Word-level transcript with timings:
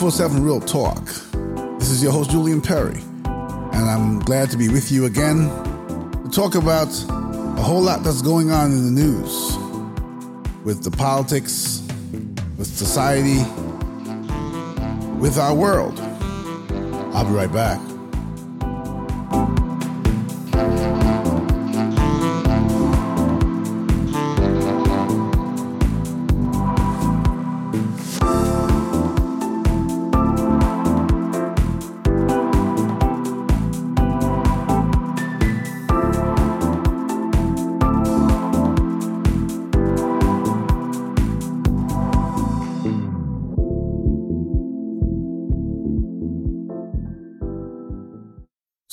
to 0.00 0.06
247 0.06 0.42
Real 0.42 0.60
Talk. 0.60 1.04
This 1.78 1.90
is 1.90 2.02
your 2.02 2.10
host, 2.10 2.30
Julian 2.30 2.62
Perry, 2.62 3.02
and 3.24 3.90
I'm 3.90 4.20
glad 4.20 4.50
to 4.50 4.56
be 4.56 4.70
with 4.70 4.90
you 4.90 5.04
again 5.04 5.50
to 6.22 6.30
talk 6.32 6.54
about 6.54 6.88
a 7.10 7.62
whole 7.62 7.82
lot 7.82 8.02
that's 8.02 8.22
going 8.22 8.50
on 8.50 8.72
in 8.72 8.86
the 8.86 9.02
news 9.02 9.58
with 10.64 10.82
the 10.84 10.90
politics, 10.90 11.82
with 12.56 12.66
society, 12.66 13.40
with 15.18 15.36
our 15.36 15.54
world. 15.54 16.00
I'll 17.12 17.26
be 17.26 17.32
right 17.32 17.52
back. 17.52 17.78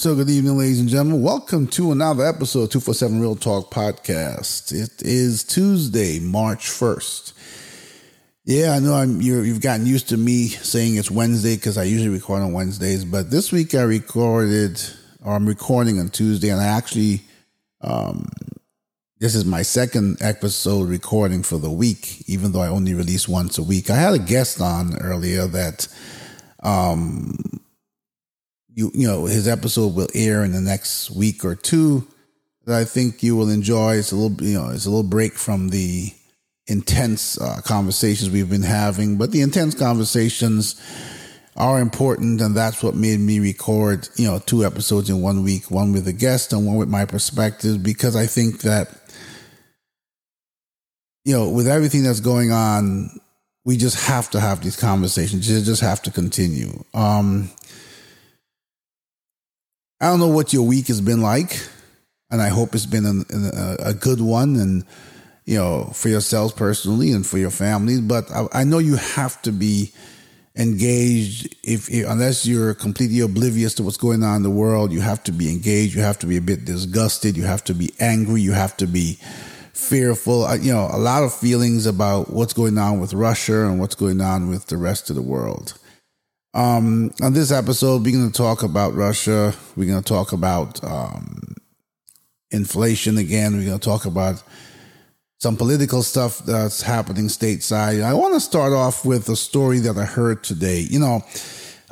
So, 0.08 0.16
good 0.16 0.30
evening, 0.30 0.58
ladies 0.58 0.80
and 0.80 0.88
gentlemen. 0.88 1.22
Welcome 1.22 1.68
to 1.68 1.92
another 1.92 2.26
episode 2.26 2.62
of 2.62 2.70
247 2.70 3.20
Real 3.20 3.36
Talk 3.36 3.70
Podcast. 3.70 4.72
It 4.72 5.02
is 5.02 5.44
Tuesday, 5.44 6.22
March 6.22 6.70
1st. 6.70 7.34
Yeah, 8.46 8.72
I 8.72 8.80
know 8.80 8.94
I'm, 8.94 9.20
you 9.20 9.44
have 9.44 9.60
gotten 9.60 9.86
used 9.86 10.08
to 10.08 10.16
me 10.16 10.48
saying 10.48 10.96
it's 10.96 11.12
Wednesday 11.12 11.58
because 11.58 11.78
I 11.78 11.84
usually 11.84 12.08
record 12.08 12.42
on 12.42 12.54
Wednesdays, 12.54 13.04
but 13.04 13.32
this 13.32 13.52
week 13.52 13.76
I 13.76 13.82
recorded, 13.82 14.82
or 15.26 15.36
I'm 15.36 15.46
recording 15.46 16.00
on 16.00 16.08
Tuesday, 16.08 16.52
and 16.52 16.62
I 16.62 16.68
actually, 16.68 17.24
um, 17.82 18.30
this 19.20 19.36
is 19.36 19.44
my 19.44 19.62
second 19.62 20.20
episode 20.22 20.88
recording 20.88 21.44
for 21.44 21.58
the 21.58 21.70
week, 21.70 22.24
even 22.30 22.54
though 22.54 22.62
I 22.62 22.70
only 22.70 22.94
release 22.94 23.28
once 23.28 23.58
a 23.58 23.64
week. 23.64 23.90
I 23.90 23.98
had 23.98 24.14
a 24.14 24.20
guest 24.20 24.62
on 24.62 24.98
earlier 25.00 25.48
that, 25.48 25.90
um, 26.64 27.36
you 28.78 28.92
you 28.94 29.08
know 29.08 29.26
his 29.26 29.48
episode 29.48 29.96
will 29.96 30.08
air 30.14 30.46
in 30.46 30.52
the 30.52 30.62
next 30.62 31.10
week 31.10 31.44
or 31.44 31.56
two 31.56 32.08
that 32.66 32.80
I 32.80 32.86
think 32.86 33.24
you 33.24 33.36
will 33.36 33.50
enjoy. 33.50 33.96
It's 33.96 34.12
a 34.12 34.16
little 34.16 34.46
you 34.46 34.58
know 34.58 34.70
it's 34.70 34.86
a 34.86 34.90
little 34.90 35.10
break 35.10 35.34
from 35.34 35.70
the 35.70 36.14
intense 36.68 37.42
uh, 37.42 37.60
conversations 37.66 38.30
we've 38.30 38.50
been 38.50 38.62
having, 38.62 39.18
but 39.18 39.32
the 39.32 39.42
intense 39.42 39.74
conversations 39.74 40.80
are 41.56 41.80
important, 41.80 42.40
and 42.40 42.56
that's 42.56 42.84
what 42.84 42.94
made 42.94 43.20
me 43.20 43.40
record 43.40 44.08
you 44.16 44.28
know 44.28 44.38
two 44.38 44.64
episodes 44.64 45.10
in 45.10 45.24
one 45.24 45.44
week, 45.44 45.72
one 45.72 45.92
with 45.92 46.08
a 46.08 46.14
guest 46.14 46.54
and 46.54 46.68
one 46.68 46.76
with 46.76 46.90
my 46.90 47.04
perspective, 47.04 47.82
because 47.82 48.16
I 48.16 48.28
think 48.28 48.62
that 48.62 48.96
you 51.26 51.36
know 51.36 51.50
with 51.50 51.68
everything 51.68 52.04
that's 52.04 52.22
going 52.22 52.52
on. 52.52 53.10
We 53.66 53.76
just 53.76 54.08
have 54.08 54.30
to 54.30 54.40
have 54.40 54.64
these 54.64 54.78
conversations. 54.78 55.52
You 55.52 55.60
just 55.60 55.82
have 55.82 56.02
to 56.04 56.12
continue. 56.12 56.86
Um, 56.94 57.50
I 60.00 60.10
don't 60.10 60.20
know 60.20 60.28
what 60.28 60.54
your 60.54 60.64
week 60.64 60.88
has 60.88 61.02
been 61.02 61.22
like, 61.22 61.60
and 62.30 62.42
I 62.42 62.50
hope 62.50 62.76
it's 62.76 62.86
been 62.86 63.26
a, 63.32 63.90
a 63.90 63.94
good 63.94 64.22
one, 64.22 64.56
and 64.56 64.86
you 65.46 65.58
know, 65.58 65.86
for 65.94 66.10
yourselves 66.10 66.54
personally 66.54 67.14
and 67.14 67.26
for 67.26 67.38
your 67.38 67.50
families. 67.50 68.02
But 68.02 68.30
I, 68.32 68.48
I 68.52 68.64
know 68.64 68.80
you 68.80 68.98
have 68.98 69.42
to 69.44 69.52
be 69.52 69.94
engaged. 70.56 71.56
If, 71.64 71.90
if, 71.90 72.08
unless 72.08 72.46
you're 72.46 72.74
completely 72.74 73.22
oblivious 73.22 73.74
to 73.76 73.84
what's 73.84 73.98
going 73.98 74.24
on 74.24 74.38
in 74.38 74.44
the 74.44 74.50
world, 74.50 74.92
you 74.92 75.02
have 75.02 75.24
to 75.24 75.32
be 75.32 75.50
engaged. 75.50 75.96
You 75.96 76.02
have 76.02 76.20
to 76.20 76.28
be 76.28 76.38
a 76.38 76.42
bit 76.42 76.66
disgusted. 76.66 77.38
You 77.38 77.44
have 77.44 77.64
to 77.64 77.74
be 77.74 77.94
angry. 78.00 78.42
You 78.42 78.52
have 78.52 78.76
to 78.78 78.88
be 78.88 79.18
fearful. 79.74 80.54
You 80.58 80.74
know, 80.74 80.90
a 80.92 81.00
lot 81.00 81.24
of 81.24 81.34
feelings 81.34 81.86
about 81.86 82.32
what's 82.32 82.54
going 82.54 82.78
on 82.78 83.00
with 83.00 83.14
Russia 83.14 83.68
and 83.68 83.80
what's 83.80 83.96
going 83.96 84.20
on 84.22 84.50
with 84.50 84.68
the 84.68 84.78
rest 84.78 85.10
of 85.10 85.16
the 85.16 85.22
world. 85.22 85.80
Um, 86.58 87.12
on 87.22 87.34
this 87.34 87.52
episode, 87.52 88.04
we're 88.04 88.14
going 88.18 88.32
to 88.32 88.36
talk 88.36 88.64
about 88.64 88.96
Russia. 88.96 89.54
We're 89.76 89.86
going 89.86 90.02
to 90.02 90.10
talk 90.10 90.32
about 90.32 90.84
um, 90.84 91.54
inflation 92.50 93.20
again. 93.20 93.56
We're 93.56 93.66
going 93.66 93.80
to 93.80 93.86
talk 93.86 94.08
about 94.08 94.42
some 95.38 95.56
political 95.56 96.02
stuff 96.02 96.40
that's 96.40 96.82
happening 96.82 97.26
stateside. 97.26 98.02
I 98.02 98.16
want 98.16 98.34
to 98.34 98.40
start 98.40 98.74
off 98.74 99.06
with 99.06 99.30
a 99.30 99.36
story 99.36 99.78
that 99.82 99.98
I 99.98 100.06
heard 100.06 100.44
today. 100.44 100.80
You 100.80 100.98
know, 101.00 101.22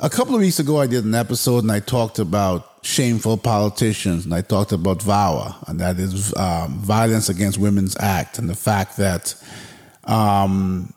a 0.00 0.10
couple 0.10 0.34
of 0.34 0.40
weeks 0.40 0.58
ago, 0.58 0.80
I 0.80 0.88
did 0.88 1.04
an 1.04 1.14
episode 1.14 1.62
and 1.62 1.70
I 1.70 1.78
talked 1.78 2.18
about 2.18 2.84
shameful 2.84 3.36
politicians 3.36 4.24
and 4.24 4.34
I 4.34 4.40
talked 4.40 4.72
about 4.72 4.98
VAWA, 4.98 5.68
and 5.68 5.78
that 5.78 6.00
is 6.00 6.34
um, 6.34 6.80
Violence 6.80 7.28
Against 7.28 7.58
Women's 7.58 7.96
Act, 8.00 8.40
and 8.40 8.50
the 8.50 8.56
fact 8.56 8.96
that 8.96 9.36
um, 10.02 10.92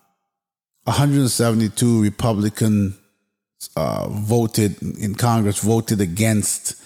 172 0.86 2.02
Republican 2.02 2.99
uh, 3.76 4.08
voted 4.10 4.82
in 4.82 5.16
Congress 5.16 5.60
voted 5.60 6.02
against 6.02 6.82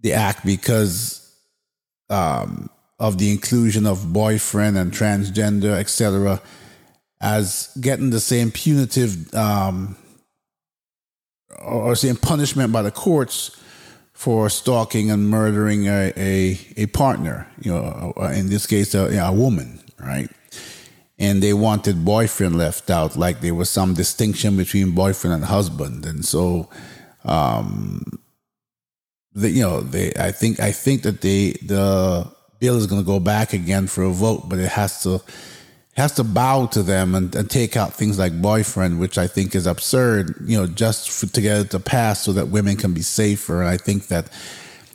the 0.00 0.12
act 0.12 0.44
because 0.44 1.34
um, 2.08 2.70
of 2.98 3.18
the 3.18 3.30
inclusion 3.30 3.86
of 3.86 4.12
boyfriend 4.12 4.76
and 4.76 4.92
transgender, 4.92 5.72
etc., 5.72 6.40
as 7.20 7.76
getting 7.80 8.10
the 8.10 8.20
same 8.20 8.50
punitive 8.50 9.32
um, 9.34 9.96
or 11.58 11.94
same 11.94 12.16
punishment 12.16 12.72
by 12.72 12.82
the 12.82 12.90
courts 12.90 13.56
for 14.12 14.48
stalking 14.50 15.10
and 15.10 15.28
murdering 15.28 15.86
a, 15.86 16.12
a, 16.16 16.58
a 16.76 16.86
partner, 16.86 17.46
you 17.60 17.72
know, 17.72 18.12
in 18.34 18.48
this 18.48 18.66
case, 18.66 18.94
a, 18.94 19.16
a 19.18 19.32
woman, 19.32 19.80
right? 19.98 20.30
And 21.20 21.42
they 21.42 21.52
wanted 21.52 22.04
boyfriend 22.04 22.56
left 22.56 22.90
out, 22.90 23.14
like 23.14 23.40
there 23.40 23.54
was 23.54 23.70
some 23.70 23.94
distinction 23.94 24.56
between 24.56 24.92
boyfriend 24.92 25.34
and 25.34 25.44
husband, 25.44 26.06
and 26.06 26.24
so, 26.24 26.68
um, 27.24 28.18
the, 29.34 29.50
you 29.50 29.62
know, 29.62 29.82
they, 29.82 30.12
I 30.18 30.32
think, 30.32 30.58
I 30.58 30.72
think 30.72 31.02
that 31.02 31.20
they, 31.20 31.52
the 31.62 32.26
bill 32.58 32.76
is 32.76 32.86
going 32.86 33.02
to 33.02 33.06
go 33.06 33.20
back 33.20 33.52
again 33.52 33.86
for 33.86 34.02
a 34.02 34.10
vote, 34.10 34.48
but 34.48 34.58
it 34.58 34.70
has 34.70 35.02
to, 35.04 35.22
has 35.94 36.12
to 36.12 36.24
bow 36.24 36.66
to 36.66 36.82
them 36.82 37.14
and, 37.14 37.34
and 37.34 37.50
take 37.50 37.76
out 37.76 37.94
things 37.94 38.18
like 38.18 38.40
boyfriend, 38.40 38.98
which 38.98 39.18
I 39.18 39.26
think 39.26 39.54
is 39.54 39.66
absurd, 39.66 40.34
you 40.46 40.56
know, 40.56 40.66
just 40.66 41.10
for, 41.10 41.26
to 41.26 41.40
get 41.40 41.60
it 41.60 41.70
to 41.72 41.80
pass 41.80 42.22
so 42.22 42.32
that 42.32 42.48
women 42.48 42.76
can 42.76 42.94
be 42.94 43.02
safer. 43.02 43.60
And 43.60 43.68
I 43.68 43.76
think 43.76 44.08
that 44.08 44.30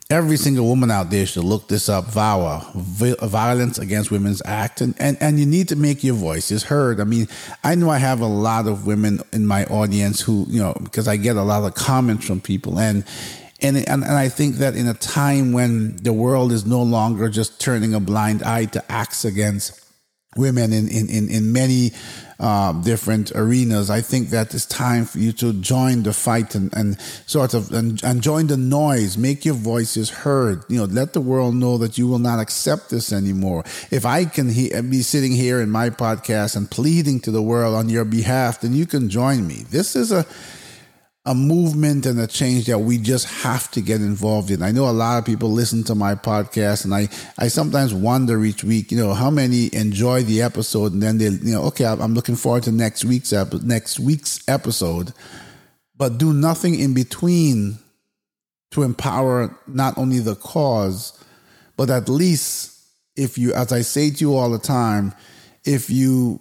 every 0.09 0.37
single 0.37 0.67
woman 0.67 0.91
out 0.91 1.09
there 1.09 1.25
should 1.25 1.43
look 1.43 1.67
this 1.67 1.89
up. 1.89 2.05
VAWA, 2.05 3.01
uh, 3.01 3.15
uh, 3.19 3.27
Violence 3.27 3.79
Against 3.79 4.11
Women's 4.11 4.41
Act, 4.45 4.81
and, 4.81 4.93
and, 4.99 5.17
and 5.19 5.39
you 5.39 5.45
need 5.45 5.67
to 5.69 5.75
make 5.75 6.03
your 6.03 6.15
voices 6.15 6.63
heard. 6.63 6.99
I 6.99 7.03
mean, 7.05 7.27
I 7.63 7.75
know 7.75 7.89
I 7.89 7.97
have 7.97 8.21
a 8.21 8.27
lot 8.27 8.67
of 8.67 8.85
women 8.85 9.21
in 9.33 9.47
my 9.47 9.65
audience 9.65 10.21
who, 10.21 10.45
you 10.47 10.61
know, 10.61 10.73
because 10.83 11.07
I 11.07 11.17
get 11.17 11.35
a 11.35 11.43
lot 11.43 11.63
of 11.63 11.73
comments 11.75 12.25
from 12.25 12.41
people. 12.41 12.79
And, 12.79 13.03
and, 13.61 13.77
and, 13.77 14.03
and 14.03 14.05
I 14.05 14.29
think 14.29 14.57
that 14.57 14.75
in 14.75 14.87
a 14.87 14.93
time 14.93 15.53
when 15.53 15.97
the 15.97 16.13
world 16.13 16.51
is 16.51 16.65
no 16.65 16.83
longer 16.83 17.29
just 17.29 17.59
turning 17.59 17.93
a 17.93 17.99
blind 17.99 18.43
eye 18.43 18.65
to 18.65 18.91
acts 18.91 19.25
against 19.25 19.84
women 20.35 20.73
in, 20.73 20.87
in, 20.89 21.09
in, 21.09 21.29
in 21.29 21.53
many 21.53 21.91
um, 22.39 22.81
different 22.81 23.31
arenas. 23.33 23.89
I 23.89 24.01
think 24.01 24.29
that 24.29 24.53
it's 24.53 24.65
time 24.65 25.05
for 25.05 25.19
you 25.19 25.31
to 25.33 25.53
join 25.53 26.03
the 26.03 26.11
fight 26.11 26.53
and, 26.55 26.73
and 26.75 26.99
sort 27.25 27.53
of 27.53 27.71
and, 27.71 28.03
and 28.03 28.21
join 28.21 28.47
the 28.47 28.57
noise. 28.57 29.17
Make 29.17 29.45
your 29.45 29.55
voices 29.55 30.09
heard. 30.09 30.63
You 30.67 30.79
know, 30.79 30.85
let 30.85 31.13
the 31.13 31.21
world 31.21 31.55
know 31.55 31.77
that 31.77 31.97
you 31.97 32.07
will 32.07 32.19
not 32.19 32.39
accept 32.39 32.89
this 32.89 33.13
anymore. 33.13 33.63
If 33.91 34.05
I 34.05 34.25
can 34.25 34.49
he- 34.49 34.69
be 34.81 35.01
sitting 35.01 35.31
here 35.31 35.61
in 35.61 35.69
my 35.69 35.89
podcast 35.89 36.57
and 36.57 36.69
pleading 36.69 37.21
to 37.21 37.31
the 37.31 37.41
world 37.41 37.73
on 37.73 37.87
your 37.87 38.05
behalf, 38.05 38.59
then 38.59 38.73
you 38.73 38.85
can 38.85 39.09
join 39.09 39.47
me. 39.47 39.63
This 39.69 39.95
is 39.95 40.11
a 40.11 40.25
a 41.27 41.33
movement 41.33 42.05
and 42.05 42.19
a 42.19 42.27
change 42.27 42.65
that 42.65 42.77
we 42.77 42.99
just 42.99 43.25
have 43.25 43.71
to 43.71 43.81
get 43.81 43.99
involved 43.99 44.51
in. 44.51 44.61
I 44.61 44.71
know 44.71 44.87
a 44.87 44.91
lot 44.91 45.17
of 45.17 45.25
people 45.25 45.49
listen 45.51 45.83
to 45.85 45.95
my 45.95 46.13
podcast 46.13 46.85
and 46.85 46.93
I, 46.93 47.09
I 47.39 47.47
sometimes 47.47 47.95
wonder 47.95 48.45
each 48.45 48.63
week, 48.63 48.91
you 48.91 48.97
know, 48.97 49.13
how 49.13 49.31
many 49.31 49.73
enjoy 49.73 50.21
the 50.21 50.43
episode 50.43 50.93
and 50.93 51.01
then 51.01 51.17
they, 51.17 51.29
you 51.29 51.53
know, 51.53 51.63
okay, 51.63 51.85
I'm 51.85 52.13
looking 52.13 52.35
forward 52.35 52.63
to 52.63 52.71
next 52.71 53.05
week's 53.05 53.33
next 53.63 53.99
week's 53.99 54.47
episode, 54.47 55.13
but 55.97 56.19
do 56.19 56.31
nothing 56.31 56.79
in 56.79 56.93
between 56.93 57.79
to 58.71 58.83
empower 58.83 59.57
not 59.65 59.97
only 59.97 60.19
the 60.19 60.35
cause, 60.35 61.23
but 61.75 61.89
at 61.89 62.07
least 62.07 62.79
if 63.15 63.37
you, 63.37 63.51
as 63.53 63.71
I 63.71 63.81
say 63.81 64.11
to 64.11 64.17
you 64.17 64.35
all 64.35 64.51
the 64.51 64.59
time, 64.59 65.13
if 65.63 65.89
you 65.89 66.39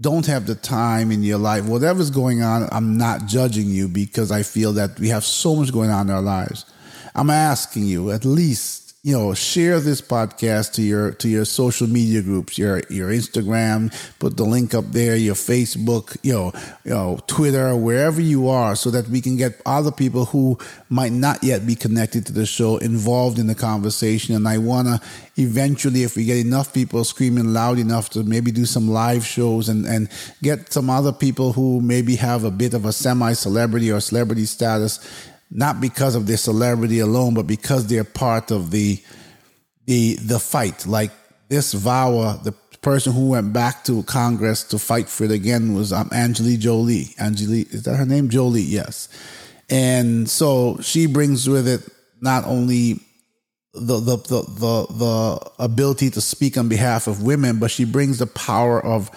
don't 0.00 0.26
have 0.26 0.46
the 0.46 0.54
time 0.54 1.10
in 1.10 1.22
your 1.22 1.38
life, 1.38 1.64
whatever's 1.66 2.10
going 2.10 2.42
on, 2.42 2.68
I'm 2.72 2.98
not 2.98 3.26
judging 3.26 3.68
you 3.68 3.88
because 3.88 4.30
I 4.30 4.42
feel 4.42 4.72
that 4.74 4.98
we 4.98 5.08
have 5.08 5.24
so 5.24 5.54
much 5.54 5.72
going 5.72 5.90
on 5.90 6.08
in 6.08 6.14
our 6.14 6.22
lives. 6.22 6.66
I'm 7.14 7.30
asking 7.30 7.84
you 7.84 8.10
at 8.10 8.24
least 8.24 8.83
you 9.04 9.12
know 9.12 9.34
share 9.34 9.80
this 9.80 10.00
podcast 10.00 10.72
to 10.72 10.82
your 10.82 11.12
to 11.12 11.28
your 11.28 11.44
social 11.44 11.86
media 11.86 12.22
groups 12.22 12.56
your 12.56 12.82
your 12.88 13.10
instagram 13.10 13.92
put 14.18 14.38
the 14.38 14.42
link 14.42 14.72
up 14.72 14.86
there 14.92 15.14
your 15.14 15.34
facebook 15.34 16.16
you 16.22 16.32
know 16.32 16.50
you 16.84 16.90
know 16.90 17.20
twitter 17.26 17.76
wherever 17.76 18.20
you 18.20 18.48
are 18.48 18.74
so 18.74 18.90
that 18.90 19.06
we 19.08 19.20
can 19.20 19.36
get 19.36 19.60
other 19.66 19.92
people 19.92 20.24
who 20.24 20.58
might 20.88 21.12
not 21.12 21.44
yet 21.44 21.66
be 21.66 21.74
connected 21.74 22.24
to 22.24 22.32
the 22.32 22.46
show 22.46 22.78
involved 22.78 23.38
in 23.38 23.46
the 23.46 23.54
conversation. 23.54 24.34
And 24.34 24.48
i 24.48 24.56
want 24.56 24.88
to 24.88 25.00
eventually 25.36 26.02
if 26.02 26.16
we 26.16 26.24
get 26.24 26.38
enough 26.38 26.72
people 26.72 27.04
screaming 27.04 27.52
loud 27.52 27.78
enough 27.78 28.08
to 28.10 28.24
maybe 28.24 28.50
do 28.50 28.64
some 28.64 28.88
live 28.88 29.26
shows 29.26 29.68
and 29.68 29.84
and 29.84 30.08
get 30.42 30.72
some 30.72 30.88
other 30.88 31.12
people 31.12 31.52
who 31.52 31.82
maybe 31.82 32.16
have 32.16 32.44
a 32.44 32.50
bit 32.50 32.72
of 32.72 32.86
a 32.86 32.92
semi 32.92 33.34
celebrity 33.34 33.92
or 33.92 34.00
celebrity 34.00 34.46
status 34.46 34.98
not 35.50 35.80
because 35.80 36.14
of 36.14 36.26
their 36.26 36.36
celebrity 36.36 37.00
alone, 37.00 37.34
but 37.34 37.46
because 37.46 37.86
they're 37.86 38.04
part 38.04 38.50
of 38.50 38.70
the 38.70 39.02
the 39.86 40.14
the 40.14 40.38
fight. 40.38 40.86
Like 40.86 41.12
this 41.48 41.74
VAWA, 41.74 42.42
the 42.42 42.52
person 42.84 43.12
who 43.12 43.28
went 43.30 43.52
back 43.52 43.84
to 43.84 44.02
Congress 44.04 44.62
to 44.64 44.78
fight 44.78 45.08
for 45.08 45.24
it 45.24 45.30
again 45.30 45.74
was 45.74 45.92
um, 45.92 46.10
Angelique 46.12 46.60
Jolie. 46.60 47.14
Angelique, 47.18 47.72
is 47.72 47.84
that 47.84 47.96
her 47.96 48.04
name? 48.04 48.28
Jolie, 48.28 48.60
yes. 48.60 49.08
And 49.70 50.28
so 50.28 50.78
she 50.82 51.06
brings 51.06 51.48
with 51.48 51.66
it 51.66 51.88
not 52.20 52.44
only 52.44 53.00
the, 53.74 53.98
the 53.98 54.16
the 54.16 54.42
the 54.42 54.86
the 54.92 55.50
ability 55.58 56.10
to 56.10 56.20
speak 56.20 56.56
on 56.56 56.68
behalf 56.68 57.06
of 57.06 57.22
women, 57.22 57.58
but 57.58 57.70
she 57.70 57.84
brings 57.84 58.18
the 58.18 58.26
power 58.26 58.84
of 58.84 59.10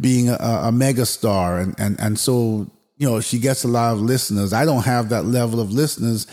being 0.00 0.28
a, 0.30 0.34
a 0.34 0.70
megastar, 0.72 1.62
and 1.62 1.74
and 1.78 2.00
and 2.00 2.18
so 2.18 2.70
you 2.98 3.08
know, 3.08 3.20
she 3.20 3.38
gets 3.38 3.64
a 3.64 3.68
lot 3.68 3.92
of 3.92 4.00
listeners. 4.00 4.52
I 4.52 4.64
don't 4.64 4.84
have 4.84 5.08
that 5.10 5.24
level 5.24 5.60
of 5.60 5.70
listeners, 5.70 6.26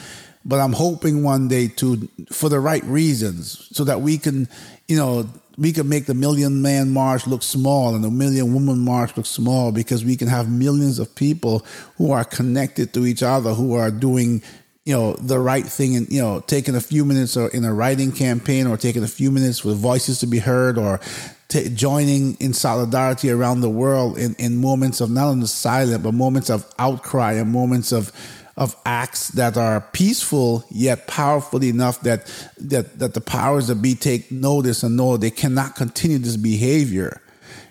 but 0.44 0.60
I'm 0.60 0.74
hoping 0.74 1.24
one 1.24 1.48
day 1.48 1.68
to, 1.68 2.10
for 2.32 2.50
the 2.50 2.60
right 2.60 2.84
reasons, 2.84 3.68
so 3.72 3.84
that 3.84 4.02
we 4.02 4.18
can, 4.18 4.48
you 4.88 4.98
know, 4.98 5.30
we 5.58 5.72
can 5.72 5.88
make 5.88 6.06
the 6.06 6.14
million 6.14 6.62
man 6.62 6.92
march 6.92 7.28
look 7.28 7.42
small 7.42 7.96
and 7.96 8.04
the 8.04 8.12
million 8.12 8.54
woman 8.54 8.80
march 8.80 9.16
look 9.16 9.26
small 9.26 9.72
because 9.72 10.04
we 10.04 10.18
can 10.18 10.28
have 10.28 10.50
millions 10.50 11.00
of 11.00 11.14
people 11.16 11.66
who 11.98 12.12
are 12.12 12.26
connected 12.26 12.94
to 12.94 13.06
each 13.06 13.24
other, 13.24 13.54
who 13.54 13.74
are 13.74 13.92
doing, 13.92 14.44
you 14.86 14.96
know, 14.96 15.14
the 15.14 15.40
right 15.40 15.66
thing 15.66 15.96
and, 15.96 16.08
you 16.10 16.22
know, 16.22 16.40
taking 16.42 16.76
a 16.76 16.82
few 16.82 17.04
minutes 17.06 17.36
or 17.36 17.50
in 17.50 17.66
a 17.66 17.74
writing 17.74 18.12
campaign 18.12 18.68
or 18.68 18.78
taking 18.78 19.04
a 19.04 19.08
few 19.08 19.32
minutes 19.32 19.66
with 19.66 19.78
voices 19.78 20.20
to 20.20 20.28
be 20.28 20.38
heard 20.38 20.78
or 20.78 21.00
t- 21.48 21.70
joining 21.70 22.36
in 22.36 22.54
solidarity 22.54 23.32
around 23.32 23.62
the 23.62 23.70
world 23.70 24.18
in, 24.18 24.36
in 24.36 24.58
moments 24.58 25.02
of 25.02 25.10
not 25.10 25.28
only 25.28 25.48
silent, 25.48 26.04
but 26.04 26.14
moments 26.14 26.52
of 26.52 26.72
outcry 26.78 27.34
and 27.34 27.52
moments 27.52 27.92
of 27.92 28.12
of 28.58 28.74
acts 28.86 29.30
that 29.30 29.58
are 29.58 29.82
peaceful 29.92 30.64
yet 30.72 31.08
powerful 31.08 31.62
enough 31.62 32.00
that 32.02 32.26
that 32.58 32.98
that 33.00 33.14
the 33.14 33.20
powers 33.20 33.68
that 33.68 33.76
be 33.82 33.96
take 33.96 34.32
notice 34.32 34.82
and 34.82 34.96
know 34.96 35.18
they 35.18 35.30
cannot 35.30 35.76
continue 35.76 36.18
this 36.20 36.38
behavior. 36.38 37.22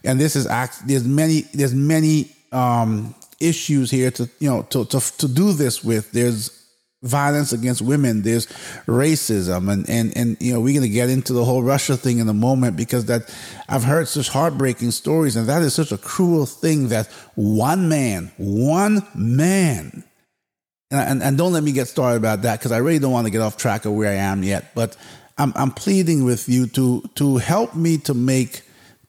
And 0.02 0.20
this 0.20 0.37
is 0.37 0.46
act. 0.46 0.87
There's 0.87 1.05
many. 1.05 1.43
There's 1.55 1.75
many 1.75 2.32
um, 2.52 3.14
issues 3.40 3.90
here 3.90 4.11
to 4.11 4.28
you 4.40 4.50
know 4.50 4.62
to 4.62 4.84
to 4.84 5.00
to 5.19 5.28
do 5.28 5.52
this 5.52 5.82
with. 5.82 6.12
There's 6.12 6.63
violence 7.04 7.52
against 7.52 7.82
women. 7.82 8.22
There's 8.22 8.46
racism, 8.86 9.70
and 9.72 9.88
and 9.88 10.16
and 10.16 10.36
you 10.40 10.52
know 10.52 10.60
we're 10.60 10.74
gonna 10.74 10.88
get 10.88 11.10
into 11.10 11.32
the 11.32 11.44
whole 11.44 11.62
Russia 11.62 11.96
thing 11.96 12.18
in 12.18 12.28
a 12.28 12.34
moment 12.34 12.76
because 12.76 13.04
that 13.06 13.32
I've 13.68 13.84
heard 13.84 14.08
such 14.08 14.28
heartbreaking 14.28 14.90
stories, 14.90 15.36
and 15.36 15.46
that 15.48 15.62
is 15.62 15.74
such 15.74 15.92
a 15.92 15.98
cruel 15.98 16.46
thing 16.46 16.88
that 16.88 17.06
one 17.36 17.88
man, 17.88 18.32
one 18.36 19.06
man. 19.14 20.04
And, 20.90 21.00
and, 21.10 21.22
and 21.22 21.38
don't 21.38 21.52
let 21.52 21.62
me 21.62 21.72
get 21.72 21.88
started 21.88 22.16
about 22.16 22.42
that 22.42 22.58
because 22.58 22.72
I 22.72 22.78
really 22.78 22.98
don't 22.98 23.12
want 23.12 23.26
to 23.26 23.30
get 23.30 23.40
off 23.40 23.56
track 23.56 23.84
of 23.84 23.92
where 23.92 24.10
I 24.10 24.16
am 24.16 24.42
yet. 24.42 24.74
But 24.74 24.96
I'm, 25.38 25.52
I'm 25.56 25.70
pleading 25.70 26.24
with 26.24 26.48
you 26.48 26.66
to 26.68 27.02
to 27.16 27.36
help 27.38 27.74
me 27.74 27.98
to 27.98 28.14
make 28.14 28.62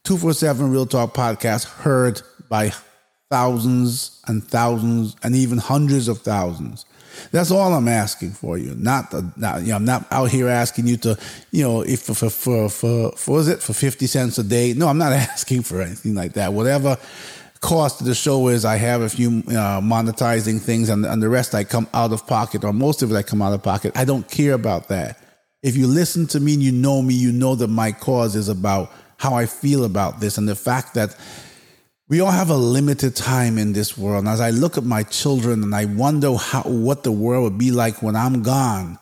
247 0.04 0.70
Real 0.70 0.86
Talk 0.86 1.14
podcast 1.14 1.64
heard 1.64 2.22
by 2.48 2.72
thousands 3.30 4.22
and 4.26 4.42
thousands 4.44 5.16
and 5.22 5.34
even 5.34 5.58
hundreds 5.58 6.08
of 6.08 6.18
thousands. 6.18 6.84
That's 7.30 7.50
all 7.50 7.74
I'm 7.74 7.88
asking 7.88 8.32
for 8.32 8.58
you. 8.58 8.74
Not, 8.76 9.10
the, 9.10 9.30
not 9.36 9.62
you 9.62 9.68
know, 9.68 9.76
I'm 9.76 9.84
not 9.84 10.06
out 10.10 10.30
here 10.30 10.48
asking 10.48 10.86
you 10.86 10.96
to, 10.98 11.18
you 11.50 11.62
know, 11.62 11.82
if 11.82 12.02
for 12.02 12.14
for 12.14 12.30
for, 12.30 12.68
for, 12.68 13.12
for 13.12 13.34
was 13.34 13.48
it 13.48 13.62
for 13.62 13.72
fifty 13.72 14.06
cents 14.06 14.38
a 14.38 14.44
day? 14.44 14.72
No, 14.74 14.88
I'm 14.88 14.98
not 14.98 15.12
asking 15.32 15.62
for 15.62 15.80
anything 15.80 16.14
like 16.14 16.34
that. 16.34 16.52
Whatever 16.52 16.98
cost 17.60 18.00
of 18.00 18.06
the 18.06 18.14
show 18.14 18.48
is, 18.48 18.64
I 18.64 18.76
have 18.76 19.00
a 19.00 19.08
few 19.08 19.42
uh, 19.48 19.80
monetizing 19.80 20.60
things, 20.60 20.88
and, 20.88 21.04
and 21.04 21.22
the 21.22 21.28
rest 21.28 21.54
I 21.54 21.64
come 21.64 21.88
out 21.92 22.12
of 22.12 22.26
pocket, 22.26 22.64
or 22.64 22.72
most 22.72 23.02
of 23.02 23.10
it 23.10 23.16
I 23.16 23.22
come 23.22 23.42
out 23.42 23.52
of 23.52 23.62
pocket. 23.62 23.96
I 23.96 24.04
don't 24.04 24.28
care 24.30 24.52
about 24.52 24.88
that. 24.88 25.18
If 25.62 25.76
you 25.76 25.86
listen 25.86 26.26
to 26.28 26.40
me 26.40 26.54
and 26.54 26.62
you 26.62 26.72
know 26.72 27.02
me, 27.02 27.14
you 27.14 27.32
know 27.32 27.54
that 27.56 27.68
my 27.68 27.92
cause 27.92 28.36
is 28.36 28.48
about 28.48 28.92
how 29.18 29.34
I 29.34 29.46
feel 29.46 29.84
about 29.84 30.20
this 30.20 30.38
and 30.38 30.48
the 30.48 30.54
fact 30.54 30.94
that 30.94 31.16
we 32.08 32.20
all 32.20 32.30
have 32.30 32.50
a 32.50 32.56
limited 32.56 33.16
time 33.16 33.58
in 33.58 33.72
this 33.72 33.98
world. 33.98 34.20
And 34.20 34.28
as 34.28 34.40
I 34.40 34.50
look 34.50 34.78
at 34.78 34.84
my 34.84 35.02
children 35.02 35.62
and 35.62 35.74
I 35.74 35.86
wonder 35.86 36.34
how 36.34 36.62
what 36.62 37.02
the 37.02 37.12
world 37.12 37.44
would 37.44 37.58
be 37.58 37.72
like 37.72 38.02
when 38.02 38.14
I'm 38.14 38.42
gone, 38.42 38.98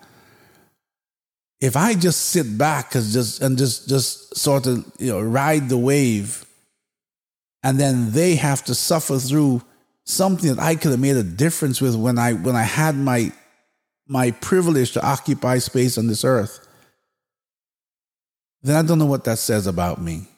if 1.61 1.77
I 1.77 1.95
just 1.95 2.27
sit 2.27 2.57
back 2.57 2.95
and 2.95 3.05
just 3.05 3.43
and 3.43 3.59
just 3.59 3.89
just 3.89 4.37
sort 4.37 4.67
of 4.67 4.91
you 4.99 5.13
know 5.13 5.21
ride 5.21 5.69
the 5.69 5.79
wave, 5.79 6.47
and 7.63 7.79
then 7.79 8.13
they 8.13 8.37
have 8.37 8.65
to 8.65 8.75
suffer 8.75 9.19
through 9.19 9.63
something 10.05 10.55
that 10.55 10.63
I 10.63 10.75
could 10.75 10.91
have 10.91 11.01
made 11.01 11.17
a 11.17 11.23
difference 11.23 11.81
with 11.81 11.95
when 11.95 12.19
I 12.19 12.33
when 12.33 12.57
I 12.57 12.63
had 12.63 12.97
my 12.97 13.33
my 14.07 14.31
privilege 14.33 14.93
to 14.93 15.07
occupy 15.07 15.59
space 15.59 15.99
on 15.99 16.07
this 16.07 16.25
earth, 16.25 16.67
then 18.63 18.77
I 18.77 18.87
don't 18.87 18.99
know 18.99 19.07
what 19.07 19.25
that 19.25 19.39
says 19.39 19.67
about 19.67 20.01
me. 20.01 20.29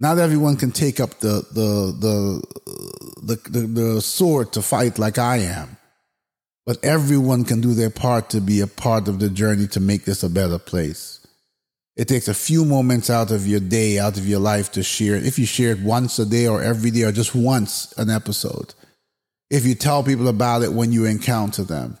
Not 0.00 0.18
everyone 0.18 0.56
can 0.56 0.72
take 0.72 0.98
up 0.98 1.20
the 1.20 1.44
the 1.52 1.94
the 2.00 2.42
the, 3.22 3.50
the, 3.50 3.60
the 3.66 4.00
sword 4.00 4.52
to 4.54 4.62
fight 4.62 4.98
like 4.98 5.18
I 5.18 5.38
am, 5.38 5.76
but 6.64 6.82
everyone 6.82 7.44
can 7.44 7.60
do 7.60 7.74
their 7.74 7.90
part 7.90 8.30
to 8.30 8.40
be 8.40 8.60
a 8.60 8.66
part 8.66 9.08
of 9.08 9.18
the 9.18 9.28
journey 9.28 9.66
to 9.68 9.80
make 9.80 10.06
this 10.06 10.22
a 10.22 10.30
better 10.30 10.58
place. 10.58 11.18
It 11.96 12.08
takes 12.08 12.28
a 12.28 12.34
few 12.34 12.64
moments 12.64 13.10
out 13.10 13.30
of 13.30 13.46
your 13.46 13.60
day, 13.60 13.98
out 13.98 14.16
of 14.16 14.26
your 14.26 14.40
life 14.40 14.72
to 14.72 14.82
share. 14.82 15.16
If 15.16 15.38
you 15.38 15.44
share 15.44 15.72
it 15.72 15.80
once 15.80 16.18
a 16.18 16.24
day 16.24 16.46
or 16.46 16.62
every 16.62 16.90
day 16.90 17.02
or 17.02 17.12
just 17.12 17.34
once 17.34 17.92
an 17.98 18.08
episode, 18.08 18.72
if 19.50 19.66
you 19.66 19.74
tell 19.74 20.02
people 20.02 20.28
about 20.28 20.62
it 20.62 20.72
when 20.72 20.92
you 20.92 21.04
encounter 21.04 21.62
them, 21.62 21.98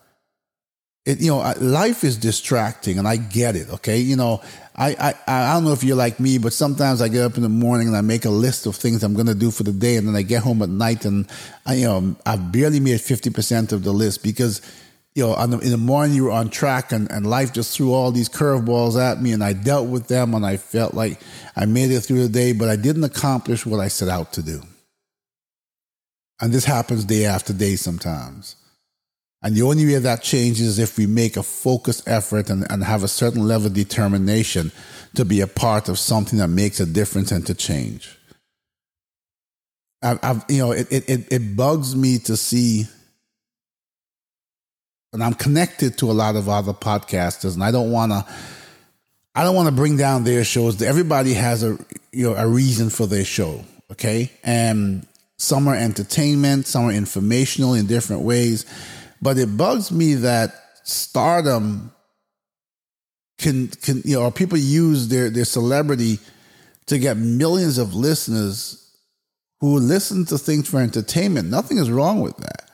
it, 1.04 1.20
you 1.20 1.30
know, 1.30 1.52
life 1.60 2.04
is 2.04 2.16
distracting 2.16 2.98
and 2.98 3.06
I 3.06 3.16
get 3.16 3.56
it. 3.56 3.68
Okay. 3.68 3.98
You 3.98 4.16
know, 4.16 4.42
I, 4.80 4.96
I, 4.98 5.14
I 5.26 5.52
don't 5.52 5.64
know 5.64 5.72
if 5.72 5.84
you're 5.84 5.94
like 5.94 6.18
me, 6.18 6.38
but 6.38 6.54
sometimes 6.54 7.02
I 7.02 7.08
get 7.08 7.22
up 7.22 7.36
in 7.36 7.42
the 7.42 7.50
morning 7.50 7.88
and 7.88 7.96
I 7.96 8.00
make 8.00 8.24
a 8.24 8.30
list 8.30 8.64
of 8.64 8.76
things 8.76 9.02
I'm 9.02 9.12
going 9.12 9.26
to 9.26 9.34
do 9.34 9.50
for 9.50 9.62
the 9.62 9.74
day. 9.74 9.96
And 9.96 10.08
then 10.08 10.16
I 10.16 10.22
get 10.22 10.42
home 10.42 10.62
at 10.62 10.70
night 10.70 11.04
and 11.04 11.30
I, 11.66 11.74
you 11.74 11.84
know, 11.84 12.16
I've 12.24 12.50
barely 12.50 12.80
made 12.80 12.98
50% 12.98 13.72
of 13.72 13.84
the 13.84 13.92
list 13.92 14.22
because, 14.22 14.62
you 15.14 15.22
know, 15.22 15.46
the, 15.46 15.58
in 15.58 15.70
the 15.70 15.76
morning 15.76 16.16
you 16.16 16.24
were 16.24 16.30
on 16.30 16.48
track 16.48 16.92
and, 16.92 17.10
and 17.10 17.28
life 17.28 17.52
just 17.52 17.76
threw 17.76 17.92
all 17.92 18.10
these 18.10 18.30
curveballs 18.30 18.98
at 18.98 19.20
me 19.20 19.32
and 19.32 19.44
I 19.44 19.52
dealt 19.52 19.90
with 19.90 20.08
them 20.08 20.32
and 20.32 20.46
I 20.46 20.56
felt 20.56 20.94
like 20.94 21.20
I 21.54 21.66
made 21.66 21.90
it 21.90 22.00
through 22.00 22.22
the 22.22 22.30
day, 22.30 22.52
but 22.52 22.70
I 22.70 22.76
didn't 22.76 23.04
accomplish 23.04 23.66
what 23.66 23.80
I 23.80 23.88
set 23.88 24.08
out 24.08 24.32
to 24.32 24.42
do. 24.42 24.62
And 26.40 26.54
this 26.54 26.64
happens 26.64 27.04
day 27.04 27.26
after 27.26 27.52
day 27.52 27.76
sometimes. 27.76 28.56
And 29.42 29.54
the 29.54 29.62
only 29.62 29.86
way 29.86 29.98
that 29.98 30.22
changes 30.22 30.66
is 30.66 30.78
if 30.78 30.98
we 30.98 31.06
make 31.06 31.36
a 31.36 31.42
focused 31.42 32.06
effort 32.06 32.50
and, 32.50 32.70
and 32.70 32.84
have 32.84 33.02
a 33.02 33.08
certain 33.08 33.46
level 33.46 33.68
of 33.68 33.74
determination 33.74 34.70
to 35.14 35.24
be 35.24 35.40
a 35.40 35.46
part 35.46 35.88
of 35.88 35.98
something 35.98 36.38
that 36.38 36.48
makes 36.48 36.78
a 36.78 36.86
difference 36.86 37.32
and 37.32 37.46
to 37.46 37.54
change. 37.54 38.16
I've, 40.02 40.18
I've 40.22 40.44
you 40.48 40.58
know, 40.58 40.72
it, 40.72 40.88
it, 40.90 41.32
it 41.32 41.56
bugs 41.56 41.96
me 41.96 42.18
to 42.20 42.36
see, 42.36 42.84
and 45.12 45.24
I'm 45.24 45.34
connected 45.34 45.98
to 45.98 46.10
a 46.10 46.12
lot 46.12 46.36
of 46.36 46.48
other 46.48 46.72
podcasters, 46.72 47.54
and 47.54 47.64
I 47.64 47.70
don't 47.70 47.90
want 47.90 48.12
to, 48.12 48.26
I 49.34 49.42
don't 49.42 49.54
want 49.54 49.68
to 49.68 49.74
bring 49.74 49.96
down 49.96 50.24
their 50.24 50.44
shows. 50.44 50.80
Everybody 50.82 51.34
has 51.34 51.62
a, 51.62 51.78
you 52.12 52.30
know, 52.30 52.34
a 52.34 52.46
reason 52.46 52.90
for 52.90 53.06
their 53.06 53.24
show. 53.24 53.64
Okay. 53.90 54.30
And 54.44 55.06
some 55.38 55.66
are 55.66 55.74
entertainment, 55.74 56.66
some 56.66 56.84
are 56.84 56.92
informational 56.92 57.74
in 57.74 57.86
different 57.86 58.22
ways 58.22 58.66
but 59.20 59.38
it 59.38 59.56
bugs 59.56 59.90
me 59.92 60.14
that 60.14 60.54
stardom 60.84 61.92
can 63.38 63.68
can 63.68 64.02
you 64.04 64.18
know 64.18 64.30
people 64.30 64.58
use 64.58 65.08
their 65.08 65.30
their 65.30 65.44
celebrity 65.44 66.18
to 66.86 66.98
get 66.98 67.16
millions 67.16 67.78
of 67.78 67.94
listeners 67.94 68.80
who 69.60 69.78
listen 69.78 70.24
to 70.24 70.38
things 70.38 70.68
for 70.68 70.80
entertainment. 70.80 71.48
Nothing 71.48 71.78
is 71.78 71.90
wrong 71.90 72.20
with 72.20 72.36
that. 72.38 72.69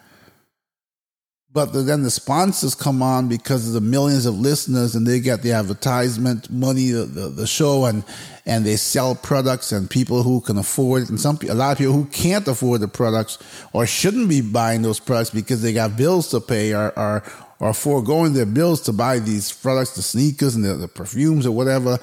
But 1.57 1.73
then 1.73 2.03
the 2.03 2.11
sponsors 2.11 2.75
come 2.75 3.03
on 3.03 3.29
because 3.29 3.67
of 3.67 3.73
the 3.73 3.81
millions 3.81 4.27
of 4.27 4.39
listeners 4.39 4.95
and 4.95 5.07
they 5.07 5.21
get 5.21 5.41
the 5.41 5.53
advertisement 5.53 6.51
money, 6.51 6.91
the, 6.91 7.07
the, 7.07 7.29
the, 7.31 7.47
show, 7.47 7.87
and, 7.87 8.05
and 8.45 8.67
they 8.67 8.77
sell 8.77 9.15
products 9.15 9.73
and 9.73 9.89
people 9.89 10.23
who 10.23 10.43
can 10.43 10.59
afford 10.59 11.05
it. 11.05 11.09
And 11.09 11.19
some, 11.19 11.39
a 11.49 11.55
lot 11.55 11.73
of 11.73 11.79
people 11.79 11.95
who 11.95 12.05
can't 12.05 12.47
afford 12.47 12.83
the 12.83 12.89
products 12.89 13.39
or 13.73 13.87
shouldn't 13.87 14.29
be 14.29 14.43
buying 14.43 14.83
those 14.83 15.01
products 15.01 15.31
because 15.31 15.63
they 15.63 15.73
got 15.73 15.97
bills 15.97 16.29
to 16.33 16.41
pay 16.41 16.75
are, 16.75 16.93
are, 16.95 17.23
or 17.59 17.73
foregoing 17.73 18.35
their 18.35 18.45
bills 18.45 18.83
to 18.83 18.93
buy 18.93 19.19
these 19.19 19.51
products, 19.51 19.97
the 19.97 20.03
sneakers 20.03 20.57
and 20.57 20.63
the, 20.63 20.75
the 20.75 20.89
perfumes 20.89 21.47
or 21.47 21.53
whatever. 21.53 21.99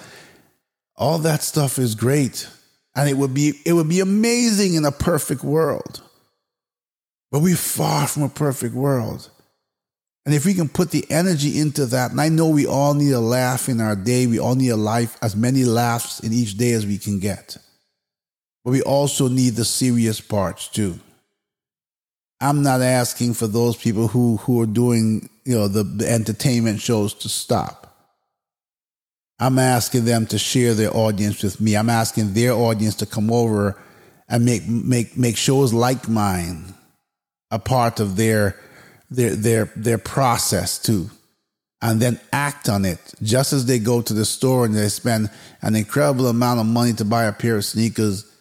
All 0.95 1.19
that 1.19 1.43
stuff 1.43 1.77
is 1.77 1.93
great. 1.93 2.47
And 2.95 3.07
it 3.07 3.17
would 3.17 3.35
be 3.35 3.53
it 3.67 3.73
would 3.73 3.89
be 3.89 3.99
amazing 3.99 4.73
in 4.73 4.83
a 4.83 4.91
perfect 4.91 5.43
world. 5.43 6.01
But 7.31 7.43
we're 7.43 7.55
far 7.55 8.07
from 8.07 8.23
a 8.23 8.29
perfect 8.29 8.73
world. 8.73 9.29
And 10.25 10.33
if 10.33 10.45
we 10.45 10.53
can 10.53 10.69
put 10.69 10.91
the 10.91 11.05
energy 11.11 11.59
into 11.59 11.85
that, 11.87 12.11
and 12.11 12.21
I 12.21 12.29
know 12.29 12.47
we 12.47 12.65
all 12.65 12.93
need 12.93 13.11
a 13.11 13.19
laugh 13.19 13.67
in 13.67 13.81
our 13.81 13.95
day, 13.95 14.25
we 14.25 14.39
all 14.39 14.55
need 14.55 14.69
a 14.69 14.77
life, 14.77 15.17
as 15.21 15.35
many 15.35 15.65
laughs 15.65 16.21
in 16.21 16.31
each 16.31 16.57
day 16.57 16.71
as 16.71 16.85
we 16.85 16.97
can 16.97 17.19
get. 17.19 17.57
But 18.63 18.71
we 18.71 18.81
also 18.81 19.27
need 19.27 19.55
the 19.55 19.65
serious 19.65 20.21
parts 20.21 20.69
too. 20.69 20.99
I'm 22.39 22.63
not 22.63 22.81
asking 22.81 23.33
for 23.33 23.47
those 23.47 23.75
people 23.75 24.07
who, 24.07 24.37
who 24.37 24.61
are 24.61 24.65
doing, 24.65 25.29
you 25.43 25.55
know, 25.55 25.67
the, 25.67 25.83
the 25.83 26.09
entertainment 26.09 26.79
shows 26.79 27.13
to 27.15 27.29
stop. 27.29 27.83
I'm 29.39 29.59
asking 29.59 30.05
them 30.05 30.25
to 30.27 30.37
share 30.37 30.73
their 30.73 30.95
audience 30.95 31.43
with 31.43 31.59
me. 31.59 31.75
I'm 31.75 31.89
asking 31.89 32.33
their 32.33 32.53
audience 32.53 32.95
to 32.95 33.05
come 33.05 33.31
over 33.31 33.77
and 34.29 34.45
make 34.45 34.67
make 34.67 35.17
make 35.17 35.35
shows 35.35 35.73
like 35.73 36.07
mine 36.07 36.73
a 37.51 37.59
part 37.59 37.99
of 37.99 38.15
their 38.15 38.57
their 39.15 39.35
their 39.35 39.65
their 39.75 39.97
process 39.97 40.79
too. 40.79 41.09
And 41.81 42.01
then 42.01 42.19
act 42.31 42.69
on 42.69 42.85
it. 42.85 42.99
Just 43.21 43.51
as 43.51 43.65
they 43.65 43.77
go 43.77 44.01
to 44.01 44.13
the 44.13 44.23
store 44.23 44.65
and 44.65 44.73
they 44.73 44.87
spend 44.87 45.29
an 45.61 45.75
incredible 45.75 46.27
amount 46.27 46.61
of 46.61 46.65
money 46.65 46.93
to 46.93 47.03
buy 47.03 47.25
a 47.25 47.33
pair 47.33 47.57
of 47.57 47.65
sneakers 47.65 48.33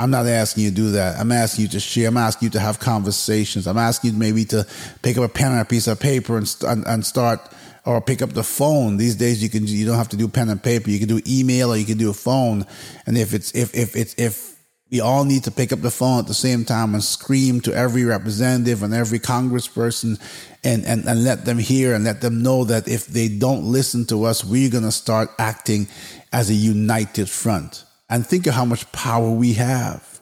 I'm 0.00 0.10
not 0.10 0.26
asking 0.26 0.64
you 0.64 0.70
to 0.70 0.76
do 0.76 0.90
that. 0.92 1.18
I'm 1.18 1.30
asking 1.30 1.64
you 1.64 1.68
to 1.72 1.80
share. 1.80 2.08
I'm 2.08 2.16
asking 2.16 2.46
you 2.46 2.50
to 2.52 2.60
have 2.60 2.80
conversations. 2.80 3.66
I'm 3.66 3.76
asking 3.76 4.12
you 4.12 4.18
maybe 4.18 4.46
to 4.46 4.66
pick 5.02 5.18
up 5.18 5.24
a 5.24 5.28
pen 5.28 5.52
and 5.52 5.60
a 5.60 5.64
piece 5.66 5.86
of 5.88 6.00
paper 6.00 6.38
and, 6.38 6.56
and, 6.66 6.86
and 6.86 7.04
start 7.04 7.40
or 7.84 8.00
pick 8.00 8.22
up 8.22 8.30
the 8.30 8.42
phone. 8.42 8.96
These 8.96 9.16
days 9.16 9.42
you 9.42 9.50
can 9.50 9.66
you 9.66 9.84
don't 9.84 9.98
have 9.98 10.08
to 10.10 10.16
do 10.16 10.26
pen 10.26 10.48
and 10.48 10.62
paper. 10.62 10.88
You 10.88 10.98
can 10.98 11.08
do 11.08 11.20
email 11.26 11.70
or 11.70 11.76
you 11.76 11.84
can 11.84 11.98
do 11.98 12.08
a 12.08 12.14
phone. 12.14 12.64
And 13.04 13.18
if 13.18 13.34
it's 13.34 13.54
if 13.54 13.74
if 13.74 13.94
it's 13.94 14.14
if 14.14 14.58
we 14.90 15.00
all 15.00 15.24
need 15.24 15.44
to 15.44 15.50
pick 15.50 15.72
up 15.72 15.80
the 15.80 15.90
phone 15.90 16.18
at 16.18 16.26
the 16.26 16.34
same 16.34 16.64
time 16.64 16.94
and 16.94 17.02
scream 17.02 17.60
to 17.60 17.72
every 17.72 18.04
representative 18.04 18.82
and 18.82 18.92
every 18.92 19.20
congressperson 19.20 20.20
and, 20.64 20.84
and, 20.84 21.04
and 21.06 21.24
let 21.24 21.44
them 21.44 21.58
hear 21.58 21.94
and 21.94 22.04
let 22.04 22.20
them 22.20 22.42
know 22.42 22.64
that 22.64 22.88
if 22.88 23.06
they 23.06 23.28
don't 23.28 23.64
listen 23.64 24.04
to 24.06 24.24
us, 24.24 24.44
we're 24.44 24.70
going 24.70 24.84
to 24.84 24.92
start 24.92 25.30
acting 25.38 25.86
as 26.32 26.50
a 26.50 26.54
united 26.54 27.30
front 27.30 27.84
and 28.08 28.26
think 28.26 28.46
of 28.48 28.54
how 28.54 28.64
much 28.64 28.90
power 28.90 29.30
we 29.30 29.52
have. 29.54 30.20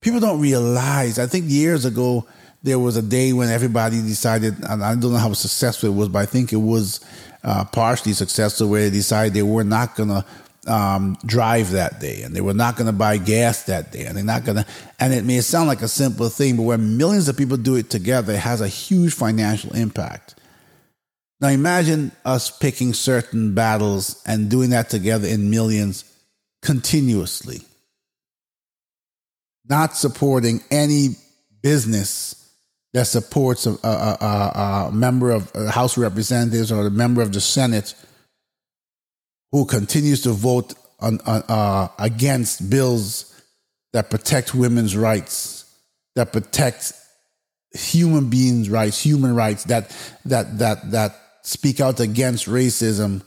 People 0.00 0.20
don't 0.20 0.40
realize, 0.40 1.18
I 1.18 1.26
think 1.26 1.46
years 1.48 1.84
ago, 1.84 2.26
there 2.62 2.78
was 2.78 2.96
a 2.96 3.02
day 3.02 3.32
when 3.32 3.48
everybody 3.48 4.00
decided, 4.00 4.54
and 4.68 4.82
I 4.82 4.94
don't 4.96 5.12
know 5.12 5.18
how 5.18 5.32
successful 5.34 5.90
it 5.90 5.94
was, 5.94 6.08
but 6.08 6.18
I 6.18 6.26
think 6.26 6.52
it 6.52 6.56
was 6.56 7.00
uh, 7.44 7.64
partially 7.66 8.14
successful 8.14 8.68
where 8.68 8.84
they 8.84 8.90
decided 8.90 9.34
they 9.34 9.42
were 9.42 9.64
not 9.64 9.96
going 9.96 10.08
to 10.08 10.24
um, 10.66 11.16
drive 11.24 11.70
that 11.72 12.00
day 12.00 12.22
and 12.22 12.34
they 12.34 12.40
were 12.40 12.54
not 12.54 12.76
going 12.76 12.86
to 12.86 12.92
buy 12.92 13.16
gas 13.16 13.64
that 13.64 13.92
day 13.92 14.04
and 14.06 14.16
they're 14.16 14.24
not 14.24 14.44
going 14.44 14.56
to, 14.56 14.66
and 14.98 15.12
it 15.12 15.24
may 15.24 15.40
sound 15.40 15.68
like 15.68 15.82
a 15.82 15.88
simple 15.88 16.28
thing, 16.28 16.56
but 16.56 16.62
when 16.62 16.96
millions 16.96 17.28
of 17.28 17.36
people 17.36 17.56
do 17.56 17.76
it 17.76 17.90
together, 17.90 18.32
it 18.32 18.40
has 18.40 18.60
a 18.60 18.68
huge 18.68 19.14
financial 19.14 19.74
impact. 19.74 20.34
Now 21.40 21.48
imagine 21.48 22.12
us 22.24 22.50
picking 22.50 22.94
certain 22.94 23.54
battles 23.54 24.22
and 24.26 24.50
doing 24.50 24.70
that 24.70 24.88
together 24.88 25.28
in 25.28 25.50
millions 25.50 26.04
continuously, 26.62 27.60
not 29.68 29.96
supporting 29.96 30.62
any 30.70 31.16
business 31.62 32.40
that 32.94 33.06
supports 33.06 33.66
a, 33.66 33.72
a, 33.82 34.16
a, 34.20 34.86
a 34.88 34.92
member 34.92 35.32
of 35.32 35.52
House 35.68 35.96
of 35.96 36.04
Representatives 36.04 36.70
or 36.70 36.86
a 36.86 36.90
member 36.90 37.20
of 37.22 37.32
the 37.32 37.40
Senate 37.40 37.94
who 39.54 39.64
continues 39.64 40.22
to 40.22 40.30
vote 40.30 40.74
on, 40.98 41.20
on, 41.26 41.40
uh, 41.48 41.86
against 42.00 42.68
bills 42.68 43.40
that 43.92 44.10
protect 44.10 44.52
women's 44.52 44.96
rights, 44.96 45.64
that 46.16 46.32
protect 46.32 46.92
human 47.70 48.28
beings' 48.28 48.68
rights, 48.68 49.00
human 49.00 49.32
rights, 49.32 49.62
that 49.64 49.96
that 50.24 50.58
that 50.58 50.90
that 50.90 51.20
speak 51.44 51.78
out 51.78 52.00
against 52.00 52.46
racism 52.46 53.22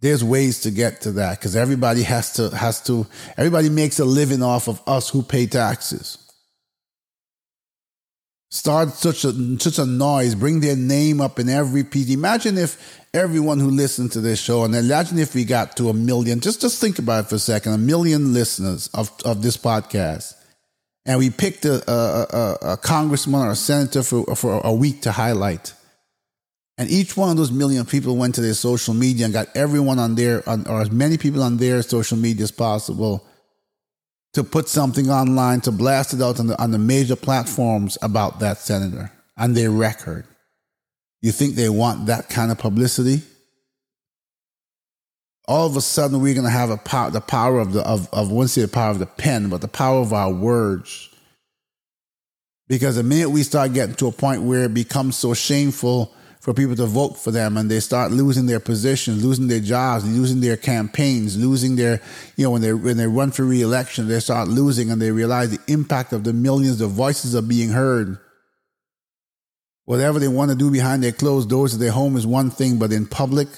there's 0.00 0.22
ways 0.22 0.60
to 0.60 0.70
get 0.70 1.00
to 1.00 1.12
that 1.12 1.38
because 1.38 1.56
everybody 1.56 2.04
has 2.04 2.34
to 2.34 2.48
has 2.50 2.80
to 2.82 3.06
everybody 3.36 3.68
makes 3.68 3.98
a 3.98 4.04
living 4.04 4.44
off 4.44 4.68
of 4.68 4.80
us 4.86 5.08
who 5.08 5.24
pay 5.24 5.46
taxes. 5.46 6.18
Start 8.48 8.90
such 8.90 9.24
a 9.24 9.32
such 9.58 9.78
a 9.78 9.86
noise 9.86 10.36
bring 10.36 10.60
their 10.60 10.76
name 10.76 11.20
up 11.20 11.40
in 11.40 11.48
every 11.48 11.82
piece. 11.82 12.10
Imagine 12.10 12.58
if 12.58 13.01
everyone 13.14 13.58
who 13.58 13.70
listened 13.70 14.12
to 14.12 14.20
this 14.20 14.40
show 14.40 14.64
and 14.64 14.74
imagine 14.74 15.18
if 15.18 15.34
we 15.34 15.44
got 15.44 15.76
to 15.76 15.88
a 15.90 15.94
million 15.94 16.40
just 16.40 16.60
just 16.60 16.80
think 16.80 16.98
about 16.98 17.24
it 17.24 17.28
for 17.28 17.34
a 17.34 17.38
second 17.38 17.72
a 17.72 17.78
million 17.78 18.32
listeners 18.32 18.88
of 18.94 19.10
of 19.24 19.42
this 19.42 19.56
podcast 19.56 20.34
and 21.04 21.18
we 21.18 21.30
picked 21.30 21.64
a, 21.64 21.82
a, 21.90 22.26
a, 22.30 22.72
a 22.72 22.76
congressman 22.76 23.40
or 23.40 23.50
a 23.50 23.56
senator 23.56 24.02
for, 24.02 24.24
for 24.36 24.60
a 24.64 24.72
week 24.72 25.02
to 25.02 25.12
highlight 25.12 25.74
and 26.78 26.90
each 26.90 27.16
one 27.16 27.30
of 27.30 27.36
those 27.36 27.52
million 27.52 27.84
people 27.84 28.16
went 28.16 28.34
to 28.36 28.40
their 28.40 28.54
social 28.54 28.94
media 28.94 29.26
and 29.26 29.34
got 29.34 29.54
everyone 29.54 29.98
on 29.98 30.14
there, 30.14 30.42
or 30.48 30.80
as 30.80 30.90
many 30.90 31.18
people 31.18 31.42
on 31.42 31.58
their 31.58 31.82
social 31.82 32.16
media 32.16 32.44
as 32.44 32.50
possible, 32.50 33.24
to 34.32 34.42
put 34.42 34.68
something 34.68 35.10
online, 35.10 35.60
to 35.60 35.70
blast 35.70 36.14
it 36.14 36.22
out 36.22 36.40
on 36.40 36.46
the, 36.46 36.60
on 36.60 36.70
the 36.70 36.78
major 36.78 37.16
platforms 37.16 37.98
about 38.00 38.40
that 38.40 38.58
senator 38.58 39.12
and 39.36 39.54
their 39.54 39.70
record. 39.70 40.24
You 41.22 41.30
think 41.30 41.54
they 41.54 41.68
want 41.68 42.06
that 42.06 42.28
kind 42.28 42.50
of 42.50 42.58
publicity? 42.58 43.22
All 45.46 45.66
of 45.66 45.76
a 45.76 45.80
sudden, 45.80 46.20
we're 46.20 46.34
going 46.34 46.46
to 46.46 46.50
have 46.50 46.70
a 46.70 46.76
power, 46.76 47.10
the 47.10 47.20
power 47.20 47.60
of 47.60 47.72
the 47.72 47.82
of 47.82 48.08
of 48.12 48.30
once 48.30 48.56
the 48.56 48.68
power 48.68 48.90
of 48.90 48.98
the 48.98 49.06
pen, 49.06 49.48
but 49.48 49.60
the 49.60 49.68
power 49.68 50.00
of 50.00 50.12
our 50.12 50.32
words. 50.32 51.08
Because 52.68 52.96
the 52.96 53.02
minute 53.02 53.30
we 53.30 53.42
start 53.42 53.72
getting 53.72 53.94
to 53.96 54.06
a 54.06 54.12
point 54.12 54.42
where 54.42 54.64
it 54.64 54.74
becomes 54.74 55.16
so 55.16 55.34
shameful 55.34 56.12
for 56.40 56.54
people 56.54 56.74
to 56.74 56.86
vote 56.86 57.16
for 57.18 57.30
them 57.30 57.56
and 57.56 57.70
they 57.70 57.78
start 57.78 58.10
losing 58.10 58.46
their 58.46 58.58
positions, 58.58 59.24
losing 59.24 59.46
their 59.46 59.60
jobs, 59.60 60.04
losing 60.04 60.40
their 60.40 60.56
campaigns, 60.56 61.36
losing 61.36 61.76
their, 61.76 62.00
you 62.36 62.44
know, 62.44 62.50
when 62.50 62.62
they 62.62 62.72
when 62.72 62.96
they 62.96 63.06
run 63.06 63.30
for 63.30 63.44
reelection, 63.44 64.08
they 64.08 64.18
start 64.20 64.48
losing 64.48 64.90
and 64.90 65.00
they 65.00 65.12
realize 65.12 65.50
the 65.50 65.72
impact 65.72 66.12
of 66.12 66.24
the 66.24 66.32
millions 66.32 66.80
of 66.80 66.90
voices 66.90 67.36
are 67.36 67.42
being 67.42 67.70
heard. 67.70 68.18
Whatever 69.84 70.18
they 70.18 70.28
want 70.28 70.50
to 70.50 70.56
do 70.56 70.70
behind 70.70 71.02
their 71.02 71.12
closed 71.12 71.48
doors 71.48 71.74
of 71.74 71.80
their 71.80 71.90
home 71.90 72.16
is 72.16 72.26
one 72.26 72.50
thing, 72.50 72.78
but 72.78 72.92
in 72.92 73.06
public 73.06 73.48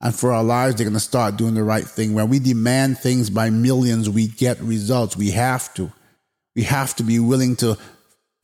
and 0.00 0.14
for 0.14 0.32
our 0.32 0.44
lives, 0.44 0.76
they're 0.76 0.84
going 0.84 0.94
to 0.94 1.00
start 1.00 1.36
doing 1.36 1.54
the 1.54 1.64
right 1.64 1.84
thing. 1.84 2.12
When 2.14 2.28
we 2.28 2.38
demand 2.38 2.98
things 2.98 3.30
by 3.30 3.50
millions, 3.50 4.10
we 4.10 4.28
get 4.28 4.60
results. 4.60 5.16
We 5.16 5.30
have 5.30 5.72
to. 5.74 5.90
We 6.54 6.62
have 6.62 6.94
to 6.96 7.02
be 7.02 7.18
willing 7.18 7.56
to 7.56 7.76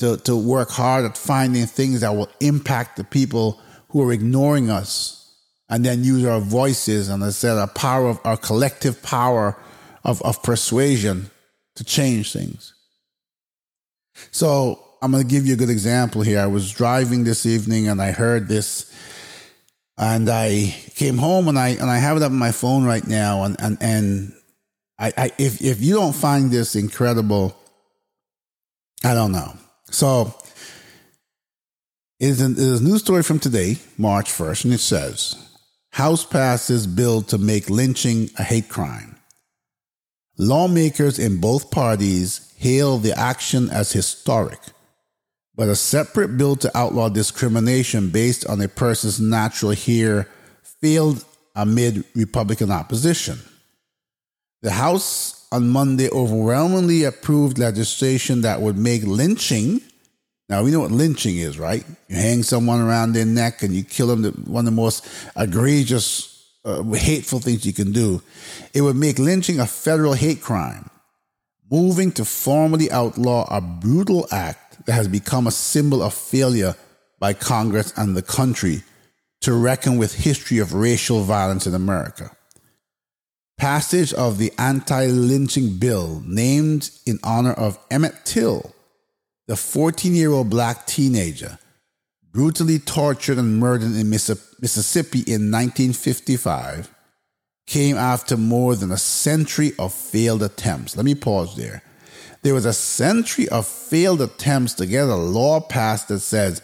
to, 0.02 0.16
to 0.18 0.36
work 0.36 0.70
hard 0.70 1.04
at 1.04 1.16
finding 1.16 1.66
things 1.66 2.00
that 2.00 2.16
will 2.16 2.28
impact 2.40 2.96
the 2.96 3.04
people 3.04 3.60
who 3.90 4.02
are 4.02 4.12
ignoring 4.12 4.68
us 4.68 5.32
and 5.68 5.84
then 5.84 6.02
use 6.02 6.24
our 6.24 6.40
voices 6.40 7.08
and 7.08 7.22
I 7.22 7.30
said 7.30 7.56
our 7.56 7.68
power 7.68 8.08
of 8.08 8.18
our 8.24 8.36
collective 8.36 9.00
power 9.02 9.56
of, 10.02 10.20
of 10.22 10.42
persuasion 10.42 11.30
to 11.76 11.84
change 11.84 12.32
things. 12.32 12.74
So 14.32 14.82
I'm 15.02 15.10
going 15.10 15.26
to 15.26 15.28
give 15.28 15.46
you 15.46 15.54
a 15.54 15.56
good 15.56 15.68
example 15.68 16.22
here. 16.22 16.38
I 16.38 16.46
was 16.46 16.70
driving 16.70 17.24
this 17.24 17.44
evening 17.44 17.88
and 17.88 18.00
I 18.00 18.12
heard 18.12 18.46
this 18.46 18.88
and 19.98 20.30
I 20.30 20.74
came 20.94 21.18
home 21.18 21.48
and 21.48 21.58
I, 21.58 21.70
and 21.70 21.90
I 21.90 21.98
have 21.98 22.16
it 22.16 22.22
up 22.22 22.30
on 22.30 22.38
my 22.38 22.52
phone 22.52 22.84
right 22.84 23.04
now. 23.04 23.42
And, 23.42 23.56
and, 23.58 23.78
and 23.80 24.32
I, 25.00 25.12
I, 25.16 25.32
if, 25.38 25.60
if 25.60 25.82
you 25.82 25.94
don't 25.94 26.14
find 26.14 26.52
this 26.52 26.76
incredible, 26.76 27.56
I 29.02 29.14
don't 29.14 29.32
know. 29.32 29.54
So 29.90 30.34
it 32.20 32.28
is, 32.28 32.40
a, 32.40 32.52
it 32.52 32.58
is 32.58 32.80
a 32.80 32.84
news 32.84 33.00
story 33.00 33.24
from 33.24 33.40
today, 33.40 33.78
March 33.98 34.30
1st, 34.30 34.64
and 34.66 34.74
it 34.74 34.78
says 34.78 35.34
House 35.90 36.24
passes 36.24 36.86
bill 36.86 37.22
to 37.22 37.38
make 37.38 37.68
lynching 37.68 38.30
a 38.38 38.44
hate 38.44 38.68
crime. 38.68 39.16
Lawmakers 40.38 41.18
in 41.18 41.40
both 41.40 41.72
parties 41.72 42.54
hail 42.56 42.98
the 42.98 43.18
action 43.18 43.68
as 43.68 43.92
historic, 43.92 44.60
but 45.54 45.68
a 45.68 45.76
separate 45.76 46.36
bill 46.36 46.56
to 46.56 46.76
outlaw 46.76 47.08
discrimination 47.08 48.08
based 48.08 48.46
on 48.46 48.60
a 48.60 48.68
person's 48.68 49.20
natural 49.20 49.72
hair 49.72 50.28
failed 50.80 51.24
amid 51.54 52.04
Republican 52.14 52.70
opposition. 52.70 53.38
The 54.62 54.70
House 54.70 55.46
on 55.52 55.68
Monday 55.68 56.08
overwhelmingly 56.10 57.04
approved 57.04 57.58
legislation 57.58 58.42
that 58.42 58.60
would 58.60 58.78
make 58.78 59.02
lynching 59.04 59.82
now 60.52 60.62
we 60.62 60.70
know 60.70 60.80
what 60.80 60.92
lynching 60.92 61.38
is, 61.38 61.58
right? 61.58 61.82
You 62.08 62.16
hang 62.16 62.42
someone 62.42 62.78
around 62.78 63.14
their 63.14 63.24
neck 63.24 63.62
and 63.62 63.72
you 63.72 63.82
kill 63.82 64.08
them. 64.08 64.22
One 64.46 64.66
of 64.66 64.70
the 64.74 64.76
most 64.76 65.06
egregious, 65.34 66.46
uh, 66.62 66.82
hateful 66.92 67.40
things 67.40 67.64
you 67.64 67.72
can 67.72 67.90
do. 67.90 68.22
It 68.74 68.82
would 68.82 68.94
make 68.94 69.18
lynching 69.18 69.60
a 69.60 69.66
federal 69.66 70.12
hate 70.12 70.42
crime, 70.42 70.90
moving 71.70 72.12
to 72.12 72.26
formally 72.26 72.90
outlaw 72.90 73.46
a 73.50 73.62
brutal 73.62 74.26
act 74.30 74.71
that 74.86 74.92
has 74.92 75.08
become 75.08 75.46
a 75.46 75.52
symbol 75.52 76.02
of 76.02 76.14
failure 76.14 76.74
by 77.18 77.32
Congress 77.32 77.92
and 77.96 78.16
the 78.16 78.22
country 78.22 78.82
to 79.40 79.52
reckon 79.52 79.98
with 79.98 80.14
history 80.14 80.58
of 80.58 80.74
racial 80.74 81.22
violence 81.22 81.66
in 81.66 81.74
America. 81.74 82.30
Passage 83.58 84.12
of 84.14 84.38
the 84.38 84.52
anti-lynching 84.58 85.78
bill 85.78 86.22
named 86.26 86.90
in 87.06 87.18
honor 87.22 87.52
of 87.52 87.78
Emmett 87.90 88.24
Till, 88.24 88.74
the 89.46 89.54
14-year-old 89.54 90.50
black 90.50 90.86
teenager 90.86 91.58
brutally 92.32 92.78
tortured 92.78 93.38
and 93.38 93.58
murdered 93.58 93.94
in 93.94 94.08
Mississippi 94.08 95.18
in 95.18 95.50
1955 95.50 96.92
came 97.66 97.96
after 97.96 98.36
more 98.36 98.74
than 98.74 98.90
a 98.90 98.96
century 98.96 99.72
of 99.78 99.92
failed 99.92 100.42
attempts. 100.42 100.96
Let 100.96 101.04
me 101.04 101.14
pause 101.14 101.54
there. 101.56 101.82
There 102.42 102.54
was 102.54 102.66
a 102.66 102.72
century 102.72 103.48
of 103.48 103.66
failed 103.66 104.20
attempts 104.20 104.74
to 104.74 104.86
get 104.86 105.08
a 105.08 105.14
law 105.14 105.60
passed 105.60 106.08
that 106.08 106.20
says 106.20 106.60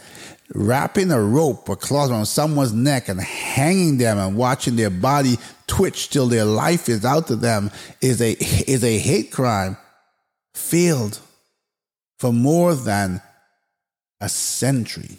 wrapping 0.55 1.13
a 1.13 1.23
rope 1.23 1.69
or 1.69 1.77
cloth 1.77 2.11
around 2.11 2.27
someone's 2.27 2.73
neck 2.73 3.09
and 3.09 3.21
hanging 3.21 3.99
them 3.99 4.19
and 4.19 4.37
watching 4.37 4.77
their 4.77 4.91
body 4.91 5.37
twitch 5.67 6.09
till 6.09 6.27
their 6.27 6.45
life 6.45 6.89
is 6.89 7.05
out 7.05 7.29
to 7.29 7.37
them 7.37 7.71
is 8.01 8.21
a 8.21 8.33
is 8.71 8.83
a 8.83 8.99
hate 8.99 9.31
crime 9.31 9.77
failed 10.55 11.21
for 12.19 12.33
more 12.33 12.75
than 12.75 13.23
a 14.21 14.29
century. 14.29 15.19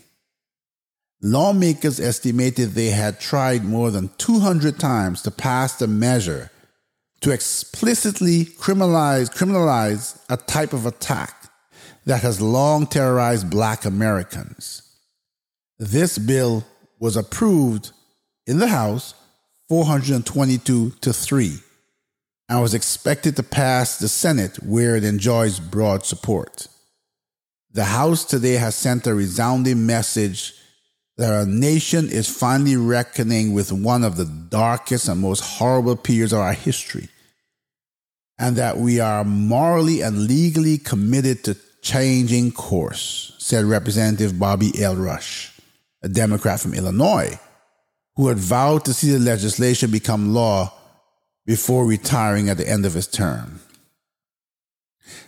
Lawmakers 1.22 2.00
estimated 2.00 2.72
they 2.72 2.90
had 2.90 3.20
tried 3.20 3.64
more 3.64 3.92
than 3.92 4.10
200 4.18 4.80
times 4.80 5.22
to 5.22 5.32
pass 5.32 5.76
the 5.76 5.88
measure 5.88 6.50
to 7.22 7.32
explicitly 7.32 8.46
criminalize, 8.46 9.30
criminalize 9.34 10.20
a 10.30 10.38
type 10.38 10.74
of 10.74 10.86
attack 10.86 11.52
that 12.06 12.22
has 12.22 12.42
long 12.42 12.88
terrorized 12.88 13.50
black 13.50 13.86
Americans. 13.86 14.84
This 15.78 16.18
bill 16.18 16.66
was 17.00 17.18
approved 17.18 17.92
in 18.48 18.60
the 18.60 18.68
House 18.68 19.14
422 19.70 20.92
to 20.92 21.14
3 21.14 21.60
and 22.50 22.62
was 22.62 22.74
expected 22.74 23.36
to 23.36 23.44
pass 23.44 24.00
the 24.00 24.08
Senate 24.08 24.58
where 24.64 24.96
it 24.96 25.04
enjoys 25.04 25.60
broad 25.60 26.06
support. 26.06 26.68
The 27.72 27.86
House 27.86 28.26
today 28.26 28.54
has 28.54 28.76
sent 28.76 29.06
a 29.06 29.14
resounding 29.14 29.86
message 29.86 30.56
that 31.20 31.34
our 31.34 31.46
nation 31.46 32.08
is 32.08 32.30
finally 32.30 32.78
reckoning 32.78 33.52
with 33.52 33.74
one 33.74 34.06
of 34.06 34.16
the 34.16 34.24
darkest 34.24 35.10
and 35.10 35.20
most 35.20 35.42
horrible 35.42 35.98
periods 35.98 36.32
of 36.32 36.40
our 36.40 36.54
history, 36.54 37.10
and 38.40 38.56
that 38.56 38.78
we 38.78 39.02
are 39.02 39.26
morally 39.26 40.00
and 40.00 40.28
legally 40.28 40.78
committed 40.78 41.44
to 41.44 41.58
changing 41.82 42.54
course, 42.54 43.36
said 43.38 43.66
Representative 43.66 44.40
Bobby 44.40 44.72
L. 44.82 44.96
Rush, 44.96 45.52
a 46.02 46.08
Democrat 46.08 46.62
from 46.62 46.74
Illinois, 46.74 47.38
who 48.16 48.30
had 48.30 48.38
vowed 48.38 48.86
to 48.86 48.94
see 48.94 49.12
the 49.12 49.20
legislation 49.20 49.92
become 49.92 50.34
law 50.34 50.74
before 51.46 51.86
retiring 51.86 52.48
at 52.48 52.56
the 52.56 52.70
end 52.70 52.86
of 52.86 52.94
his 52.94 53.08
term. 53.08 53.60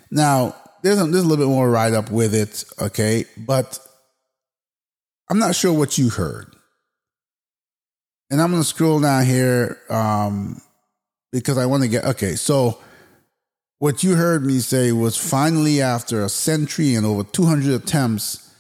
Now, 0.10 0.56
there's 0.84 1.02
a, 1.02 1.04
there's 1.04 1.26
a 1.26 1.28
little 1.28 1.46
bit 1.46 1.52
more 1.52 1.70
write 1.70 1.94
up 1.94 2.10
with 2.10 2.34
it, 2.34 2.64
okay, 2.80 3.26
but 3.36 3.78
I'm 5.32 5.40
not 5.40 5.56
sure 5.56 5.72
what 5.72 5.98
you 5.98 6.10
heard. 6.10 6.54
And 8.30 8.42
I'm 8.42 8.52
going 8.52 8.62
to 8.62 8.68
scroll 8.68 9.00
down 9.00 9.26
here 9.26 9.80
um, 9.90 10.62
because 11.32 11.58
I 11.58 11.68
want 11.68 11.84
to 11.84 11.90
get, 11.90 12.04
okay, 12.04 12.36
so 12.36 12.80
what 13.80 14.04
you 14.04 14.16
heard 14.16 14.46
me 14.46 14.60
say 14.60 14.92
was 14.92 15.16
finally 15.16 15.82
after 15.82 16.22
a 16.22 16.28
century 16.28 16.96
and 16.96 17.06
over 17.06 17.24
200 17.24 17.82
attempts. 17.82 18.54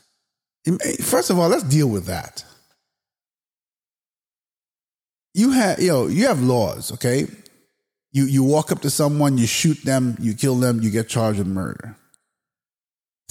First 1.01 1.29
of 1.29 1.37
all, 1.37 1.49
let's 1.49 1.63
deal 1.63 1.89
with 1.89 2.05
that. 2.05 2.45
You 5.33 5.51
have, 5.51 5.81
you 5.81 5.89
know, 5.89 6.07
you 6.07 6.27
have 6.27 6.41
laws, 6.41 6.93
okay? 6.93 7.27
You 8.13 8.25
you 8.25 8.43
walk 8.43 8.71
up 8.71 8.81
to 8.81 8.89
someone, 8.89 9.37
you 9.37 9.47
shoot 9.47 9.81
them, 9.83 10.17
you 10.21 10.33
kill 10.33 10.55
them, 10.55 10.81
you 10.81 10.89
get 10.89 11.09
charged 11.09 11.39
with 11.39 11.47
murder 11.47 11.97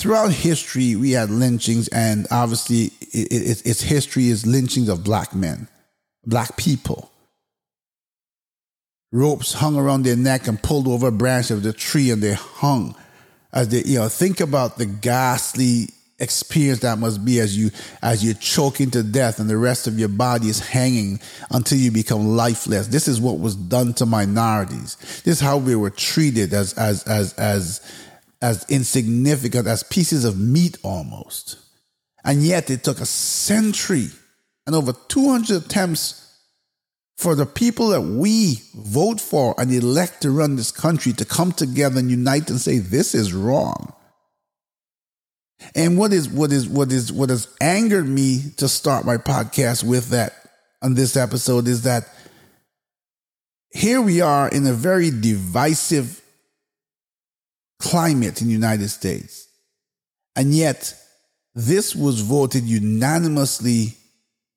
throughout 0.00 0.32
history, 0.32 0.96
we 0.96 1.12
had 1.12 1.30
lynchings, 1.30 1.88
and 1.88 2.26
obviously, 2.30 2.86
it, 3.12 3.32
it, 3.32 3.66
its 3.66 3.82
history 3.82 4.28
is 4.28 4.46
lynchings 4.46 4.88
of 4.88 5.04
black 5.04 5.34
men, 5.34 5.68
black 6.24 6.56
people. 6.56 7.10
Ropes 9.12 9.52
hung 9.52 9.76
around 9.76 10.04
their 10.04 10.16
neck 10.16 10.46
and 10.46 10.62
pulled 10.62 10.88
over 10.88 11.08
a 11.08 11.12
branch 11.12 11.50
of 11.50 11.62
the 11.62 11.72
tree, 11.72 12.10
and 12.10 12.22
they 12.22 12.32
hung 12.32 12.94
as 13.52 13.68
they, 13.68 13.82
you 13.84 13.98
know, 13.98 14.08
think 14.08 14.40
about 14.40 14.78
the 14.78 14.86
ghastly 14.86 15.88
experience 16.20 16.80
that 16.80 16.98
must 16.98 17.24
be 17.24 17.40
as 17.40 17.56
you 17.56 17.70
as 18.02 18.22
you're 18.22 18.34
choking 18.34 18.90
to 18.90 19.02
death 19.02 19.38
and 19.38 19.48
the 19.48 19.56
rest 19.56 19.86
of 19.86 19.98
your 19.98 20.08
body 20.08 20.48
is 20.48 20.60
hanging 20.60 21.18
until 21.50 21.78
you 21.78 21.90
become 21.90 22.36
lifeless 22.36 22.88
this 22.88 23.08
is 23.08 23.18
what 23.18 23.40
was 23.40 23.56
done 23.56 23.94
to 23.94 24.04
minorities 24.04 24.98
this 25.24 25.36
is 25.36 25.40
how 25.40 25.56
we 25.56 25.74
were 25.74 25.88
treated 25.88 26.52
as 26.52 26.74
as 26.74 27.02
as 27.04 27.32
as 27.38 27.80
as 28.42 28.64
insignificant 28.68 29.66
as 29.66 29.82
pieces 29.82 30.24
of 30.24 30.38
meat 30.38 30.78
almost. 30.82 31.56
And 32.24 32.42
yet 32.42 32.70
it 32.70 32.84
took 32.84 33.00
a 33.00 33.06
century 33.06 34.08
and 34.66 34.74
over 34.74 34.92
200 34.92 35.64
attempts 35.64 36.38
for 37.16 37.34
the 37.34 37.46
people 37.46 37.88
that 37.88 38.00
we 38.00 38.62
vote 38.74 39.20
for 39.20 39.54
and 39.58 39.70
elect 39.72 40.22
to 40.22 40.30
run 40.30 40.56
this 40.56 40.70
country 40.70 41.12
to 41.12 41.24
come 41.24 41.52
together 41.52 41.98
and 41.98 42.10
unite 42.10 42.48
and 42.48 42.58
say 42.58 42.78
this 42.78 43.14
is 43.14 43.34
wrong. 43.34 43.92
And 45.74 45.98
what 45.98 46.14
is 46.14 46.28
what 46.28 46.52
is 46.52 46.66
what 46.66 46.90
is 46.90 47.12
what 47.12 47.28
has 47.28 47.46
angered 47.60 48.08
me 48.08 48.40
to 48.56 48.68
start 48.68 49.04
my 49.04 49.18
podcast 49.18 49.84
with 49.84 50.08
that 50.08 50.32
on 50.80 50.94
this 50.94 51.16
episode 51.16 51.68
is 51.68 51.82
that 51.82 52.08
here 53.72 54.00
we 54.00 54.22
are 54.22 54.48
in 54.48 54.66
a 54.66 54.72
very 54.72 55.10
divisive 55.10 56.22
climate 57.80 58.40
in 58.40 58.46
the 58.46 58.52
United 58.52 58.88
States. 58.88 59.48
And 60.36 60.54
yet, 60.54 60.94
this 61.54 61.96
was 61.96 62.20
voted 62.20 62.64
unanimously 62.64 63.96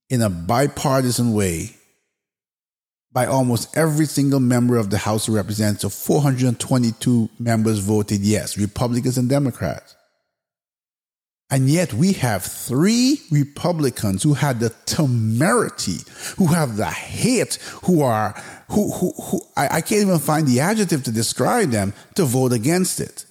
in 0.10 0.22
a 0.22 0.30
bipartisan 0.30 1.34
way 1.34 1.76
by 3.12 3.26
almost 3.26 3.76
every 3.78 4.06
single 4.06 4.40
member 4.40 4.78
of 4.78 4.90
the 4.90 4.98
House 4.98 5.28
of 5.28 5.34
Representatives. 5.34 6.06
422 6.06 7.30
members 7.40 7.80
voted 7.80 8.22
yes, 8.22 8.58
Republicans 8.58 9.18
and 9.18 9.30
Democrats. 9.30 9.96
And 11.54 11.70
yet 11.70 11.94
we 11.94 12.14
have 12.14 12.44
three 12.44 13.22
Republicans 13.30 14.24
who 14.24 14.34
had 14.34 14.60
the 14.60 14.72
temerity, 14.88 16.00
who 16.38 16.48
have 16.48 16.78
the 16.78 16.88
hate, 16.88 17.60
who 17.84 18.02
are, 18.02 18.32
who, 18.72 18.92
who, 18.92 19.12
who 19.12 19.42
I, 19.56 19.68
I 19.78 19.82
can't 19.82 20.02
even 20.02 20.18
find 20.18 20.48
the 20.48 20.62
adjective 20.62 21.04
to 21.04 21.12
describe 21.12 21.70
them 21.70 21.94
to 22.16 22.26
vote 22.26 22.54
against 22.54 23.00
it. 23.00 23.28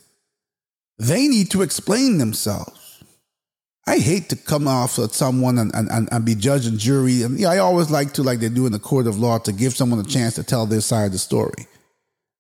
They 1.01 1.27
need 1.27 1.51
to 1.51 1.63
explain 1.63 2.19
themselves. 2.19 3.03
I 3.89 3.99
hate 3.99 4.29
to 4.29 4.37
come 4.37 4.69
off 4.69 5.01
at 5.01 5.11
someone 5.11 5.59
and, 5.59 5.75
and, 5.75 6.09
and 6.13 6.25
be 6.25 6.37
judge 6.37 6.65
and 6.65 6.79
jury. 6.79 7.23
And 7.23 7.45
I 7.45 7.59
always 7.59 7.91
like 7.91 8.13
to, 8.13 8.23
like 8.23 8.39
they 8.39 8.49
do 8.49 8.67
in 8.67 8.73
the 8.73 8.79
court 8.79 9.09
of 9.09 9.19
law, 9.19 9.39
to 9.39 9.53
give 9.53 9.75
someone 9.75 9.99
a 9.99 10.05
chance 10.05 10.37
to 10.37 10.45
tell 10.45 10.67
their 10.67 10.81
side 10.81 11.07
of 11.07 11.13
the 11.13 11.19
story. 11.19 11.67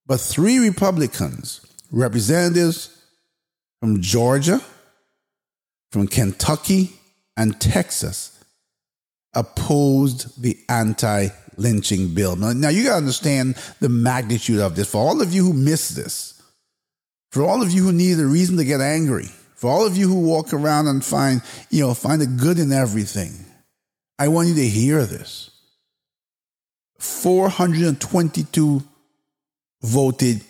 But 0.07 0.21
three 0.21 0.61
Republicans, 0.61 1.61
representatives 1.91 2.97
from 3.81 4.01
Georgia, 4.01 4.61
from 5.93 6.09
Kentucky 6.09 6.91
and 7.37 7.61
Texas 7.61 8.43
opposed 9.35 10.43
the 10.43 10.59
anti 10.69 11.29
lynching 11.59 12.15
bill. 12.15 12.35
Now, 12.35 12.53
now 12.53 12.71
you 12.71 12.85
got 12.85 12.93
to 12.93 12.97
understand 12.97 13.57
the 13.81 13.91
magnitude 13.91 14.61
of 14.61 14.75
this. 14.75 14.91
For 14.91 14.99
all 14.99 15.21
of 15.21 15.35
you 15.35 15.45
who 15.45 15.53
miss 15.53 15.91
this, 15.91 16.43
for 17.31 17.45
all 17.45 17.63
of 17.63 17.71
you 17.71 17.85
who 17.85 17.93
need 17.93 18.19
a 18.19 18.27
reason 18.27 18.57
to 18.57 18.65
get 18.65 18.81
angry, 18.81 19.29
for 19.55 19.71
all 19.71 19.87
of 19.87 19.97
you 19.97 20.09
who 20.09 20.21
walk 20.21 20.55
around 20.55 20.87
and 20.87 21.05
find, 21.05 21.43
you 21.71 21.83
know, 21.83 21.93
find 21.93 22.23
the 22.23 22.27
good 22.27 22.59
in 22.59 22.73
everything, 22.73 23.33
I 24.19 24.29
want 24.29 24.49
you 24.49 24.55
to 24.55 24.67
hear 24.67 25.05
this. 25.05 25.51
422 26.99 28.83
voted 29.83 30.43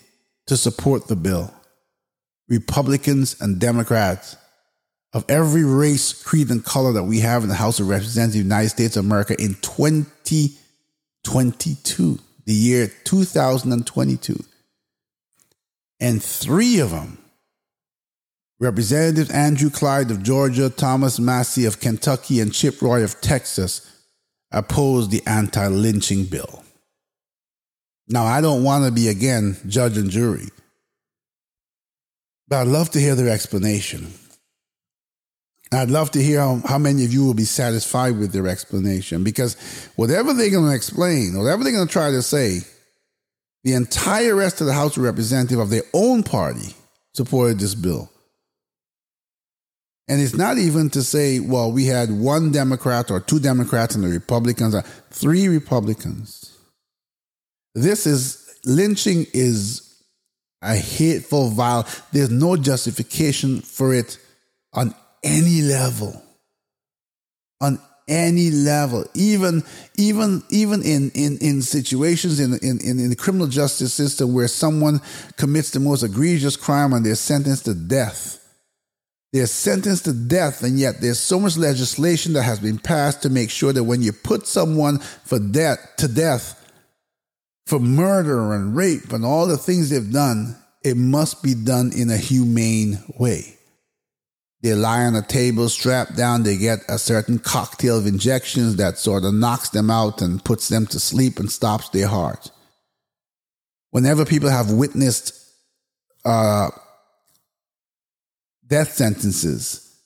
to 0.47 0.57
support 0.57 1.09
the 1.09 1.17
bill. 1.17 1.53
Republicans 2.49 3.41
and 3.41 3.59
Democrats 3.59 4.37
of 5.13 5.25
every 5.29 5.65
race, 5.65 6.23
creed, 6.23 6.49
and 6.51 6.65
color 6.65 6.93
that 6.93 7.03
we 7.05 7.21
have 7.21 7.43
in 7.43 7.49
the 7.49 7.55
House 7.55 7.81
of 7.81 7.89
Representatives 7.89 8.37
of 8.37 8.41
the 8.41 8.49
United 8.49 8.69
States 8.71 8.97
of 8.97 9.05
America 9.05 9.39
in 9.41 9.55
2022, 9.61 12.19
the 12.47 12.55
year 12.55 12.91
2022. 13.05 14.43
And 16.01 16.23
three 16.23 16.79
of 16.81 16.91
them, 16.91 17.19
Representative 18.59 19.31
Andrew 19.31 19.69
Clyde 19.71 20.11
of 20.11 20.23
Georgia, 20.23 20.71
Thomas 20.71 21.21
Massie 21.21 21.67
of 21.67 21.81
Kentucky, 21.81 22.41
and 22.41 22.55
Chip 22.55 22.81
Roy 22.81 23.05
of 23.05 23.21
Texas, 23.21 23.87
opposed 24.51 25.11
the 25.11 25.23
anti 25.27 25.67
lynching 25.67 26.25
bill. 26.25 26.65
Now, 28.09 28.25
I 28.25 28.41
don't 28.41 28.65
want 28.65 28.87
to 28.87 28.91
be, 28.91 29.09
again, 29.09 29.59
judge 29.67 29.99
and 29.99 30.09
jury, 30.11 30.49
but 32.49 32.61
I'd 32.61 32.67
love 32.67 32.89
to 32.91 33.01
hear 33.01 33.15
their 33.15 33.29
explanation 33.29 34.13
I'd 35.73 35.91
love 35.91 36.11
to 36.13 36.23
hear 36.23 36.41
how, 36.41 36.61
how 36.67 36.79
many 36.79 37.05
of 37.05 37.13
you 37.13 37.25
will 37.25 37.35
be 37.35 37.45
satisfied 37.45 38.19
with 38.19 38.33
their 38.33 38.47
explanation 38.47 39.25
because 39.25 39.57
whatever 39.97 40.35
they're 40.35 40.51
going 40.51 40.69
to 40.69 40.77
explain, 40.77 41.37
whatever 41.37 41.65
they're 41.65 41.73
going 41.73 41.87
to 41.87 41.93
try 41.93 42.11
to 42.11 42.23
say, 42.23 42.61
the 43.65 43.75
entire 43.75 44.35
rest 44.35 44.61
of 44.61 44.67
the 44.67 44.73
House 44.73 44.97
of 44.97 45.03
Representatives 45.05 45.61
of 45.61 45.71
their 45.71 45.85
own 45.95 46.23
party 46.23 46.75
supported 47.15 47.59
this 47.59 47.75
bill. 47.75 48.11
And 50.09 50.21
it's 50.21 50.35
not 50.35 50.59
even 50.59 50.91
to 50.91 51.03
say, 51.03 51.41
well, 51.41 51.71
we 51.73 51.87
had 51.87 52.11
one 52.11 52.51
Democrat 52.51 53.11
or 53.11 53.21
two 53.21 53.39
Democrats 53.39 53.95
and 53.95 54.05
the 54.05 54.09
Republicans, 54.09 54.75
uh, 54.75 54.83
three 55.11 55.49
Republicans. 55.49 56.55
This 57.75 58.07
is 58.07 58.59
lynching 58.67 59.27
is 59.33 60.03
a 60.61 60.77
hateful, 60.77 61.51
vile. 61.51 61.87
There's 62.13 62.31
no 62.31 62.57
justification 62.57 63.61
for 63.61 63.95
it 63.95 64.19
on 64.73 64.95
any 65.23 65.63
level. 65.63 66.23
On 67.61 67.79
any 68.09 68.51
level, 68.51 69.05
even 69.15 69.63
even 69.97 70.43
even 70.51 70.83
in 70.83 71.11
in, 71.15 71.39
in 71.39 71.63
situations 71.63 72.41
in, 72.41 72.55
in 72.55 72.81
in 72.81 73.09
the 73.09 73.17
criminal 73.17 73.47
justice 73.47 73.95
system 73.95 74.35
where 74.35 74.49
someone 74.49 75.01
commits 75.37 75.71
the 75.71 75.81
most 75.81 76.03
egregious 76.03 76.57
crime 76.57 76.93
and 76.93 77.07
they're 77.07 77.15
sentenced 77.15 77.65
to 77.67 77.75
death. 77.75 78.39
They're 79.33 79.47
sentenced 79.47 80.05
to 80.05 80.13
death, 80.13 80.63
and 80.63 80.79
yet 80.79 81.01
there's 81.01 81.19
so 81.19 81.41
much 81.41 81.57
legislation 81.57 82.35
that 82.35 82.43
has 82.43 82.61
been 82.61 82.79
passed 82.79 83.23
to 83.23 83.31
make 83.31 83.51
sure 83.51 83.73
that 83.73 83.85
when 83.85 84.03
you 84.03 84.13
put 84.13 84.47
someone 84.47 84.99
for 84.99 85.39
death 85.39 85.79
to 85.99 86.09
death 86.09 86.59
for 87.67 87.79
murder 87.79 88.53
and 88.53 88.77
rape 88.77 89.13
and 89.13 89.25
all 89.25 89.47
the 89.47 89.57
things 89.57 89.89
they've 89.89 90.13
done, 90.13 90.57
it 90.85 90.97
must 90.97 91.43
be 91.43 91.55
done 91.55 91.93
in 91.97 92.11
a 92.11 92.17
humane 92.17 93.03
way. 93.19 93.57
They 94.63 94.75
lie 94.75 95.05
on 95.05 95.17
a 95.17 95.23
table 95.23 95.69
strapped 95.69 96.17
down. 96.17 96.45
They 96.45 96.57
get 96.57 96.79
a 96.89 96.97
certain 96.97 97.41
cocktail 97.41 97.99
of 97.99 98.07
injections 98.07 98.77
that 98.77 98.97
sort 98.97 99.25
of 99.25 99.35
knocks 99.35 99.71
them 99.71 99.91
out 99.91 100.23
and 100.23 100.43
puts 100.45 100.69
them 100.69 100.87
to 100.87 101.01
sleep 101.01 101.41
and 101.41 101.51
stops 101.51 101.89
their 101.89 102.07
heart. 102.07 102.51
Whenever 103.91 104.25
people 104.25 104.49
have 104.49 104.71
witnessed 104.71 105.35
uh, 106.25 106.71
death 108.69 108.93
sentences 108.93 109.97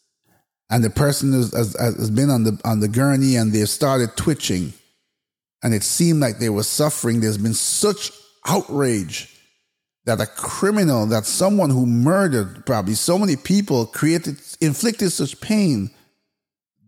and 0.71 0.83
the 0.83 0.91
person 0.91 1.33
has, 1.33 1.53
has, 1.53 1.77
has 1.79 2.11
been 2.11 2.31
on 2.31 2.45
the, 2.45 2.59
on 2.65 2.81
the 2.81 2.89
gurney 2.89 3.37
and 3.37 3.53
they've 3.53 3.69
started 3.69 4.17
twitching 4.17 4.73
and 5.63 5.75
it 5.75 5.83
seemed 5.83 6.21
like 6.21 6.39
they 6.39 6.49
were 6.49 6.63
suffering, 6.63 7.21
there's 7.21 7.39
been 7.39 7.55
such 7.55 8.11
outrage 8.47 9.36
that 10.07 10.21
a 10.21 10.27
criminal, 10.27 11.05
that 11.07 11.27
someone 11.27 11.69
who 11.69 11.85
murdered 11.85 12.65
probably 12.65 12.95
so 12.95 13.19
many 13.19 13.37
people, 13.37 13.87
created, 13.87 14.37
inflicted 14.61 15.13
such 15.13 15.41
pain, 15.41 15.91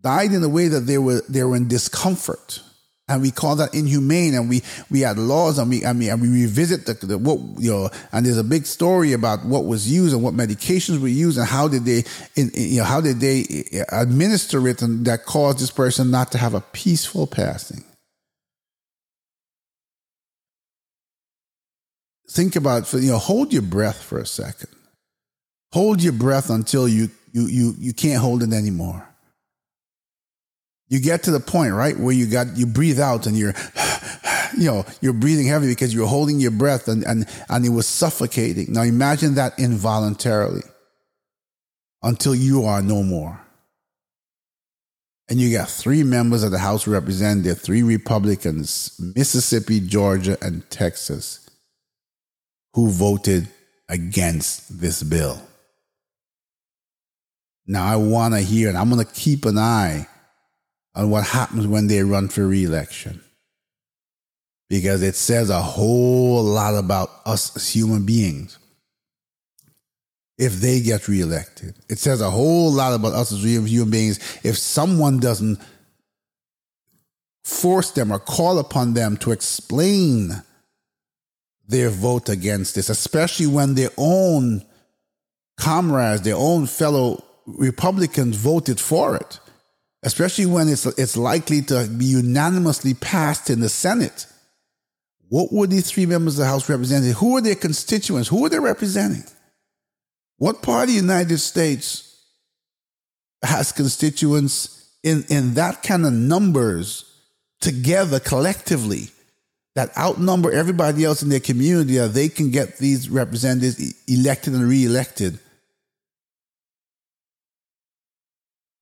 died 0.01 0.31
in 0.31 0.41
a 0.41 0.49
way 0.49 0.69
that 0.69 0.81
they 0.81 0.97
were 0.97 1.21
they 1.27 1.43
were 1.43 1.57
in 1.57 1.67
discomfort, 1.67 2.61
and 3.09 3.21
we 3.21 3.29
call 3.29 3.57
that 3.57 3.73
inhumane. 3.73 4.33
And 4.35 4.49
we 4.49 4.63
we 4.89 5.01
had 5.01 5.17
laws, 5.17 5.59
and 5.59 5.69
we 5.69 5.85
I 5.85 5.91
mean, 5.91 6.09
and 6.09 6.21
we 6.21 6.29
revisit 6.29 6.85
the, 6.85 6.93
the 7.05 7.17
what 7.17 7.39
you 7.61 7.71
know. 7.71 7.89
And 8.13 8.25
there's 8.25 8.37
a 8.37 8.43
big 8.43 8.65
story 8.65 9.11
about 9.11 9.43
what 9.43 9.65
was 9.65 9.91
used 9.91 10.13
and 10.13 10.23
what 10.23 10.33
medications 10.33 11.01
were 11.01 11.09
used, 11.09 11.37
and 11.37 11.45
how 11.45 11.67
did 11.67 11.83
they 11.83 12.05
in, 12.37 12.51
you 12.53 12.79
know 12.79 12.85
how 12.85 13.01
did 13.01 13.19
they 13.19 13.41
eh, 13.41 13.63
eh, 13.79 13.83
administer 13.91 14.65
it, 14.69 14.81
and 14.81 15.03
that 15.05 15.25
caused 15.25 15.59
this 15.59 15.71
person 15.71 16.09
not 16.09 16.31
to 16.31 16.37
have 16.37 16.53
a 16.53 16.61
peaceful 16.61 17.27
passing. 17.27 17.83
Think 22.29 22.55
about 22.55 22.91
you 22.93 23.11
know 23.11 23.17
hold 23.17 23.51
your 23.51 23.61
breath 23.61 24.01
for 24.01 24.19
a 24.19 24.25
second. 24.25 24.69
Hold 25.73 26.01
your 26.01 26.13
breath 26.13 26.49
until 26.49 26.87
you 26.87 27.09
you 27.31 27.47
you 27.47 27.73
you 27.77 27.93
can't 27.93 28.21
hold 28.21 28.43
it 28.43 28.53
anymore. 28.53 29.07
You 30.87 30.99
get 30.99 31.23
to 31.23 31.31
the 31.31 31.39
point 31.39 31.73
right 31.73 31.97
where 31.97 32.13
you 32.13 32.25
got 32.27 32.57
you 32.57 32.65
breathe 32.65 32.99
out 32.99 33.27
and 33.27 33.37
you're 33.37 33.53
you 34.57 34.65
know 34.65 34.85
you're 35.01 35.13
breathing 35.13 35.47
heavy 35.47 35.67
because 35.67 35.93
you're 35.93 36.07
holding 36.07 36.39
your 36.39 36.51
breath 36.51 36.87
and 36.87 37.03
and 37.03 37.27
and 37.49 37.65
it 37.65 37.69
was 37.69 37.87
suffocating. 37.87 38.73
Now 38.73 38.83
imagine 38.83 39.35
that 39.35 39.57
involuntarily 39.59 40.63
until 42.01 42.33
you 42.33 42.65
are 42.65 42.81
no 42.81 43.03
more. 43.03 43.41
And 45.29 45.39
you 45.39 45.55
got 45.55 45.69
three 45.69 46.01
members 46.01 46.41
of 46.41 46.49
the 46.49 46.57
house 46.57 46.87
of 46.87 46.93
representatives 46.93 47.61
three 47.61 47.83
republicans 47.83 48.99
mississippi 49.15 49.79
georgia 49.79 50.35
and 50.41 50.67
texas 50.71 51.48
who 52.73 52.89
voted 52.89 53.47
against 53.87 54.79
this 54.79 55.01
bill. 55.03 55.41
Now 57.65 57.85
I 57.85 57.95
want 57.97 58.33
to 58.33 58.41
hear, 58.41 58.69
and 58.69 58.77
I'm 58.77 58.89
going 58.89 59.05
to 59.05 59.13
keep 59.13 59.45
an 59.45 59.57
eye 59.57 60.07
on 60.95 61.09
what 61.09 61.25
happens 61.25 61.67
when 61.67 61.87
they 61.87 62.03
run 62.03 62.27
for 62.27 62.47
reelection. 62.47 63.21
Because 64.69 65.01
it 65.01 65.15
says 65.15 65.49
a 65.49 65.61
whole 65.61 66.43
lot 66.43 66.75
about 66.75 67.09
us 67.25 67.55
as 67.55 67.73
human 67.73 68.05
beings 68.05 68.57
if 70.37 70.53
they 70.53 70.79
get 70.79 71.07
reelected. 71.07 71.75
It 71.89 71.99
says 71.99 72.21
a 72.21 72.29
whole 72.29 72.71
lot 72.71 72.93
about 72.93 73.13
us 73.13 73.31
as 73.31 73.43
human 73.43 73.91
beings 73.91 74.19
if 74.43 74.57
someone 74.57 75.19
doesn't 75.19 75.59
force 77.43 77.91
them 77.91 78.11
or 78.11 78.19
call 78.19 78.57
upon 78.57 78.93
them 78.93 79.17
to 79.17 79.31
explain 79.31 80.41
their 81.69 81.89
vote 81.91 82.29
against 82.29 82.75
this, 82.75 82.89
especially 82.89 83.45
when 83.45 83.75
their 83.75 83.91
own 83.95 84.65
comrades, 85.55 86.23
their 86.23 86.35
own 86.35 86.65
fellow 86.65 87.23
Republicans 87.45 88.35
voted 88.35 88.79
for 88.79 89.15
it, 89.15 89.39
especially 90.01 90.47
when 90.47 90.67
it's, 90.67 90.87
it's 90.87 91.15
likely 91.15 91.61
to 91.61 91.87
be 91.87 92.05
unanimously 92.05 92.95
passed 92.95 93.51
in 93.51 93.59
the 93.59 93.69
Senate. 93.69 94.25
What 95.29 95.53
were 95.53 95.67
these 95.67 95.91
three 95.91 96.07
members 96.07 96.39
of 96.39 96.39
the 96.39 96.47
House 96.47 96.67
representing? 96.67 97.11
Who 97.13 97.37
are 97.37 97.41
their 97.41 97.55
constituents? 97.55 98.29
Who 98.29 98.43
are 98.43 98.49
they 98.49 98.59
representing? 98.59 99.23
What 100.37 100.63
part 100.63 100.83
of 100.83 100.89
the 100.89 100.95
United 100.95 101.37
States 101.37 102.17
has 103.43 103.71
constituents 103.71 104.91
in, 105.03 105.23
in 105.29 105.53
that 105.53 105.83
kind 105.83 106.07
of 106.07 106.13
numbers 106.13 107.05
together 107.61 108.19
collectively? 108.19 109.11
That 109.79 109.97
outnumber 109.97 110.51
everybody 110.51 111.05
else 111.05 111.23
in 111.23 111.29
their 111.29 111.39
community 111.39 111.95
that 111.95 112.13
they 112.13 112.27
can 112.27 112.51
get 112.51 112.79
these 112.79 113.09
representatives 113.09 113.93
elected 114.09 114.53
and 114.53 114.67
reelected 114.67 115.39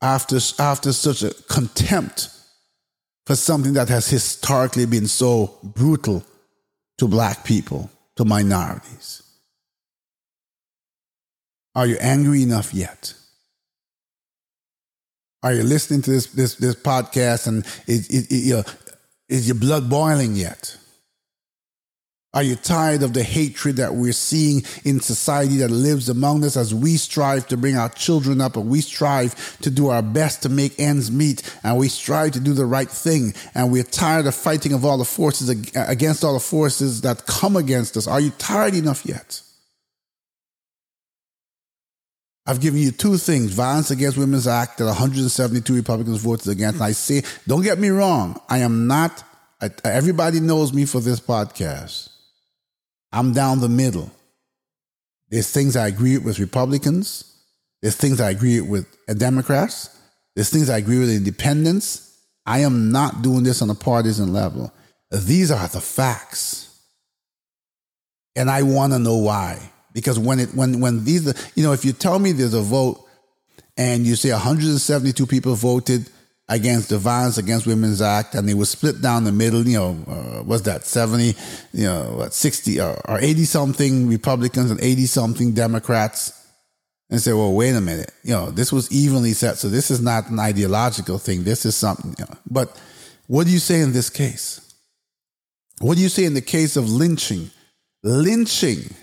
after, 0.01 0.39
after 0.57 0.91
such 0.91 1.21
a 1.21 1.35
contempt 1.47 2.29
for 3.27 3.35
something 3.35 3.73
that 3.73 3.89
has 3.89 4.07
historically 4.07 4.87
been 4.87 5.05
so 5.05 5.59
brutal 5.63 6.23
to 6.97 7.07
black 7.07 7.45
people, 7.45 7.91
to 8.15 8.25
minorities. 8.25 9.21
Are 11.75 11.85
you 11.85 11.97
angry 11.99 12.41
enough 12.41 12.73
yet? 12.73 13.13
Are 15.43 15.53
you 15.53 15.61
listening 15.61 16.01
to 16.01 16.09
this 16.09 16.25
this, 16.33 16.55
this 16.55 16.73
podcast 16.73 17.45
and 17.45 17.63
is, 17.85 18.09
is, 18.09 18.27
is, 18.29 18.65
is 19.29 19.47
your 19.47 19.59
blood 19.59 19.87
boiling 19.87 20.35
yet? 20.35 20.75
Are 22.37 22.43
you 22.43 22.55
tired 22.55 23.01
of 23.01 23.13
the 23.13 23.23
hatred 23.23 23.77
that 23.77 23.95
we're 23.95 24.13
seeing 24.13 24.61
in 24.83 24.99
society 24.99 25.57
that 25.57 25.71
lives 25.71 26.07
among 26.07 26.43
us 26.43 26.55
as 26.55 26.71
we 26.71 26.95
strive 26.97 27.47
to 27.47 27.57
bring 27.57 27.75
our 27.75 27.89
children 27.89 28.41
up 28.41 28.55
and 28.55 28.69
we 28.69 28.81
strive 28.81 29.59
to 29.61 29.71
do 29.71 29.87
our 29.87 30.03
best 30.03 30.43
to 30.43 30.49
make 30.49 30.79
ends 30.79 31.09
meet 31.09 31.41
and 31.63 31.79
we 31.79 31.87
strive 31.87 32.33
to 32.33 32.39
do 32.39 32.53
the 32.53 32.67
right 32.67 32.91
thing 32.91 33.33
and 33.55 33.71
we're 33.71 33.81
tired 33.81 34.27
of 34.27 34.35
fighting 34.35 34.71
of 34.73 34.85
all 34.85 34.99
the 34.99 35.03
forces 35.03 35.49
against 35.49 36.23
all 36.23 36.35
the 36.35 36.39
forces 36.39 37.01
that 37.01 37.25
come 37.25 37.55
against 37.55 37.97
us? 37.97 38.05
Are 38.05 38.21
you 38.21 38.29
tired 38.37 38.75
enough 38.75 39.03
yet? 39.03 39.41
I've 42.45 42.61
given 42.61 42.79
you 42.81 42.91
two 42.91 43.17
things 43.17 43.51
Violence 43.51 43.89
Against 43.89 44.15
Women's 44.15 44.45
Act 44.45 44.77
that 44.77 44.85
172 44.85 45.73
Republicans 45.73 46.21
voted 46.21 46.49
against. 46.49 46.75
And 46.75 46.83
I 46.83 46.91
say, 46.91 47.23
don't 47.47 47.63
get 47.63 47.79
me 47.79 47.89
wrong, 47.89 48.39
I 48.47 48.59
am 48.59 48.85
not, 48.85 49.23
everybody 49.83 50.39
knows 50.39 50.71
me 50.71 50.85
for 50.85 50.99
this 50.99 51.19
podcast. 51.19 52.09
I'm 53.11 53.33
down 53.33 53.59
the 53.59 53.69
middle. 53.69 54.11
There's 55.29 55.51
things 55.51 55.75
I 55.75 55.87
agree 55.87 56.17
with 56.17 56.39
Republicans. 56.39 57.35
There's 57.81 57.95
things 57.95 58.21
I 58.21 58.29
agree 58.29 58.61
with 58.61 58.87
uh, 59.07 59.13
Democrats. 59.13 59.89
There's 60.35 60.49
things 60.49 60.69
I 60.69 60.77
agree 60.77 60.99
with 60.99 61.09
independents. 61.09 62.17
I 62.45 62.59
am 62.59 62.91
not 62.91 63.21
doing 63.21 63.43
this 63.43 63.61
on 63.61 63.69
a 63.69 63.75
partisan 63.75 64.33
level. 64.33 64.71
These 65.11 65.51
are 65.51 65.67
the 65.67 65.81
facts. 65.81 66.63
And 68.35 68.49
I 68.49 68.61
want 68.63 68.93
to 68.93 68.99
know 68.99 69.17
why. 69.17 69.59
Because 69.93 70.19
when 70.19 70.39
it 70.39 70.53
when 70.53 70.79
when 70.79 71.03
these 71.03 71.25
you 71.55 71.63
know, 71.63 71.73
if 71.73 71.83
you 71.83 71.91
tell 71.91 72.19
me 72.19 72.31
there's 72.31 72.53
a 72.53 72.61
vote 72.61 73.03
and 73.75 74.05
you 74.05 74.15
say 74.15 74.31
172 74.31 75.25
people 75.25 75.55
voted 75.55 76.09
against 76.49 76.89
the 76.89 76.97
Violence 76.97 77.37
Against 77.37 77.67
Women's 77.67 78.01
Act, 78.01 78.35
and 78.35 78.49
it 78.49 78.53
was 78.55 78.69
split 78.69 79.01
down 79.01 79.23
the 79.23 79.31
middle. 79.31 79.67
You 79.67 79.77
know, 79.77 79.97
uh, 80.07 80.43
was 80.43 80.63
that 80.63 80.85
seventy, 80.85 81.35
you 81.73 81.85
know, 81.85 82.15
what, 82.17 82.33
sixty 82.33 82.79
or, 82.79 82.99
or 83.09 83.19
eighty 83.19 83.45
something 83.45 84.07
Republicans 84.07 84.71
and 84.71 84.81
eighty 84.81 85.05
something 85.05 85.53
Democrats? 85.53 86.33
and 87.09 87.21
say, 87.21 87.33
well, 87.33 87.53
wait 87.53 87.73
a 87.73 87.81
minute, 87.81 88.11
you 88.23 88.31
know, 88.31 88.51
this 88.51 88.71
was 88.71 88.91
evenly 88.91 89.33
set, 89.33 89.57
so 89.57 89.69
this 89.69 89.89
is 89.89 90.01
not 90.01 90.29
an 90.29 90.39
ideological 90.39 91.17
thing. 91.17 91.43
This 91.43 91.65
is 91.65 91.75
something. 91.75 92.15
You 92.19 92.25
know. 92.25 92.37
But 92.49 92.79
what 93.27 93.45
do 93.45 93.51
you 93.51 93.59
say 93.59 93.81
in 93.81 93.93
this 93.93 94.09
case? 94.09 94.61
What 95.79 95.95
do 95.95 96.01
you 96.01 96.09
say 96.09 96.25
in 96.25 96.33
the 96.33 96.41
case 96.41 96.75
of 96.75 96.89
lynching? 96.89 97.51
Lynching 98.03 98.93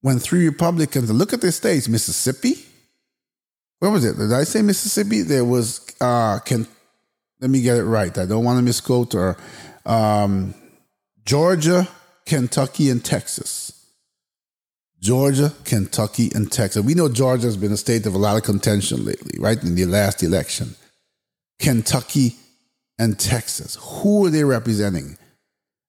when 0.00 0.18
three 0.18 0.44
Republicans 0.46 1.10
look 1.10 1.32
at 1.32 1.40
their 1.40 1.50
states, 1.50 1.88
Mississippi. 1.88 2.64
Where 3.84 3.90
was 3.90 4.06
it? 4.06 4.16
Did 4.16 4.32
I 4.32 4.44
say 4.44 4.62
Mississippi? 4.62 5.20
There 5.20 5.44
was 5.44 5.86
uh 6.00 6.38
can 6.38 6.66
let 7.38 7.50
me 7.50 7.60
get 7.60 7.76
it 7.76 7.84
right. 7.84 8.16
I 8.16 8.24
don't 8.24 8.42
want 8.42 8.56
to 8.56 8.62
misquote 8.62 9.14
or 9.14 9.36
um, 9.84 10.54
Georgia, 11.26 11.86
Kentucky, 12.24 12.88
and 12.88 13.04
Texas. 13.04 13.90
Georgia, 15.00 15.52
Kentucky, 15.66 16.32
and 16.34 16.50
Texas. 16.50 16.82
We 16.82 16.94
know 16.94 17.10
Georgia 17.10 17.44
has 17.44 17.58
been 17.58 17.72
a 17.72 17.76
state 17.76 18.06
of 18.06 18.14
a 18.14 18.18
lot 18.18 18.38
of 18.38 18.42
contention 18.42 19.04
lately, 19.04 19.38
right? 19.38 19.62
In 19.62 19.74
the 19.74 19.84
last 19.84 20.22
election. 20.22 20.76
Kentucky 21.58 22.36
and 22.98 23.18
Texas. 23.18 23.76
Who 23.78 24.24
are 24.24 24.30
they 24.30 24.44
representing? 24.44 25.18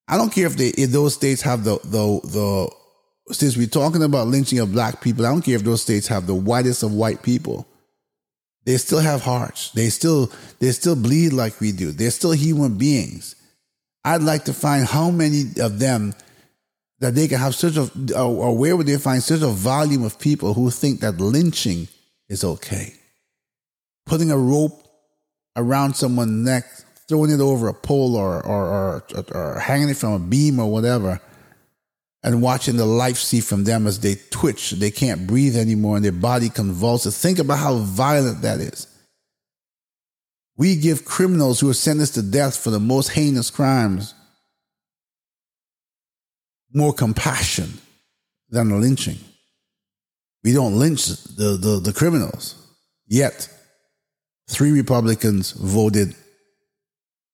I 0.09 0.17
don't 0.17 0.33
care 0.33 0.47
if 0.47 0.57
they 0.57 0.67
if 0.71 0.89
those 0.91 1.13
states 1.13 1.43
have 1.43 1.63
the 1.63 1.79
the 1.85 2.19
the 2.27 3.33
since 3.33 3.55
we're 3.55 3.67
talking 3.67 4.03
about 4.03 4.27
lynching 4.27 4.59
of 4.59 4.73
black 4.73 4.99
people, 4.99 5.25
I 5.25 5.29
don't 5.29 5.43
care 5.43 5.55
if 5.55 5.63
those 5.63 5.81
states 5.81 6.07
have 6.07 6.27
the 6.27 6.35
whitest 6.35 6.83
of 6.83 6.91
white 6.91 7.23
people. 7.23 7.65
They 8.65 8.77
still 8.77 8.99
have 8.99 9.21
hearts. 9.21 9.71
They 9.71 9.89
still 9.89 10.31
they 10.59 10.71
still 10.71 10.95
bleed 10.95 11.33
like 11.33 11.59
we 11.59 11.71
do. 11.71 11.91
They're 11.91 12.11
still 12.11 12.31
human 12.31 12.77
beings. 12.77 13.35
I'd 14.03 14.23
like 14.23 14.45
to 14.45 14.53
find 14.53 14.85
how 14.85 15.11
many 15.11 15.43
of 15.59 15.79
them 15.79 16.13
that 16.99 17.15
they 17.15 17.27
can 17.27 17.39
have 17.39 17.55
such 17.55 17.77
a 17.77 18.19
or 18.19 18.57
where 18.57 18.75
would 18.75 18.87
they 18.87 18.97
find 18.97 19.21
such 19.21 19.41
a 19.41 19.47
volume 19.47 20.03
of 20.03 20.19
people 20.19 20.53
who 20.53 20.69
think 20.71 21.01
that 21.01 21.19
lynching 21.19 21.87
is 22.27 22.43
okay. 22.43 22.93
Putting 24.05 24.31
a 24.31 24.37
rope 24.37 24.81
around 25.55 25.95
someone's 25.95 26.45
neck 26.45 26.65
throwing 27.07 27.31
it 27.31 27.39
over 27.39 27.67
a 27.67 27.73
pole 27.73 28.15
or, 28.15 28.43
or, 28.43 29.03
or, 29.13 29.25
or 29.31 29.59
hanging 29.59 29.89
it 29.89 29.97
from 29.97 30.13
a 30.13 30.19
beam 30.19 30.59
or 30.59 30.71
whatever, 30.71 31.21
and 32.25 32.41
watching 32.41 32.75
the 32.75 32.87
life 32.87 33.17
see 33.17 33.39
from 33.39 33.65
them 33.65 33.85
as 33.85 33.99
they 33.99 34.15
twitch, 34.31 34.71
they 34.71 34.89
can't 34.89 35.27
breathe 35.27 35.55
anymore, 35.55 35.95
and 35.95 36.03
their 36.03 36.11
body 36.11 36.49
convulses. 36.49 37.15
Think 37.15 37.37
about 37.37 37.59
how 37.59 37.75
violent 37.75 38.41
that 38.41 38.59
is. 38.59 38.87
We 40.57 40.75
give 40.75 41.05
criminals 41.05 41.59
who 41.59 41.69
are 41.69 41.75
sentenced 41.75 42.15
to 42.15 42.23
death 42.23 42.57
for 42.57 42.71
the 42.71 42.79
most 42.79 43.09
heinous 43.09 43.51
crimes 43.51 44.15
more 46.73 46.93
compassion 46.93 47.73
than 48.49 48.71
a 48.71 48.77
lynching. 48.77 49.19
We 50.43 50.51
don't 50.51 50.79
lynch 50.79 51.05
the, 51.05 51.57
the, 51.61 51.79
the 51.79 51.93
criminals. 51.93 52.55
Yet, 53.05 53.47
three 54.49 54.71
Republicans 54.71 55.51
voted 55.51 56.15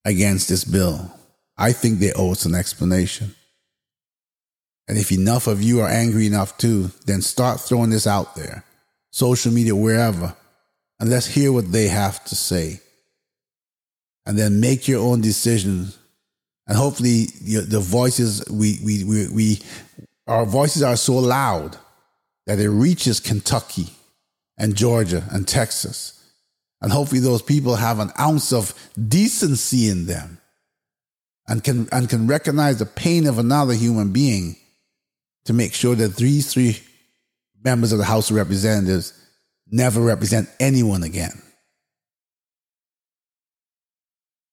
against 0.03 0.49
this 0.49 0.65
bill. 0.65 1.13
I 1.57 1.71
think 1.71 1.99
they 1.99 2.11
owe 2.11 2.33
us 2.33 2.43
an 2.43 2.55
explanation. 2.55 3.35
And 4.87 4.97
if 4.97 5.11
enough 5.11 5.47
of 5.47 5.61
you 5.61 5.81
are 5.81 5.89
angry 5.89 6.25
enough 6.27 6.57
too, 6.57 6.91
then 7.05 7.21
start 7.21 7.59
throwing 7.59 7.89
this 7.89 8.07
out 8.07 8.35
there, 8.35 8.63
social 9.11 9.51
media, 9.51 9.75
wherever, 9.75 10.35
and 10.99 11.09
let's 11.09 11.27
hear 11.27 11.51
what 11.51 11.71
they 11.71 11.87
have 11.87 12.23
to 12.25 12.35
say. 12.35 12.79
And 14.25 14.37
then 14.37 14.59
make 14.59 14.87
your 14.87 15.01
own 15.01 15.21
decisions. 15.21 15.97
And 16.67 16.77
hopefully, 16.77 17.25
the 17.25 17.79
voices 17.79 18.43
we, 18.49 18.77
we, 18.83 19.03
we, 19.03 19.27
we, 19.29 19.59
our 20.27 20.45
voices 20.45 20.83
are 20.83 20.95
so 20.95 21.13
loud 21.13 21.77
that 22.45 22.59
it 22.59 22.69
reaches 22.69 23.19
Kentucky 23.19 23.87
and 24.57 24.75
Georgia 24.75 25.23
and 25.31 25.47
Texas 25.47 26.21
and 26.81 26.91
hopefully 26.91 27.21
those 27.21 27.41
people 27.41 27.75
have 27.75 27.99
an 27.99 28.11
ounce 28.19 28.51
of 28.51 28.73
decency 29.07 29.87
in 29.87 30.07
them 30.07 30.39
and 31.47 31.63
can, 31.63 31.87
and 31.91 32.09
can 32.09 32.27
recognize 32.27 32.79
the 32.79 32.85
pain 32.85 33.27
of 33.27 33.37
another 33.37 33.73
human 33.73 34.11
being 34.11 34.55
to 35.45 35.53
make 35.53 35.73
sure 35.73 35.95
that 35.95 36.15
these 36.15 36.53
three 36.53 36.79
members 37.63 37.91
of 37.91 37.97
the 37.97 38.05
House 38.05 38.29
of 38.29 38.35
Representatives 38.35 39.13
never 39.67 40.01
represent 40.01 40.49
anyone 40.59 41.03
again. 41.03 41.41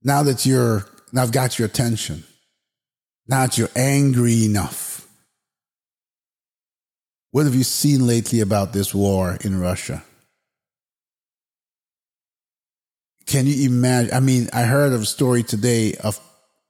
Now 0.03 0.23
that 0.23 0.47
you're, 0.47 0.87
now 1.13 1.23
I've 1.23 1.33
got 1.33 1.59
your 1.59 1.67
attention, 1.67 2.25
now 3.27 3.47
that 3.47 3.59
you're 3.59 3.69
angry 3.75 4.45
enough, 4.45 5.07
what 7.31 7.45
have 7.45 7.55
you 7.55 7.65
seen 7.65 8.07
lately 8.07 8.41
about 8.41 8.73
this 8.73 8.95
war 8.95 9.37
in 9.43 9.61
Russia? 9.61 10.03
Can 13.27 13.47
you 13.47 13.67
imagine? 13.69 14.15
I 14.15 14.21
mean, 14.21 14.49
I 14.55 14.63
heard 14.63 14.95
of 14.95 15.03
a 15.03 15.07
story 15.07 15.43
today 15.43 15.95
of 16.03 16.19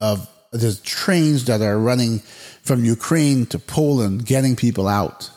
of 0.00 0.28
there's 0.52 0.80
trains 0.80 1.44
that 1.46 1.60
are 1.60 1.78
running 1.78 2.20
from 2.62 2.84
Ukraine 2.84 3.46
to 3.46 3.58
Poland, 3.58 4.26
getting 4.26 4.56
people 4.56 4.88
out. 4.88 5.30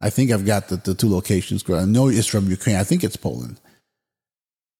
I 0.00 0.10
think 0.10 0.30
I've 0.30 0.46
got 0.46 0.68
the, 0.68 0.76
the 0.76 0.94
two 0.94 1.10
locations 1.10 1.62
correct. 1.62 1.82
I 1.82 1.86
know 1.86 2.08
it's 2.08 2.26
from 2.26 2.48
Ukraine. 2.48 2.76
I 2.76 2.84
think 2.84 3.02
it's 3.02 3.16
Poland. 3.16 3.60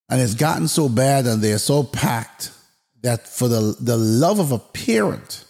And 0.09 0.21
it's 0.21 0.35
gotten 0.35 0.69
so 0.69 0.89
bad 0.89 1.27
and 1.27 1.43
they're 1.43 1.59
so 1.59 1.83
packed 1.83 2.53
that 3.03 3.27
for 3.29 3.49
the, 3.49 3.77
the 3.81 3.97
love 3.97 4.39
of 4.39 4.53
a 4.53 4.59
parent 4.59 5.45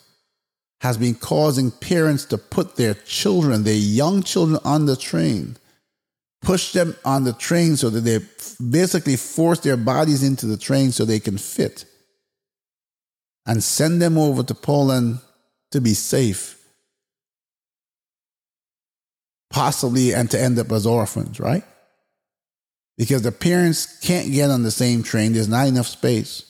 has 0.80 0.96
been 0.96 1.14
causing 1.14 1.70
parents 1.70 2.24
to 2.26 2.38
put 2.38 2.76
their 2.76 2.94
children, 2.94 3.64
their 3.64 3.74
young 3.74 4.22
children 4.22 4.58
on 4.64 4.86
the 4.86 4.96
train 4.96 5.56
push 6.40 6.72
them 6.72 6.96
on 7.04 7.24
the 7.24 7.32
train 7.32 7.76
so 7.76 7.90
that 7.90 8.00
they 8.00 8.18
basically 8.70 9.16
force 9.16 9.60
their 9.60 9.76
bodies 9.76 10.22
into 10.22 10.46
the 10.46 10.56
train 10.56 10.92
so 10.92 11.04
they 11.04 11.20
can 11.20 11.38
fit 11.38 11.84
and 13.48 13.64
send 13.64 14.00
them 14.00 14.18
over 14.18 14.42
to 14.42 14.54
Poland 14.54 15.18
to 15.72 15.80
be 15.80 15.94
safe. 15.94 16.56
Possibly 19.50 20.14
and 20.14 20.30
to 20.30 20.40
end 20.40 20.58
up 20.58 20.70
as 20.70 20.86
orphans, 20.86 21.40
right? 21.40 21.64
Because 22.98 23.22
the 23.22 23.32
parents 23.32 23.98
can't 24.00 24.30
get 24.30 24.50
on 24.50 24.62
the 24.62 24.70
same 24.70 25.02
train, 25.02 25.32
there's 25.32 25.48
not 25.48 25.66
enough 25.66 25.86
space. 25.86 26.44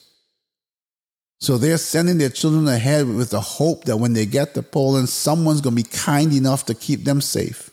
So 1.39 1.57
they're 1.57 1.77
sending 1.77 2.17
their 2.17 2.29
children 2.29 2.67
ahead 2.67 3.07
with 3.07 3.29
the 3.29 3.39
hope 3.39 3.85
that 3.85 3.95
when 3.95 4.11
they 4.11 4.25
get 4.25 4.53
to 4.55 4.61
Poland, 4.61 5.07
someone's 5.07 5.61
going 5.61 5.77
to 5.77 5.83
be 5.83 5.89
kind 5.89 6.33
enough 6.33 6.65
to 6.65 6.73
keep 6.75 7.05
them 7.05 7.21
safe. 7.21 7.69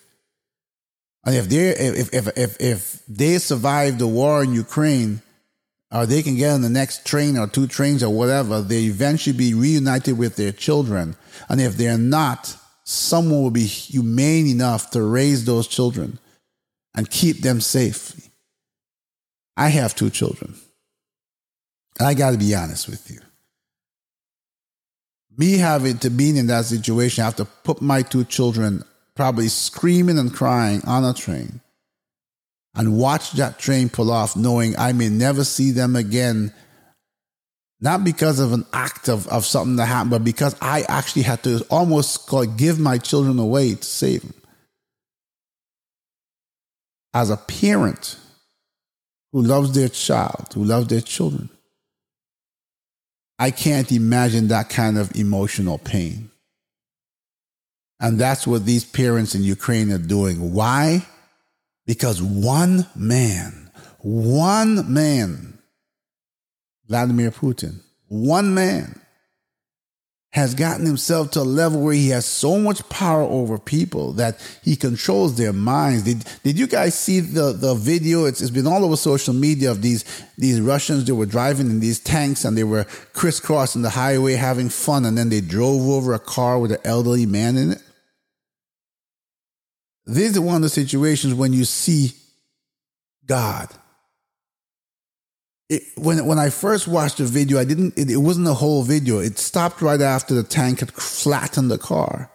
And 1.25 1.35
if 1.35 1.49
they 1.49 1.71
if 1.71 2.15
if 2.15 2.39
if 2.39 2.61
if 2.61 3.03
they 3.09 3.39
survive 3.39 3.99
the 3.99 4.07
war 4.07 4.45
in 4.45 4.55
Ukraine, 4.55 5.21
or 5.93 6.07
they 6.07 6.23
can 6.23 6.37
get 6.37 6.53
on 6.53 6.63
the 6.63 6.69
next 6.69 7.07
train 7.07 7.39
or 7.39 7.47
two 7.47 7.67
trains 7.67 8.03
or 8.03 8.11
whatever, 8.11 8.61
they 8.61 8.85
eventually 8.85 9.37
be 9.37 9.55
reunited 9.55 10.19
with 10.19 10.37
their 10.37 10.53
children. 10.53 11.17
And 11.49 11.61
if 11.61 11.77
they're 11.77 11.99
not, 11.99 12.57
someone 12.85 13.43
will 13.43 13.51
be 13.51 13.67
humane 13.67 14.47
enough 14.47 14.91
to 14.91 15.03
raise 15.03 15.45
those 15.45 15.69
children 15.69 16.19
and 16.95 17.11
keep 17.11 17.43
them 17.43 17.61
safe. 17.61 18.31
I 19.57 19.69
have 19.69 19.95
two 19.95 20.11
children. 20.11 20.55
And 21.99 22.09
I 22.09 22.15
got 22.15 22.33
to 22.33 22.39
be 22.39 22.55
honest 22.55 22.89
with 22.89 23.11
you. 23.11 23.21
Me 25.39 25.59
having 25.59 25.99
to 25.99 26.11
be 26.11 26.37
in 26.37 26.47
that 26.49 26.65
situation, 26.65 27.23
I 27.23 27.27
have 27.27 27.37
to 27.37 27.45
put 27.45 27.81
my 27.81 28.03
two 28.03 28.25
children 28.25 28.83
probably 29.15 29.49
screaming 29.49 30.19
and 30.19 30.33
crying 30.33 30.83
on 30.87 31.05
a 31.05 31.15
train 31.15 31.61
and 32.77 32.99
watch 32.99 33.33
that 33.33 33.59
train 33.59 33.89
pull 33.89 34.11
off 34.11 34.37
knowing 34.37 34.77
I 34.77 34.93
may 34.93 35.09
never 35.09 35.45
see 35.45 35.71
them 35.71 35.97
again. 35.97 36.53
Not 37.81 38.05
because 38.05 38.39
of 38.39 38.53
an 38.53 38.65
act 38.73 39.09
of, 39.09 39.27
of 39.29 39.45
something 39.45 39.77
that 39.77 39.87
happened, 39.87 40.11
but 40.11 40.25
because 40.25 40.55
I 40.61 40.85
actually 40.89 41.23
had 41.23 41.43
to 41.45 41.65
almost 41.71 42.31
give 42.57 42.79
my 42.79 42.99
children 42.99 43.39
away 43.39 43.75
to 43.75 43.85
save 43.85 44.23
them. 44.23 44.35
As 47.13 47.31
a 47.31 47.37
parent 47.37 48.19
who 49.33 49.43
loves 49.43 49.73
their 49.73 49.89
child, 49.89 50.49
who 50.55 50.65
loves 50.65 50.89
their 50.89 51.01
children, 51.01 51.49
I 53.39 53.51
can't 53.51 53.91
imagine 53.93 54.49
that 54.49 54.69
kind 54.69 54.99
of 54.99 55.15
emotional 55.17 55.79
pain. 55.79 56.31
And 58.01 58.19
that's 58.19 58.47
what 58.47 58.67
these 58.67 58.85
parents 58.85 59.35
in 59.35 59.43
Ukraine 59.43 59.91
are 59.93 59.99
doing. 59.99 60.53
Why? 60.53 61.07
Because 61.87 62.21
one 62.21 62.87
man, 62.97 63.71
one 64.01 64.93
man, 64.93 65.59
Vladimir 66.89 67.31
Putin, 67.31 67.81
one 68.09 68.55
man 68.55 69.01
has 70.37 70.55
gotten 70.55 70.85
himself 70.85 71.31
to 71.31 71.41
a 71.41 71.43
level 71.43 71.81
where 71.81 71.95
he 71.95 72.11
has 72.11 72.27
so 72.27 72.59
much 72.59 72.87
power 72.91 73.23
over 73.23 73.59
people 73.59 74.13
that 74.13 74.39
he 74.63 74.77
controls 74.77 75.39
their 75.39 75.53
minds. 75.53 76.03
Did, 76.03 76.27
did 76.43 76.59
you 76.59 76.67
guys 76.67 76.95
see 76.95 77.21
the, 77.21 77.53
the 77.53 77.75
video? 77.75 78.27
It's, 78.27 78.43
it's 78.43 78.51
been 78.51 78.67
all 78.67 78.85
over 78.85 78.97
social 78.97 79.33
media 79.33 79.71
of 79.71 79.81
these, 79.81 80.05
these 80.37 80.61
Russians 80.61 81.07
that 81.07 81.15
were 81.15 81.25
driving 81.25 81.71
in 81.71 81.81
these 81.81 81.99
tanks 81.99 82.45
and 82.45 82.55
they 82.55 82.65
were 82.65 82.85
crisscrossing 83.15 83.81
the 83.81 83.89
highway 83.89 84.35
having 84.35 84.69
fun 84.69 85.07
and 85.07 85.17
then 85.17 85.31
they 85.31 85.41
drove 85.41 85.89
over 85.89 86.13
a 86.13 86.19
car 86.19 86.59
with 86.59 86.73
an 86.73 86.81
elderly 86.85 87.25
man 87.25 87.57
in 87.57 87.73
it. 87.73 87.83
This 90.07 90.33
is 90.33 90.41
one 90.41 90.57
of 90.57 90.63
the 90.63 90.69
situations 90.69 91.35
when 91.35 91.53
you 91.53 91.65
see 91.65 92.13
God. 93.27 93.69
It, 95.69 95.83
when 95.97 96.25
when 96.27 96.39
I 96.39 96.51
first 96.51 96.87
watched 96.87 97.19
the 97.19 97.25
video, 97.25 97.59
I 97.59 97.65
didn't. 97.65 97.99
It, 97.99 98.09
it 98.09 98.19
wasn't 98.19 98.47
a 98.47 98.55
whole 98.55 98.85
video. 98.85 99.19
It 99.19 99.37
stopped 99.37 99.83
right 99.83 100.01
after 100.01 100.33
the 100.33 100.45
tank 100.45 100.79
had 100.79 100.93
flattened 100.93 101.73
the 101.73 101.79
car, 101.79 102.31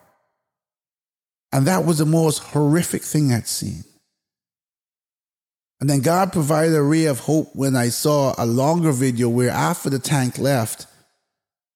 and 1.54 1.66
that 1.66 1.86
was 1.86 2.00
the 2.00 2.06
most 2.06 2.40
horrific 2.40 3.04
thing 3.04 3.32
I'd 3.32 3.48
seen. 3.48 3.86
And 5.80 5.90
then 5.90 6.02
God 6.02 6.32
provided 6.32 6.76
a 6.76 6.84
ray 6.84 7.06
of 7.06 7.22
hope 7.22 7.56
when 7.56 7.76
I 7.76 7.88
saw 7.88 8.36
a 8.38 8.46
longer 8.46 8.92
video 8.92 9.30
where 9.30 9.50
after 9.50 9.90
the 9.90 9.98
tank 9.98 10.38
left, 10.38 10.86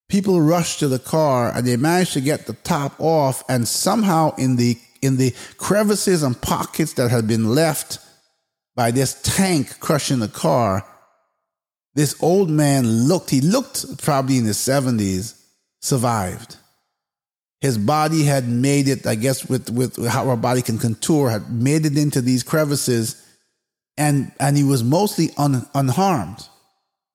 people 0.10 0.42
rushed 0.42 0.80
to 0.80 0.88
the 0.88 1.00
car 1.00 1.52
and 1.56 1.66
they 1.66 1.76
managed 1.76 2.14
to 2.14 2.22
get 2.22 2.46
the 2.46 2.54
top 2.54 2.94
off 3.00 3.44
and 3.50 3.68
somehow 3.68 4.36
in 4.36 4.58
the 4.58 4.78
in 5.06 5.18
the 5.18 5.34
crevices 5.58 6.24
and 6.24 6.40
pockets 6.42 6.94
that 6.94 7.12
had 7.12 7.28
been 7.28 7.54
left 7.56 8.00
by 8.76 8.92
this 8.92 9.22
tank 9.22 9.80
crushing 9.80 10.20
the 10.20 10.28
car, 10.28 10.86
this 11.94 12.22
old 12.22 12.50
man 12.50 12.86
looked, 13.08 13.30
he 13.30 13.42
looked 13.42 14.04
probably 14.04 14.38
in 14.38 14.46
his 14.46 14.58
70s, 14.58 15.42
survived. 15.82 16.58
His 17.62 17.78
body 17.78 18.24
had 18.24 18.50
made 18.50 18.88
it, 18.88 19.08
I 19.08 19.16
guess, 19.16 19.48
with, 19.48 19.70
with 19.70 20.06
how 20.08 20.28
our 20.30 20.36
body 20.36 20.62
can 20.62 20.78
contour, 20.78 21.30
had 21.30 21.50
made 21.50 21.86
it 21.86 21.98
into 21.98 22.22
these 22.22 22.44
crevices 22.44 23.22
and 23.98 24.32
and 24.40 24.58
he 24.58 24.64
was 24.64 24.84
mostly 24.84 25.30
un, 25.38 25.68
unharmed. 25.74 26.48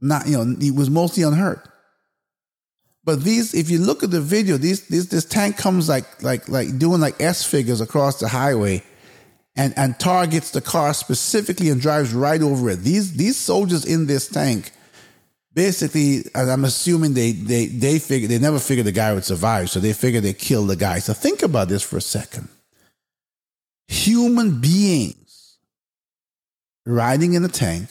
Not 0.00 0.26
you 0.26 0.42
know 0.42 0.56
he 0.58 0.70
was 0.70 0.90
mostly 0.90 1.22
unhurt. 1.22 1.68
But 3.02 3.24
these, 3.24 3.54
if 3.54 3.70
you 3.70 3.78
look 3.78 4.02
at 4.02 4.10
the 4.10 4.20
video, 4.20 4.56
these, 4.56 4.86
these 4.88 5.08
this 5.08 5.24
tank 5.24 5.56
comes 5.56 5.88
like 5.88 6.22
like 6.22 6.48
like 6.48 6.78
doing 6.78 7.00
like 7.00 7.20
S 7.20 7.44
figures 7.44 7.80
across 7.80 8.20
the 8.20 8.28
highway, 8.28 8.82
and 9.56 9.72
and 9.76 9.98
targets 9.98 10.50
the 10.50 10.60
car 10.60 10.92
specifically 10.92 11.70
and 11.70 11.80
drives 11.80 12.12
right 12.12 12.42
over 12.42 12.70
it. 12.70 12.80
These 12.80 13.16
these 13.16 13.36
soldiers 13.36 13.86
in 13.86 14.06
this 14.06 14.28
tank, 14.28 14.72
basically, 15.54 16.24
I'm 16.34 16.64
assuming 16.64 17.14
they 17.14 17.32
they 17.32 17.66
they 17.66 17.98
figured 17.98 18.30
they 18.30 18.38
never 18.38 18.58
figured 18.58 18.86
the 18.86 18.92
guy 18.92 19.14
would 19.14 19.24
survive, 19.24 19.70
so 19.70 19.80
they 19.80 19.94
figured 19.94 20.24
they 20.24 20.34
kill 20.34 20.66
the 20.66 20.76
guy. 20.76 20.98
So 20.98 21.14
think 21.14 21.42
about 21.42 21.68
this 21.68 21.82
for 21.82 21.96
a 21.96 22.02
second. 22.02 22.48
Human 23.88 24.60
beings 24.60 25.56
riding 26.86 27.32
in 27.32 27.44
a 27.44 27.48
tank, 27.48 27.88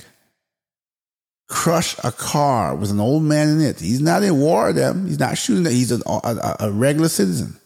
crush 1.50 1.96
a 2.04 2.12
car 2.12 2.76
with 2.76 2.92
an 2.92 3.00
old 3.00 3.24
man 3.24 3.50
in 3.50 3.62
it. 3.62 3.80
He's 3.80 4.00
not 4.00 4.24
in 4.24 4.40
war 4.40 4.68
with 4.68 4.78
them. 4.78 5.08
He's 5.08 5.20
not 5.20 5.38
shooting 5.38 5.64
them. 5.64 5.74
He's 5.74 5.92
a, 5.92 6.00
a, 6.08 6.56
a 6.60 6.72
regular 6.72 7.10
citizen 7.10 7.58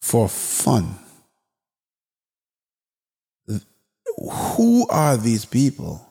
for 0.00 0.28
fun. 0.28 0.94
Who 4.18 4.86
are 4.88 5.16
these 5.16 5.44
people? 5.44 6.02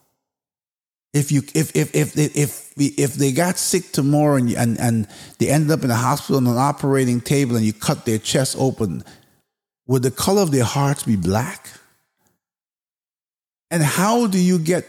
If 1.13 1.32
you 1.32 1.43
if 1.54 1.75
if 1.75 1.95
if 1.95 2.13
they, 2.13 2.25
if 2.25 2.73
if 2.75 3.13
they 3.13 3.32
got 3.32 3.58
sick 3.58 3.91
tomorrow 3.93 4.36
and, 4.36 4.51
and 4.51 4.80
and 4.80 5.08
they 5.39 5.49
ended 5.49 5.71
up 5.71 5.84
in 5.84 5.89
a 5.89 5.95
hospital 5.95 6.38
on 6.38 6.47
an 6.47 6.58
operating 6.58 7.21
table 7.21 7.56
and 7.56 7.65
you 7.65 7.71
cut 7.71 8.06
their 8.06 8.17
chest 8.17 8.58
open, 8.60 9.04
would 9.88 10.04
the 10.04 10.12
color 10.12 10.41
of 10.41 10.51
their 10.51 10.65
hearts 10.65 11.04
be 11.04 11.15
black? 11.15 11.69
And 13.71 13.82
how 13.82 14.28
do 14.28 14.38
you 14.38 14.60
get 14.60 14.86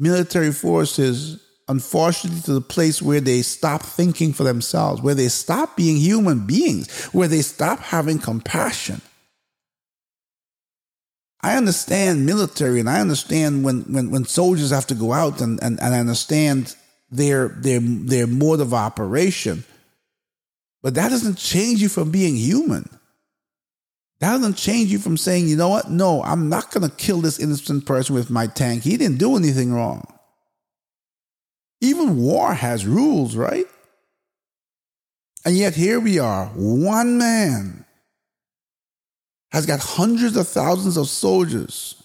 military 0.00 0.52
forces, 0.52 1.40
unfortunately, 1.68 2.40
to 2.42 2.54
the 2.54 2.60
place 2.60 3.00
where 3.00 3.20
they 3.20 3.42
stop 3.42 3.82
thinking 3.82 4.32
for 4.32 4.42
themselves, 4.42 5.02
where 5.02 5.14
they 5.14 5.28
stop 5.28 5.76
being 5.76 5.96
human 5.96 6.46
beings, 6.46 6.90
where 7.12 7.28
they 7.28 7.42
stop 7.42 7.78
having 7.78 8.18
compassion? 8.18 9.00
I 11.42 11.56
understand 11.56 12.26
military 12.26 12.80
and 12.80 12.90
I 12.90 13.00
understand 13.00 13.64
when, 13.64 13.82
when, 13.82 14.10
when 14.10 14.24
soldiers 14.24 14.70
have 14.70 14.86
to 14.88 14.94
go 14.94 15.12
out 15.12 15.40
and, 15.40 15.62
and, 15.62 15.80
and 15.80 15.94
I 15.94 15.98
understand 15.98 16.74
their, 17.10 17.48
their, 17.48 17.80
their 17.80 18.26
mode 18.26 18.60
of 18.60 18.74
operation. 18.74 19.64
But 20.82 20.94
that 20.94 21.10
doesn't 21.10 21.38
change 21.38 21.80
you 21.80 21.88
from 21.88 22.10
being 22.10 22.36
human. 22.36 22.88
That 24.20 24.32
doesn't 24.32 24.56
change 24.56 24.92
you 24.92 24.98
from 24.98 25.16
saying, 25.16 25.48
you 25.48 25.56
know 25.56 25.70
what? 25.70 25.90
No, 25.90 26.22
I'm 26.22 26.50
not 26.50 26.70
going 26.70 26.88
to 26.88 26.94
kill 26.94 27.22
this 27.22 27.38
innocent 27.38 27.86
person 27.86 28.14
with 28.14 28.28
my 28.28 28.46
tank. 28.46 28.82
He 28.82 28.98
didn't 28.98 29.18
do 29.18 29.34
anything 29.34 29.72
wrong. 29.72 30.06
Even 31.80 32.18
war 32.18 32.52
has 32.52 32.86
rules, 32.86 33.34
right? 33.34 33.64
And 35.46 35.56
yet 35.56 35.74
here 35.74 35.98
we 35.98 36.18
are, 36.18 36.46
one 36.54 37.16
man 37.16 37.86
has 39.52 39.64
got 39.64 39.80
hundreds 39.80 40.36
of 40.36 40.46
thousands 40.46 40.98
of 40.98 41.08
soldiers 41.08 41.96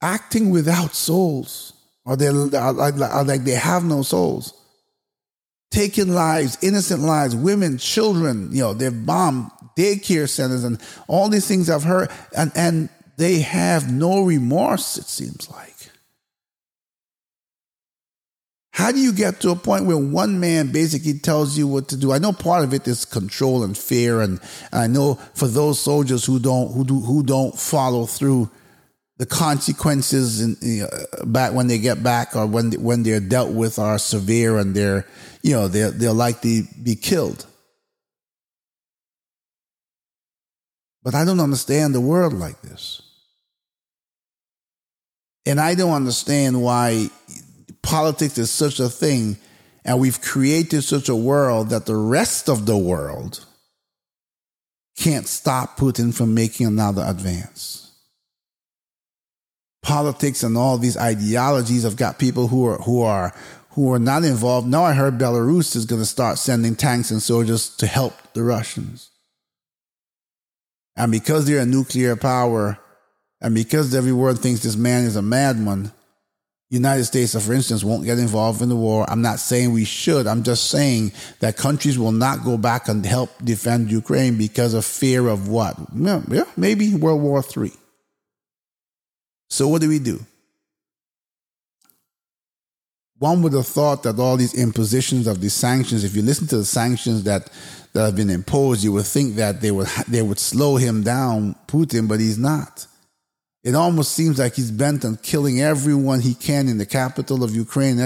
acting 0.00 0.50
without 0.50 0.94
souls, 0.94 1.74
or 2.06 2.16
they 2.16 2.28
are 2.28 2.72
like 2.72 3.44
they 3.44 3.52
have 3.52 3.84
no 3.84 4.02
souls 4.02 4.54
taking 5.76 6.08
lives, 6.08 6.56
innocent 6.62 7.02
lives, 7.02 7.36
women, 7.36 7.76
children, 7.76 8.48
you 8.50 8.62
know, 8.62 8.72
they've 8.72 9.04
bombed 9.04 9.50
daycare 9.76 10.26
centers 10.26 10.64
and 10.64 10.80
all 11.06 11.28
these 11.28 11.46
things 11.46 11.68
I've 11.68 11.82
heard, 11.82 12.10
and, 12.34 12.50
and 12.54 12.88
they 13.18 13.40
have 13.40 13.92
no 13.92 14.22
remorse, 14.22 14.96
it 14.96 15.04
seems 15.04 15.50
like. 15.50 15.74
How 18.72 18.90
do 18.90 18.98
you 18.98 19.12
get 19.12 19.40
to 19.40 19.50
a 19.50 19.56
point 19.56 19.84
where 19.84 19.98
one 19.98 20.40
man 20.40 20.72
basically 20.72 21.18
tells 21.18 21.58
you 21.58 21.66
what 21.66 21.88
to 21.88 21.96
do? 21.98 22.10
I 22.10 22.18
know 22.18 22.32
part 22.32 22.64
of 22.64 22.72
it 22.72 22.88
is 22.88 23.04
control 23.04 23.62
and 23.62 23.76
fear, 23.76 24.22
and 24.22 24.40
I 24.72 24.86
know 24.86 25.14
for 25.34 25.46
those 25.46 25.78
soldiers 25.78 26.24
who 26.24 26.38
don't 26.38 26.72
who 26.72 26.84
do 26.84 27.00
who 27.00 27.22
don't 27.22 27.58
follow 27.58 28.06
through, 28.06 28.50
the 29.18 29.26
consequences 29.26 30.40
in, 30.40 30.56
you 30.60 30.82
know, 30.82 30.88
back 31.24 31.52
when 31.52 31.68
they 31.68 31.78
get 31.78 32.02
back 32.02 32.36
or 32.36 32.46
when 32.46 32.72
when 32.72 33.02
they're 33.02 33.20
dealt 33.20 33.52
with 33.52 33.78
are 33.78 33.98
severe 33.98 34.58
and 34.58 34.74
they're 34.74 35.06
you 35.42 35.52
know 35.52 35.68
they're 35.68 35.90
they'll 35.90 36.14
likely 36.14 36.62
be 36.82 36.94
killed. 36.94 37.46
But 41.02 41.14
I 41.14 41.24
don't 41.24 41.40
understand 41.40 41.94
the 41.94 42.00
world 42.00 42.32
like 42.32 42.60
this. 42.62 43.00
And 45.46 45.60
I 45.60 45.76
don't 45.76 45.92
understand 45.92 46.60
why 46.60 47.08
politics 47.80 48.36
is 48.36 48.50
such 48.50 48.80
a 48.80 48.88
thing 48.88 49.36
and 49.84 50.00
we've 50.00 50.20
created 50.20 50.82
such 50.82 51.08
a 51.08 51.14
world 51.14 51.70
that 51.70 51.86
the 51.86 51.94
rest 51.94 52.48
of 52.48 52.66
the 52.66 52.76
world 52.76 53.46
can't 54.98 55.28
stop 55.28 55.76
Putin 55.76 56.12
from 56.12 56.34
making 56.34 56.66
another 56.66 57.04
advance 57.06 57.85
politics 59.86 60.42
and 60.42 60.58
all 60.58 60.78
these 60.78 60.96
ideologies 60.96 61.84
have 61.84 61.96
got 61.96 62.18
people 62.18 62.48
who 62.48 62.66
are 62.66 62.78
who 62.78 63.02
are 63.02 63.32
who 63.70 63.92
are 63.92 64.00
not 64.00 64.24
involved. 64.24 64.66
Now 64.66 64.82
I 64.82 64.92
heard 64.92 65.16
Belarus 65.16 65.76
is 65.76 65.86
going 65.86 66.02
to 66.02 66.06
start 66.06 66.38
sending 66.38 66.74
tanks 66.74 67.12
and 67.12 67.22
soldiers 67.22 67.74
to 67.76 67.86
help 67.86 68.14
the 68.32 68.42
Russians. 68.42 69.10
And 70.96 71.12
because 71.12 71.46
they're 71.46 71.60
a 71.60 71.66
nuclear 71.66 72.16
power, 72.16 72.78
and 73.40 73.54
because 73.54 73.94
everyone 73.94 74.34
thinks 74.34 74.62
this 74.62 74.76
man 74.76 75.04
is 75.04 75.14
a 75.14 75.22
madman, 75.22 75.92
United 76.68 77.04
States, 77.04 77.40
for 77.46 77.52
instance, 77.52 77.84
won't 77.84 78.04
get 78.04 78.18
involved 78.18 78.62
in 78.62 78.68
the 78.68 78.74
war. 78.74 79.08
I'm 79.08 79.22
not 79.22 79.38
saying 79.38 79.72
we 79.72 79.84
should. 79.84 80.26
I'm 80.26 80.42
just 80.42 80.68
saying 80.68 81.12
that 81.38 81.56
countries 81.56 81.96
will 81.96 82.12
not 82.12 82.44
go 82.44 82.56
back 82.58 82.88
and 82.88 83.06
help 83.06 83.30
defend 83.44 83.92
Ukraine 83.92 84.36
because 84.36 84.74
of 84.74 84.84
fear 84.84 85.28
of 85.28 85.48
what? 85.48 85.76
Yeah, 85.94 86.44
maybe 86.56 86.92
World 86.94 87.22
War 87.22 87.44
III. 87.56 87.70
So 89.48 89.68
what 89.68 89.80
do 89.80 89.88
we 89.88 89.98
do? 89.98 90.20
One 93.18 93.40
would 93.42 93.54
have 93.54 93.66
thought 93.66 94.02
that 94.02 94.18
all 94.18 94.36
these 94.36 94.54
impositions 94.54 95.26
of 95.26 95.40
these 95.40 95.54
sanctions, 95.54 96.04
if 96.04 96.14
you 96.14 96.22
listen 96.22 96.46
to 96.48 96.58
the 96.58 96.64
sanctions 96.64 97.22
that, 97.24 97.50
that 97.94 98.04
have 98.04 98.16
been 98.16 98.28
imposed, 98.28 98.84
you 98.84 98.92
would 98.92 99.06
think 99.06 99.36
that 99.36 99.62
they 99.62 99.70
would 99.70 99.86
they 100.06 100.20
would 100.20 100.38
slow 100.38 100.76
him 100.76 101.02
down, 101.02 101.54
Putin, 101.66 102.08
but 102.08 102.20
he's 102.20 102.36
not. 102.36 102.86
It 103.64 103.74
almost 103.74 104.12
seems 104.12 104.38
like 104.38 104.54
he's 104.54 104.70
bent 104.70 105.04
on 105.04 105.16
killing 105.16 105.60
everyone 105.60 106.20
he 106.20 106.34
can 106.34 106.68
in 106.68 106.78
the 106.78 106.86
capital 106.86 107.42
of 107.42 107.56
Ukraine. 107.56 107.98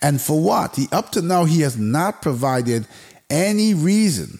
And 0.00 0.20
for 0.20 0.40
what? 0.40 0.76
He, 0.76 0.86
up 0.92 1.10
to 1.12 1.22
now, 1.22 1.44
he 1.44 1.62
has 1.62 1.76
not 1.76 2.22
provided 2.22 2.86
any 3.28 3.74
reason 3.74 4.38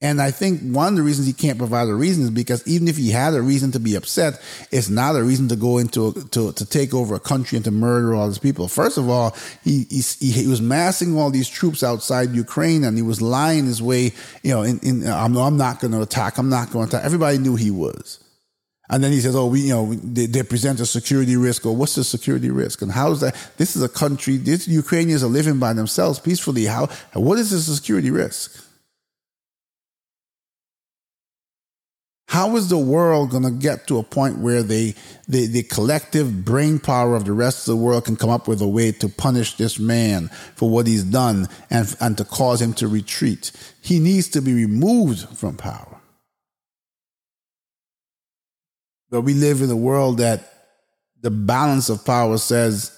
And 0.00 0.22
I 0.22 0.30
think 0.30 0.60
one 0.62 0.92
of 0.92 0.96
the 0.96 1.02
reasons 1.02 1.26
he 1.26 1.32
can't 1.32 1.58
provide 1.58 1.88
a 1.88 1.94
reason 1.94 2.22
is 2.22 2.30
because 2.30 2.64
even 2.68 2.86
if 2.86 2.96
he 2.96 3.10
had 3.10 3.34
a 3.34 3.42
reason 3.42 3.72
to 3.72 3.80
be 3.80 3.96
upset, 3.96 4.40
it's 4.70 4.88
not 4.88 5.16
a 5.16 5.24
reason 5.24 5.48
to 5.48 5.56
go 5.56 5.78
into 5.78 6.12
to 6.30 6.52
to 6.52 6.64
take 6.64 6.94
over 6.94 7.16
a 7.16 7.20
country 7.20 7.56
and 7.56 7.64
to 7.64 7.72
murder 7.72 8.14
all 8.14 8.28
these 8.28 8.38
people. 8.38 8.68
First 8.68 8.96
of 8.96 9.08
all, 9.08 9.36
he 9.64 9.86
he, 9.90 10.30
he 10.30 10.46
was 10.46 10.62
massing 10.62 11.18
all 11.18 11.30
these 11.30 11.48
troops 11.48 11.82
outside 11.82 12.30
Ukraine, 12.30 12.84
and 12.84 12.96
he 12.96 13.02
was 13.02 13.20
lying 13.20 13.66
his 13.66 13.82
way. 13.82 14.12
You 14.44 14.52
know, 14.52 14.62
in, 14.62 14.78
in 14.84 15.04
I'm 15.08 15.36
I'm 15.36 15.56
not 15.56 15.80
going 15.80 15.92
to 15.92 16.00
attack. 16.00 16.38
I'm 16.38 16.48
not 16.48 16.70
going 16.70 16.88
to 16.88 16.96
attack. 16.96 17.04
Everybody 17.04 17.38
knew 17.38 17.56
he 17.56 17.72
was. 17.72 18.20
And 18.90 19.02
then 19.02 19.10
he 19.10 19.20
says, 19.20 19.34
"Oh, 19.34 19.46
we, 19.46 19.62
you 19.62 19.74
know, 19.74 19.94
they, 19.94 20.26
they, 20.26 20.42
present 20.44 20.78
a 20.78 20.86
security 20.86 21.36
risk. 21.36 21.66
Or 21.66 21.74
what's 21.74 21.96
the 21.96 22.04
security 22.04 22.50
risk? 22.50 22.82
And 22.82 22.92
how 22.92 23.10
is 23.10 23.20
that? 23.20 23.34
This 23.56 23.74
is 23.74 23.82
a 23.82 23.88
country. 23.88 24.36
These 24.36 24.68
Ukrainians 24.68 25.24
are 25.24 25.26
living 25.26 25.58
by 25.58 25.72
themselves 25.72 26.20
peacefully. 26.20 26.66
How? 26.66 26.86
What 27.14 27.38
is 27.38 27.50
this 27.50 27.66
security 27.66 28.12
risk? 28.12 28.67
How 32.28 32.56
is 32.56 32.68
the 32.68 32.78
world 32.78 33.30
going 33.30 33.44
to 33.44 33.50
get 33.50 33.86
to 33.86 33.98
a 33.98 34.02
point 34.02 34.36
where 34.36 34.62
they, 34.62 34.94
they, 35.26 35.46
the 35.46 35.62
collective 35.62 36.44
brain 36.44 36.78
power 36.78 37.16
of 37.16 37.24
the 37.24 37.32
rest 37.32 37.66
of 37.66 37.72
the 37.72 37.82
world 37.82 38.04
can 38.04 38.16
come 38.16 38.28
up 38.28 38.46
with 38.46 38.60
a 38.60 38.68
way 38.68 38.92
to 38.92 39.08
punish 39.08 39.54
this 39.54 39.78
man 39.78 40.28
for 40.54 40.68
what 40.68 40.86
he's 40.86 41.04
done 41.04 41.48
and, 41.70 41.96
and 42.02 42.18
to 42.18 42.26
cause 42.26 42.60
him 42.60 42.74
to 42.74 42.86
retreat? 42.86 43.50
He 43.80 43.98
needs 43.98 44.28
to 44.28 44.42
be 44.42 44.52
removed 44.52 45.26
from 45.38 45.56
power. 45.56 45.98
But 49.08 49.22
we 49.22 49.32
live 49.32 49.62
in 49.62 49.70
a 49.70 49.76
world 49.76 50.18
that 50.18 50.52
the 51.22 51.30
balance 51.30 51.88
of 51.88 52.04
power 52.04 52.36
says 52.36 52.92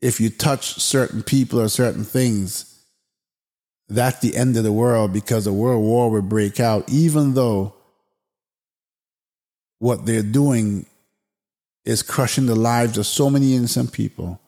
if 0.00 0.20
you 0.20 0.30
touch 0.30 0.74
certain 0.74 1.24
people 1.24 1.60
or 1.60 1.68
certain 1.68 2.04
things, 2.04 2.84
that's 3.88 4.20
the 4.20 4.36
end 4.36 4.56
of 4.56 4.62
the 4.62 4.72
world 4.72 5.12
because 5.12 5.48
a 5.48 5.52
world 5.52 5.82
war 5.82 6.08
would 6.12 6.28
break 6.28 6.60
out, 6.60 6.88
even 6.88 7.34
though 7.34 7.73
what 9.84 10.06
they're 10.06 10.22
doing 10.22 10.86
is 11.84 12.02
crushing 12.02 12.46
the 12.46 12.54
lives 12.54 12.96
of 12.96 13.06
so 13.06 13.28
many 13.28 13.54
innocent 13.54 13.92
people. 13.92 14.40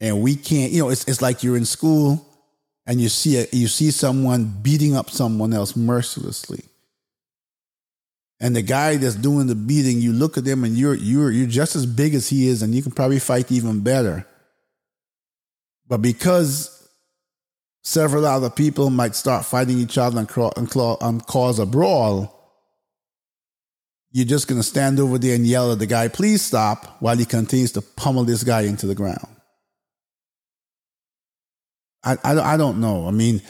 And 0.00 0.20
we 0.20 0.36
can't, 0.36 0.72
you 0.72 0.82
know, 0.82 0.90
it's, 0.90 1.04
it's 1.08 1.22
like 1.22 1.42
you're 1.42 1.56
in 1.56 1.64
school 1.64 2.26
and 2.86 3.00
you 3.00 3.08
see 3.08 3.38
a, 3.38 3.46
you 3.52 3.68
see 3.68 3.90
someone 3.90 4.44
beating 4.62 4.96
up 4.96 5.10
someone 5.10 5.52
else 5.52 5.76
mercilessly 5.76 6.64
and 8.40 8.56
the 8.56 8.62
guy 8.62 8.96
that's 8.96 9.14
doing 9.14 9.46
the 9.46 9.54
beating, 9.54 10.00
you 10.00 10.12
look 10.14 10.38
at 10.38 10.44
them 10.44 10.64
and 10.64 10.76
you're 10.76 10.94
you're 10.94 11.30
you're 11.30 11.46
just 11.46 11.76
as 11.76 11.84
big 11.84 12.14
as 12.14 12.28
he 12.28 12.48
is, 12.48 12.62
and 12.62 12.74
you 12.74 12.82
can 12.82 12.90
probably 12.90 13.18
fight 13.18 13.52
even 13.52 13.80
better. 13.80 14.26
But 15.86 15.98
because 15.98 16.88
several 17.82 18.24
other 18.24 18.48
people 18.48 18.88
might 18.88 19.14
start 19.14 19.44
fighting 19.44 19.78
each 19.78 19.98
other 19.98 20.18
and, 20.18 20.30
and, 20.56 20.70
claw, 20.70 20.96
and 21.00 21.26
cause 21.26 21.58
a 21.58 21.66
brawl, 21.66 22.39
you're 24.12 24.26
just 24.26 24.48
going 24.48 24.60
to 24.60 24.66
stand 24.66 24.98
over 24.98 25.18
there 25.18 25.34
and 25.34 25.46
yell 25.46 25.72
at 25.72 25.78
the 25.78 25.86
guy, 25.86 26.08
please 26.08 26.42
stop, 26.42 26.96
while 27.00 27.16
he 27.16 27.24
continues 27.24 27.72
to 27.72 27.82
pummel 27.82 28.24
this 28.24 28.42
guy 28.42 28.62
into 28.62 28.86
the 28.86 28.94
ground. 28.94 29.26
I, 32.02 32.16
I, 32.24 32.54
I 32.54 32.56
don't 32.56 32.80
know. 32.80 33.06
I 33.06 33.10
mean, 33.10 33.42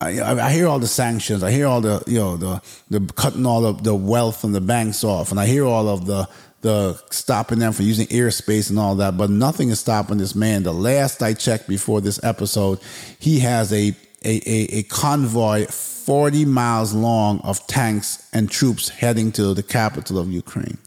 I, 0.00 0.46
I, 0.46 0.52
hear 0.52 0.66
all 0.66 0.78
the 0.78 0.86
sanctions. 0.86 1.42
I 1.42 1.50
hear 1.50 1.66
all 1.66 1.80
the 1.80 2.02
you 2.06 2.18
know 2.18 2.36
the 2.36 2.62
the 2.90 3.12
cutting 3.14 3.46
all 3.46 3.64
of 3.64 3.84
the 3.84 3.94
wealth 3.94 4.40
from 4.40 4.52
the 4.52 4.60
banks 4.60 5.04
off, 5.04 5.30
and 5.30 5.38
I 5.38 5.46
hear 5.46 5.64
all 5.64 5.88
of 5.88 6.06
the 6.06 6.28
the 6.60 7.00
stopping 7.10 7.58
them 7.58 7.72
from 7.72 7.86
using 7.86 8.06
airspace 8.08 8.70
and 8.70 8.78
all 8.78 8.96
that. 8.96 9.16
But 9.16 9.30
nothing 9.30 9.68
is 9.68 9.80
stopping 9.80 10.18
this 10.18 10.34
man. 10.34 10.62
The 10.62 10.72
last 10.72 11.22
I 11.22 11.34
checked 11.34 11.68
before 11.68 12.00
this 12.00 12.22
episode, 12.24 12.80
he 13.18 13.40
has 13.40 13.72
a 13.72 13.94
a, 14.24 14.42
a, 14.46 14.78
a 14.78 14.82
convoy 14.84 15.66
40 16.04 16.44
miles 16.46 16.92
long 16.92 17.40
of 17.40 17.66
tanks 17.66 18.28
and 18.32 18.50
troops 18.50 18.88
heading 18.88 19.32
to 19.32 19.54
the 19.54 19.62
capital 19.62 20.18
of 20.18 20.30
Ukraine. 20.30 20.78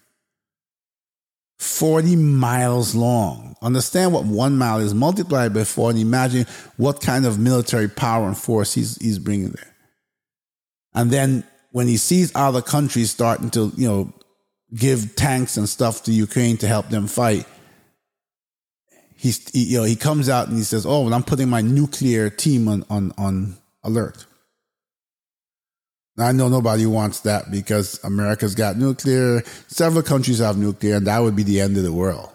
40 1.60 2.16
miles 2.18 2.96
long. 2.96 3.56
Understand 3.62 4.14
what 4.14 4.26
one 4.26 4.58
mile 4.58 4.80
is 4.80 4.94
multiplied 4.94 5.54
by 5.54 5.64
four 5.64 5.90
and 5.90 6.00
imagine 6.00 6.46
what 6.78 7.02
kind 7.02 7.26
of 7.26 7.40
military 7.40 7.88
power 7.88 8.28
and 8.28 8.38
force 8.38 8.74
he's, 8.74 8.98
he's 8.98 9.20
bringing 9.20 9.50
there. 9.50 9.74
And 10.94 11.12
then 11.12 11.44
when 11.72 11.88
he 11.88 11.98
sees 11.98 12.32
other 12.36 12.62
countries 12.62 13.12
starting 13.12 13.50
to, 13.52 13.72
you 13.76 13.88
know, 13.88 14.14
give 14.74 15.16
tanks 15.16 15.56
and 15.58 15.68
stuff 15.68 16.04
to 16.04 16.12
Ukraine 16.12 16.58
to 16.58 16.68
help 16.68 16.90
them 16.90 17.08
fight, 17.08 17.46
he, 19.16 19.34
you 19.54 19.80
know, 19.80 19.84
he 19.86 19.96
comes 19.96 20.30
out 20.30 20.50
and 20.50 20.58
he 20.58 20.64
says, 20.64 20.86
oh, 20.86 21.04
well, 21.04 21.14
I'm 21.14 21.24
putting 21.24 21.50
my 21.50 21.62
nuclear 21.62 22.30
team 22.30 22.68
on, 22.68 22.86
on, 22.90 23.14
on 23.18 23.58
alert. 23.84 24.26
I 26.18 26.32
know 26.32 26.48
nobody 26.48 26.86
wants 26.86 27.22
that 27.22 27.52
because 27.52 28.02
America's 28.04 28.56
got 28.56 28.78
nuclear. 28.78 29.42
Several 29.68 30.02
countries 30.02 30.40
have 30.40 30.58
nuclear, 30.58 30.96
and 30.96 31.08
that 31.08 31.20
would 31.20 31.36
be 31.36 31.44
the 31.44 31.60
end 31.60 31.76
of 31.76 31.84
the 31.84 31.92
world. 31.92 32.30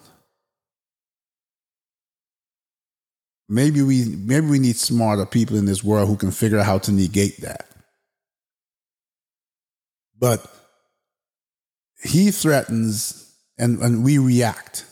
Maybe 3.49 3.83
we 3.83 4.05
maybe 4.05 4.47
we 4.47 4.59
need 4.59 4.77
smarter 4.77 5.27
people 5.27 5.57
in 5.57 5.65
this 5.65 5.83
world 5.83 6.09
who 6.09 6.17
can 6.17 6.31
figure 6.31 6.59
out 6.59 6.67
how 6.67 6.79
to 6.79 6.93
negate 6.93 7.41
that. 7.41 7.67
But 10.19 10.47
he 12.03 12.31
threatens 12.31 13.35
and, 13.59 13.81
and 13.81 14.05
we 14.05 14.19
react. 14.19 14.85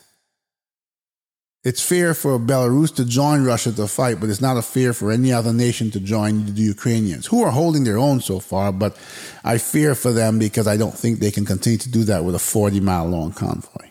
It's 1.69 1.83
fair 1.83 2.14
for 2.14 2.39
Belarus 2.39 2.95
to 2.95 3.05
join 3.05 3.45
Russia 3.45 3.71
to 3.73 3.87
fight, 3.87 4.21
but 4.21 4.31
it's 4.31 4.41
not 4.41 4.57
a 4.57 4.62
fair 4.62 4.95
for 4.95 5.12
any 5.12 5.35
other 5.35 5.53
nation 5.53 5.91
to 5.91 6.01
join 6.01 6.47
the 6.47 6.62
Ukrainians, 6.62 7.27
who 7.27 7.43
are 7.43 7.51
holding 7.51 7.85
their 7.85 7.99
own 7.99 8.23
so 8.23 8.41
far. 8.41 8.73
But 8.73 8.97
I 9.45 9.59
fear 9.59 9.95
for 9.95 10.11
them 10.11 10.39
because 10.39 10.66
I 10.66 10.79
don't 10.79 10.97
think 10.97 11.19
they 11.19 11.31
can 11.31 11.45
continue 11.45 11.79
to 11.81 11.91
do 11.91 12.05
that 12.05 12.25
with 12.25 12.35
a 12.35 12.39
40 12.39 12.81
mile 12.81 13.05
long 13.09 13.33
convoy. 13.33 13.87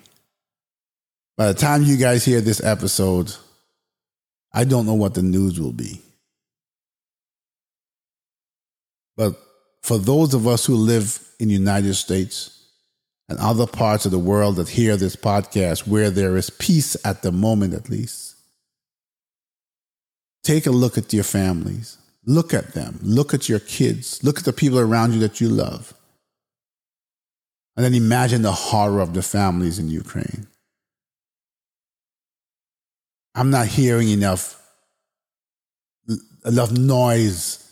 By 1.37 1.49
the 1.49 1.53
time 1.53 1.83
you 1.83 1.97
guys 1.97 2.25
hear 2.25 2.41
this 2.41 2.63
episode, 2.63 3.35
I 4.51 4.63
don't 4.63 4.87
know 4.87 4.95
what 4.95 5.13
the 5.13 5.21
news 5.21 5.59
will 5.59 5.71
be. 5.71 6.01
But 9.15 9.35
for 9.83 9.99
those 9.99 10.33
of 10.33 10.47
us 10.47 10.65
who 10.65 10.75
live 10.77 11.23
in 11.39 11.49
the 11.49 11.53
United 11.53 11.93
States, 11.93 12.56
and 13.29 13.37
other 13.39 13.67
parts 13.67 14.05
of 14.05 14.11
the 14.11 14.19
world 14.19 14.55
that 14.55 14.69
hear 14.69 14.95
this 14.95 15.15
podcast 15.15 15.87
where 15.87 16.09
there 16.09 16.37
is 16.37 16.49
peace 16.49 16.95
at 17.05 17.21
the 17.21 17.31
moment, 17.31 17.73
at 17.73 17.89
least. 17.89 18.35
Take 20.43 20.65
a 20.65 20.71
look 20.71 20.97
at 20.97 21.11
your 21.11 21.25
families. 21.25 21.97
Look 22.25 22.53
at 22.53 22.73
them. 22.73 22.99
Look 23.01 23.33
at 23.33 23.49
your 23.49 23.59
kids. 23.59 24.23
Look 24.23 24.39
at 24.39 24.45
the 24.45 24.53
people 24.53 24.79
around 24.79 25.13
you 25.13 25.19
that 25.19 25.41
you 25.41 25.49
love. 25.49 25.93
And 27.75 27.85
then 27.85 27.93
imagine 27.93 28.41
the 28.41 28.51
horror 28.51 29.01
of 29.01 29.13
the 29.13 29.21
families 29.21 29.77
in 29.77 29.89
Ukraine. 29.89 30.47
I'm 33.35 33.51
not 33.51 33.67
hearing 33.67 34.09
enough, 34.09 34.59
enough 36.43 36.71
noise 36.71 37.71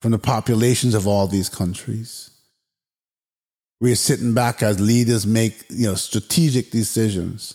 from 0.00 0.12
the 0.12 0.18
populations 0.18 0.94
of 0.94 1.08
all 1.08 1.26
these 1.26 1.48
countries. 1.48 2.30
We're 3.84 3.96
sitting 3.96 4.32
back 4.32 4.62
as 4.62 4.80
leaders 4.80 5.26
make, 5.26 5.66
you 5.68 5.88
know, 5.88 5.94
strategic 5.94 6.70
decisions. 6.70 7.54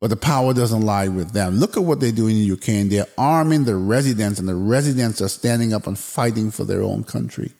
But 0.00 0.10
the 0.10 0.16
power 0.16 0.54
doesn't 0.54 0.82
lie 0.82 1.08
with 1.08 1.32
them. 1.32 1.56
Look 1.56 1.76
at 1.76 1.82
what 1.82 1.98
they're 1.98 2.12
doing 2.12 2.36
in 2.36 2.44
Ukraine. 2.44 2.88
They're 2.88 3.08
arming 3.18 3.64
the 3.64 3.74
residents, 3.74 4.38
and 4.38 4.46
the 4.48 4.54
residents 4.54 5.20
are 5.20 5.28
standing 5.28 5.74
up 5.74 5.88
and 5.88 5.98
fighting 5.98 6.52
for 6.52 6.62
their 6.62 6.84
own 6.84 7.02
country. 7.02 7.50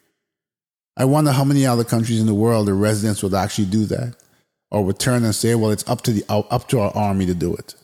I 0.96 1.04
wonder 1.06 1.32
how 1.32 1.42
many 1.42 1.66
other 1.66 1.82
countries 1.82 2.20
in 2.20 2.26
the 2.26 2.32
world 2.32 2.68
the 2.68 2.74
residents 2.74 3.24
would 3.24 3.34
actually 3.34 3.64
do 3.64 3.86
that, 3.86 4.14
or 4.70 4.84
would 4.84 5.00
turn 5.00 5.24
and 5.24 5.34
say, 5.34 5.56
"Well, 5.56 5.72
it's 5.72 5.88
up 5.90 6.02
to 6.02 6.12
the 6.12 6.24
up 6.28 6.68
to 6.68 6.78
our 6.78 6.96
army 6.96 7.26
to 7.26 7.34
do 7.34 7.56
it." 7.56 7.74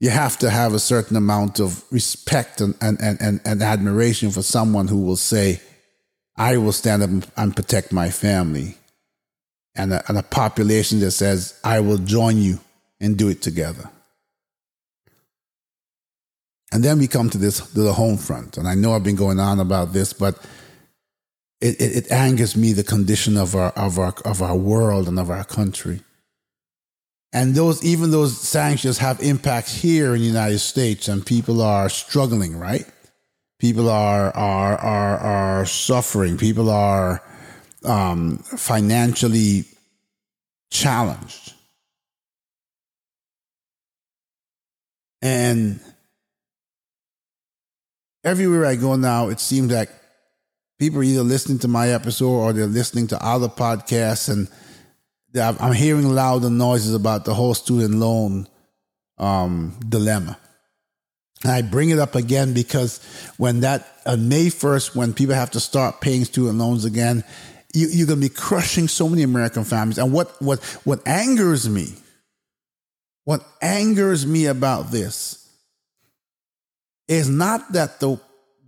You 0.00 0.08
have 0.08 0.38
to 0.38 0.48
have 0.48 0.72
a 0.72 0.78
certain 0.78 1.18
amount 1.18 1.60
of 1.60 1.84
respect 1.90 2.62
and 2.62 2.74
and 2.80 2.96
and, 3.02 3.42
and 3.44 3.62
admiration 3.62 4.30
for 4.30 4.40
someone 4.40 4.88
who 4.88 5.02
will 5.02 5.18
say, 5.18 5.60
I 6.36 6.56
will 6.56 6.72
stand 6.72 7.02
up 7.02 7.10
and 7.36 7.54
protect 7.56 7.92
my 7.92 8.10
family. 8.10 8.76
And 9.76 9.92
a, 9.92 10.04
and 10.08 10.16
a 10.16 10.22
population 10.22 11.00
that 11.00 11.10
says, 11.10 11.58
I 11.64 11.80
will 11.80 11.98
join 11.98 12.38
you 12.38 12.60
and 13.00 13.16
do 13.16 13.28
it 13.28 13.42
together. 13.42 13.90
And 16.72 16.82
then 16.82 16.98
we 16.98 17.08
come 17.08 17.30
to 17.30 17.38
this, 17.38 17.58
to 17.72 17.80
the 17.80 17.92
home 17.92 18.16
front. 18.16 18.56
And 18.56 18.66
I 18.66 18.74
know 18.74 18.94
I've 18.94 19.04
been 19.04 19.16
going 19.16 19.40
on 19.40 19.60
about 19.60 19.92
this, 19.92 20.12
but 20.12 20.38
it, 21.60 21.80
it, 21.80 21.96
it 21.96 22.12
angers 22.12 22.56
me 22.56 22.72
the 22.72 22.84
condition 22.84 23.36
of 23.36 23.54
our, 23.54 23.70
of, 23.70 23.98
our, 23.98 24.14
of 24.24 24.42
our 24.42 24.56
world 24.56 25.08
and 25.08 25.18
of 25.18 25.30
our 25.30 25.44
country. 25.44 26.00
And 27.32 27.54
those, 27.54 27.84
even 27.84 28.12
those 28.12 28.40
sanctions 28.40 28.98
have 28.98 29.20
impacts 29.20 29.74
here 29.74 30.14
in 30.14 30.20
the 30.20 30.26
United 30.26 30.60
States, 30.60 31.08
and 31.08 31.26
people 31.26 31.62
are 31.62 31.88
struggling, 31.88 32.56
right? 32.56 32.86
People 33.64 33.88
are 33.88 34.30
are 34.36 34.76
are 34.76 35.16
are 35.16 35.64
suffering. 35.64 36.36
People 36.36 36.68
are 36.68 37.22
um, 37.82 38.36
financially 38.36 39.64
challenged, 40.70 41.54
and 45.22 45.80
everywhere 48.22 48.66
I 48.66 48.74
go 48.74 48.96
now, 48.96 49.30
it 49.30 49.40
seems 49.40 49.72
like 49.72 49.88
people 50.78 51.00
are 51.00 51.04
either 51.04 51.22
listening 51.22 51.60
to 51.60 51.68
my 51.68 51.88
episode 51.88 52.26
or 52.26 52.52
they're 52.52 52.66
listening 52.66 53.06
to 53.06 53.26
other 53.26 53.48
podcasts, 53.48 54.28
and 54.28 54.46
I'm 55.58 55.72
hearing 55.72 56.10
louder 56.10 56.50
noises 56.50 56.92
about 56.92 57.24
the 57.24 57.32
whole 57.32 57.54
student 57.54 57.94
loan 57.94 58.46
um, 59.16 59.74
dilemma. 59.88 60.38
I 61.46 61.62
bring 61.62 61.90
it 61.90 61.98
up 61.98 62.14
again 62.14 62.54
because 62.54 63.00
when 63.36 63.60
that 63.60 63.86
on 64.06 64.28
May 64.28 64.46
1st, 64.46 64.96
when 64.96 65.14
people 65.14 65.34
have 65.34 65.50
to 65.52 65.60
start 65.60 66.00
paying 66.00 66.24
student 66.24 66.58
loans 66.58 66.84
again, 66.84 67.24
you, 67.72 67.88
you're 67.88 68.06
going 68.06 68.20
to 68.20 68.28
be 68.28 68.34
crushing 68.34 68.88
so 68.88 69.08
many 69.08 69.22
American 69.22 69.64
families. 69.64 69.98
And 69.98 70.12
what, 70.12 70.40
what, 70.40 70.62
what 70.84 71.06
angers 71.06 71.68
me, 71.68 71.94
what 73.24 73.44
angers 73.60 74.26
me 74.26 74.46
about 74.46 74.90
this 74.90 75.40
is 77.08 77.28
not 77.28 77.72
that 77.72 78.00
the 78.00 78.18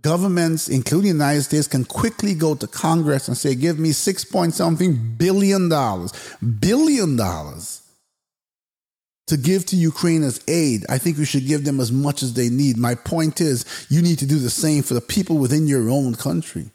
governments, 0.01 0.69
including 0.69 1.17
the 1.17 1.23
United 1.23 1.43
States, 1.43 1.67
can 1.67 1.85
quickly 1.85 2.33
go 2.33 2.53
to 2.55 2.67
Congress 2.67 3.27
and 3.27 3.37
say, 3.37 3.55
give 3.55 3.79
me 3.79 3.91
six 3.91 4.23
point 4.23 4.53
something 4.53 5.15
billion 5.17 5.69
dollars, 5.69 6.13
billion 6.59 7.15
dollars 7.15 7.86
to 9.27 9.37
give 9.37 9.65
to 9.67 9.75
Ukraine 9.75 10.23
as 10.23 10.41
aid. 10.47 10.85
I 10.89 10.97
think 10.97 11.17
we 11.17 11.25
should 11.25 11.45
give 11.45 11.65
them 11.65 11.79
as 11.79 11.91
much 11.91 12.23
as 12.23 12.33
they 12.33 12.49
need. 12.49 12.77
My 12.77 12.95
point 12.95 13.41
is, 13.41 13.65
you 13.89 14.01
need 14.01 14.19
to 14.19 14.25
do 14.25 14.39
the 14.39 14.49
same 14.49 14.83
for 14.83 14.93
the 14.93 15.01
people 15.01 15.37
within 15.37 15.67
your 15.67 15.89
own 15.89 16.15
country. 16.15 16.71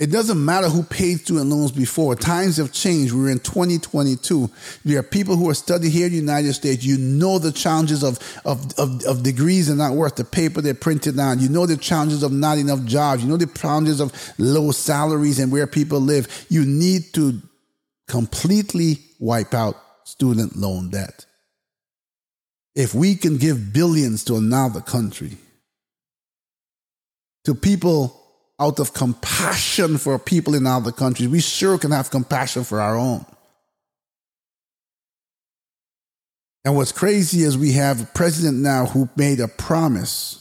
It 0.00 0.10
doesn't 0.10 0.44
matter 0.44 0.68
who 0.68 0.82
paid 0.82 1.20
student 1.20 1.50
loans 1.50 1.70
before. 1.70 2.16
Times 2.16 2.56
have 2.56 2.72
changed. 2.72 3.14
We're 3.14 3.30
in 3.30 3.38
2022. 3.38 4.50
There 4.84 4.98
are 4.98 5.04
people 5.04 5.36
who 5.36 5.48
are 5.48 5.54
studying 5.54 5.92
here 5.92 6.06
in 6.06 6.12
the 6.12 6.18
United 6.18 6.52
States. 6.54 6.84
You 6.84 6.98
know 6.98 7.38
the 7.38 7.52
challenges 7.52 8.02
of, 8.02 8.18
of, 8.44 8.76
of, 8.76 9.04
of 9.04 9.22
degrees 9.22 9.70
are 9.70 9.76
not 9.76 9.94
worth 9.94 10.16
the 10.16 10.24
paper 10.24 10.60
they're 10.60 10.74
printed 10.74 11.18
on. 11.18 11.38
You 11.38 11.48
know 11.48 11.64
the 11.64 11.76
challenges 11.76 12.24
of 12.24 12.32
not 12.32 12.58
enough 12.58 12.84
jobs. 12.84 13.22
You 13.22 13.28
know 13.28 13.36
the 13.36 13.46
challenges 13.46 14.00
of 14.00 14.12
low 14.36 14.72
salaries 14.72 15.38
and 15.38 15.52
where 15.52 15.68
people 15.68 16.00
live. 16.00 16.46
You 16.48 16.64
need 16.64 17.14
to 17.14 17.40
completely 18.08 18.98
wipe 19.20 19.54
out 19.54 19.76
student 20.04 20.56
loan 20.56 20.90
debt. 20.90 21.26
If 22.74 22.94
we 22.94 23.14
can 23.14 23.38
give 23.38 23.72
billions 23.72 24.24
to 24.24 24.36
another 24.36 24.80
country, 24.80 25.36
to 27.44 27.54
people 27.54 28.20
out 28.58 28.78
of 28.78 28.94
compassion 28.94 29.98
for 29.98 30.18
people 30.18 30.54
in 30.54 30.66
other 30.66 30.92
countries, 30.92 31.28
we 31.28 31.40
sure 31.40 31.78
can 31.78 31.90
have 31.90 32.10
compassion 32.10 32.64
for 32.64 32.80
our 32.80 32.96
own. 32.96 33.24
And 36.64 36.74
what's 36.76 36.92
crazy 36.92 37.42
is 37.42 37.58
we 37.58 37.72
have 37.72 38.00
a 38.00 38.06
president 38.06 38.58
now 38.58 38.86
who 38.86 39.08
made 39.16 39.40
a 39.40 39.48
promise 39.48 40.40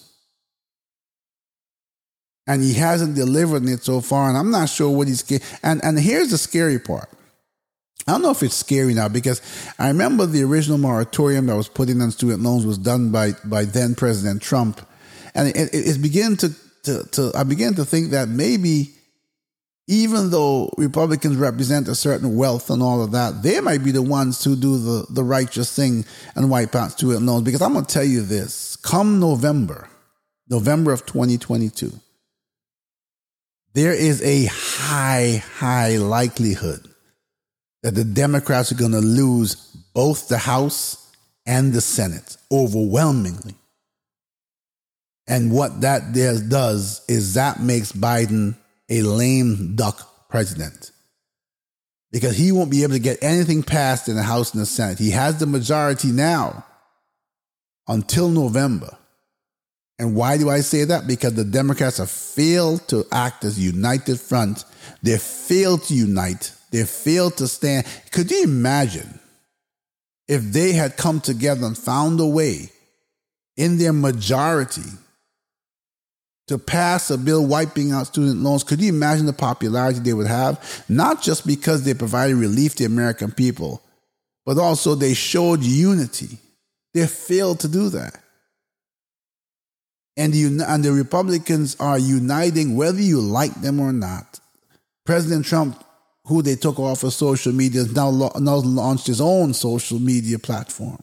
and 2.48 2.62
he 2.62 2.74
hasn't 2.74 3.16
delivered 3.16 3.68
it 3.68 3.84
so 3.84 4.02
far. 4.02 4.30
And 4.30 4.38
I'm 4.38 4.52
not 4.52 4.70
sure 4.70 4.90
what 4.90 5.08
he's 5.08 5.24
and 5.64 5.84
and 5.84 6.00
here's 6.00 6.32
the 6.32 6.38
scary 6.38 6.80
part. 6.80 7.10
I 8.08 8.12
don't 8.12 8.22
know 8.22 8.32
if 8.32 8.44
it's 8.44 8.56
scary 8.56 8.94
now 8.94 9.08
because 9.08 9.42
I 9.80 9.88
remember 9.88 10.26
the 10.26 10.44
original 10.44 10.78
moratorium 10.78 11.46
that 11.46 11.56
was 11.56 11.70
put 11.70 11.90
in 11.90 12.02
on 12.02 12.12
student 12.12 12.44
loans 12.44 12.66
was 12.66 12.78
done 12.78 13.12
by 13.12 13.32
by 13.46 13.66
then 13.66 13.96
President 13.96 14.42
Trump, 14.42 14.82
and 15.34 15.54
it, 15.56 16.02
beginning 16.02 16.38
to 16.38 16.50
to, 16.84 17.04
to 17.12 17.32
I 17.36 17.44
began 17.44 17.76
to 17.76 17.86
think 17.86 18.12
that 18.12 18.28
maybe 18.28 18.92
even 19.88 20.30
though 20.30 20.70
Republicans 20.78 21.36
represent 21.36 21.88
a 21.88 21.96
certain 21.96 22.36
wealth 22.36 22.70
and 22.70 22.82
all 22.82 23.02
of 23.02 23.12
that, 23.12 23.44
they 23.44 23.60
might 23.60 23.84
be 23.84 23.92
the 23.92 24.02
ones 24.02 24.44
who 24.44 24.56
do 24.56 24.78
the, 24.78 25.06
the 25.10 25.24
righteous 25.24 25.76
thing 25.76 26.06
and 26.36 26.50
wipe 26.50 26.74
out 26.74 26.94
student 26.94 27.24
loans. 27.24 27.44
Because 27.44 27.62
I'm 27.62 27.74
going 27.74 27.86
to 27.86 27.94
tell 27.94 28.04
you 28.04 28.22
this 28.22 28.78
come 28.78 29.20
November, 29.20 29.90
November 30.50 30.94
of 30.94 31.06
2022, 31.06 31.92
there 33.74 33.94
is 33.94 34.22
a 34.22 34.46
high, 34.46 35.44
high 35.58 35.98
likelihood 35.98 36.93
that 37.84 37.96
the 37.96 38.04
Democrats 38.04 38.72
are 38.72 38.76
going 38.76 38.94
to 38.94 39.00
lose 39.00 39.56
both 39.94 40.28
the 40.28 40.38
House 40.38 41.12
and 41.46 41.74
the 41.74 41.82
Senate 41.82 42.38
overwhelmingly. 42.52 43.56
And 45.28 45.52
what 45.52 45.82
that 45.82 46.14
does 46.14 47.06
is 47.08 47.36
that 47.36 47.62
makes 47.62 47.92
Biden 47.92 48.56
a 48.90 49.02
lame 49.02 49.76
duck 49.76 50.30
president 50.30 50.92
because 52.12 52.38
he 52.38 52.52
won't 52.52 52.72
be 52.72 52.84
able 52.84 52.94
to 52.94 53.00
get 53.00 53.22
anything 53.22 53.64
passed 53.64 54.08
in 54.08 54.16
the 54.16 54.24
House 54.24 54.54
and 54.54 54.62
the 54.62 54.66
Senate. 54.66 55.00
He 55.00 55.12
has 55.12 55.40
the 55.40 55.46
majority 55.46 56.12
now 56.12 56.66
until 57.88 58.30
November. 58.30 58.98
And 60.00 60.16
why 60.16 60.38
do 60.38 60.50
I 60.50 60.62
say 60.62 60.86
that? 60.86 61.08
Because 61.08 61.34
the 61.34 61.44
Democrats 61.44 61.98
have 61.98 62.10
failed 62.10 62.88
to 62.90 63.06
act 63.12 63.46
as 63.46 63.58
a 63.58 63.62
united 63.62 64.20
front. 64.20 64.66
They 65.02 65.18
failed 65.18 65.84
to 65.84 65.94
unite. 65.94 66.52
They 66.74 66.86
failed 66.86 67.38
to 67.38 67.48
stand. 67.48 67.86
Could 68.12 68.32
you 68.32 68.44
imagine 68.44 69.20
if 70.28 70.42
they 70.42 70.74
had 70.74 70.98
come 70.98 71.22
together 71.22 71.68
and 71.68 71.78
found 71.78 72.20
a 72.20 72.26
way 72.26 72.72
in 73.56 73.78
their 73.78 73.94
majority 73.94 74.90
to 76.48 76.58
pass 76.58 77.12
a 77.12 77.18
bill 77.20 77.46
wiping 77.46 77.92
out 77.92 78.08
student 78.08 78.42
loans, 78.42 78.64
could 78.64 78.82
you 78.82 78.90
imagine 78.90 79.28
the 79.28 79.34
popularity 79.34 80.00
they 80.00 80.14
would 80.14 80.26
have? 80.26 80.84
Not 80.90 81.22
just 81.22 81.46
because 81.46 81.84
they 81.84 81.94
provided 81.94 82.38
relief 82.38 82.74
to 82.76 82.80
the 82.80 82.92
American 82.92 83.32
people, 83.32 83.84
but 84.44 84.58
also 84.58 84.96
they 84.96 85.14
showed 85.14 85.62
unity. 85.62 86.40
They 86.96 87.06
failed 87.06 87.60
to 87.60 87.68
do 87.68 87.90
that. 87.90 88.20
And 90.18 90.34
the, 90.34 90.66
and 90.68 90.84
the 90.84 90.92
Republicans 90.92 91.78
are 91.80 92.00
uniting 92.00 92.76
whether 92.76 93.02
you 93.02 93.22
like 93.22 93.54
them 93.62 93.80
or 93.80 93.94
not. 93.94 94.40
President 95.06 95.46
Trump, 95.46 95.84
who 96.26 96.42
they 96.42 96.56
took 96.56 96.80
off 96.80 97.04
of 97.04 97.14
social 97.14 97.52
media, 97.54 97.82
has 97.82 97.96
now, 97.96 98.10
now 98.12 98.56
launched 98.56 99.08
his 99.08 99.20
own 99.20 99.54
social 99.54 100.00
media 100.00 100.40
platform. 100.40 101.02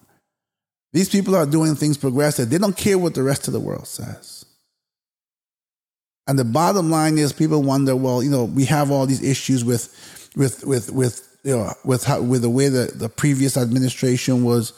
These 0.93 1.09
people 1.09 1.37
are 1.37 1.47
doing 1.47 1.75
things 1.77 1.97
progressive. 1.97 2.51
They 2.51 2.59
don't 2.59 2.77
care 2.77 2.99
what 2.99 3.15
the 3.15 3.23
rest 3.23 3.47
of 3.47 3.53
the 3.53 3.61
world 3.61 3.87
says. 3.87 4.45
And 6.27 6.39
the 6.39 6.45
bottom 6.45 6.91
line 6.91 7.19
is, 7.19 7.33
people 7.33 7.63
wonder, 7.63 7.95
well, 7.95 8.23
you 8.23 8.31
know, 8.31 8.45
we 8.45 8.65
have 8.65 8.91
all 8.91 9.07
these 9.07 9.23
issues 9.23 9.65
with, 9.65 10.31
with, 10.37 10.65
with, 10.65 10.91
with, 10.91 11.39
you 11.45 11.57
know, 11.57 11.73
with 11.85 12.05
how, 12.05 12.21
with 12.23 12.43
the 12.43 12.51
way 12.51 12.69
that 12.69 12.99
the 12.99 13.09
previous 13.09 13.57
administration 13.57 14.43
was. 14.43 14.73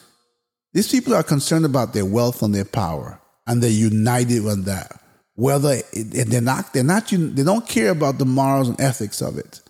These 0.74 0.90
people 0.90 1.14
are 1.14 1.22
concerned 1.22 1.64
about 1.64 1.92
their 1.92 2.06
wealth 2.06 2.42
and 2.42 2.54
their 2.54 2.64
power, 2.64 3.20
and 3.46 3.62
they're 3.62 3.70
united 3.70 4.46
on 4.46 4.62
that. 4.62 5.00
Whether 5.34 5.80
they're 5.94 6.40
not, 6.40 6.72
they're 6.74 6.84
not, 6.84 7.08
they 7.08 7.42
don't 7.42 7.66
care 7.66 7.90
about 7.90 8.18
the 8.18 8.26
morals 8.26 8.68
and 8.68 8.80
ethics 8.80 9.22
of 9.22 9.38
it. 9.38 9.61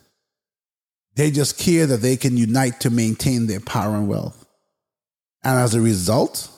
They 1.14 1.30
just 1.30 1.58
care 1.58 1.86
that 1.86 2.00
they 2.00 2.16
can 2.16 2.36
unite 2.36 2.80
to 2.80 2.90
maintain 2.90 3.46
their 3.46 3.60
power 3.60 3.96
and 3.96 4.08
wealth. 4.08 4.46
And 5.44 5.58
as 5.58 5.74
a 5.74 5.80
result, 5.80 6.48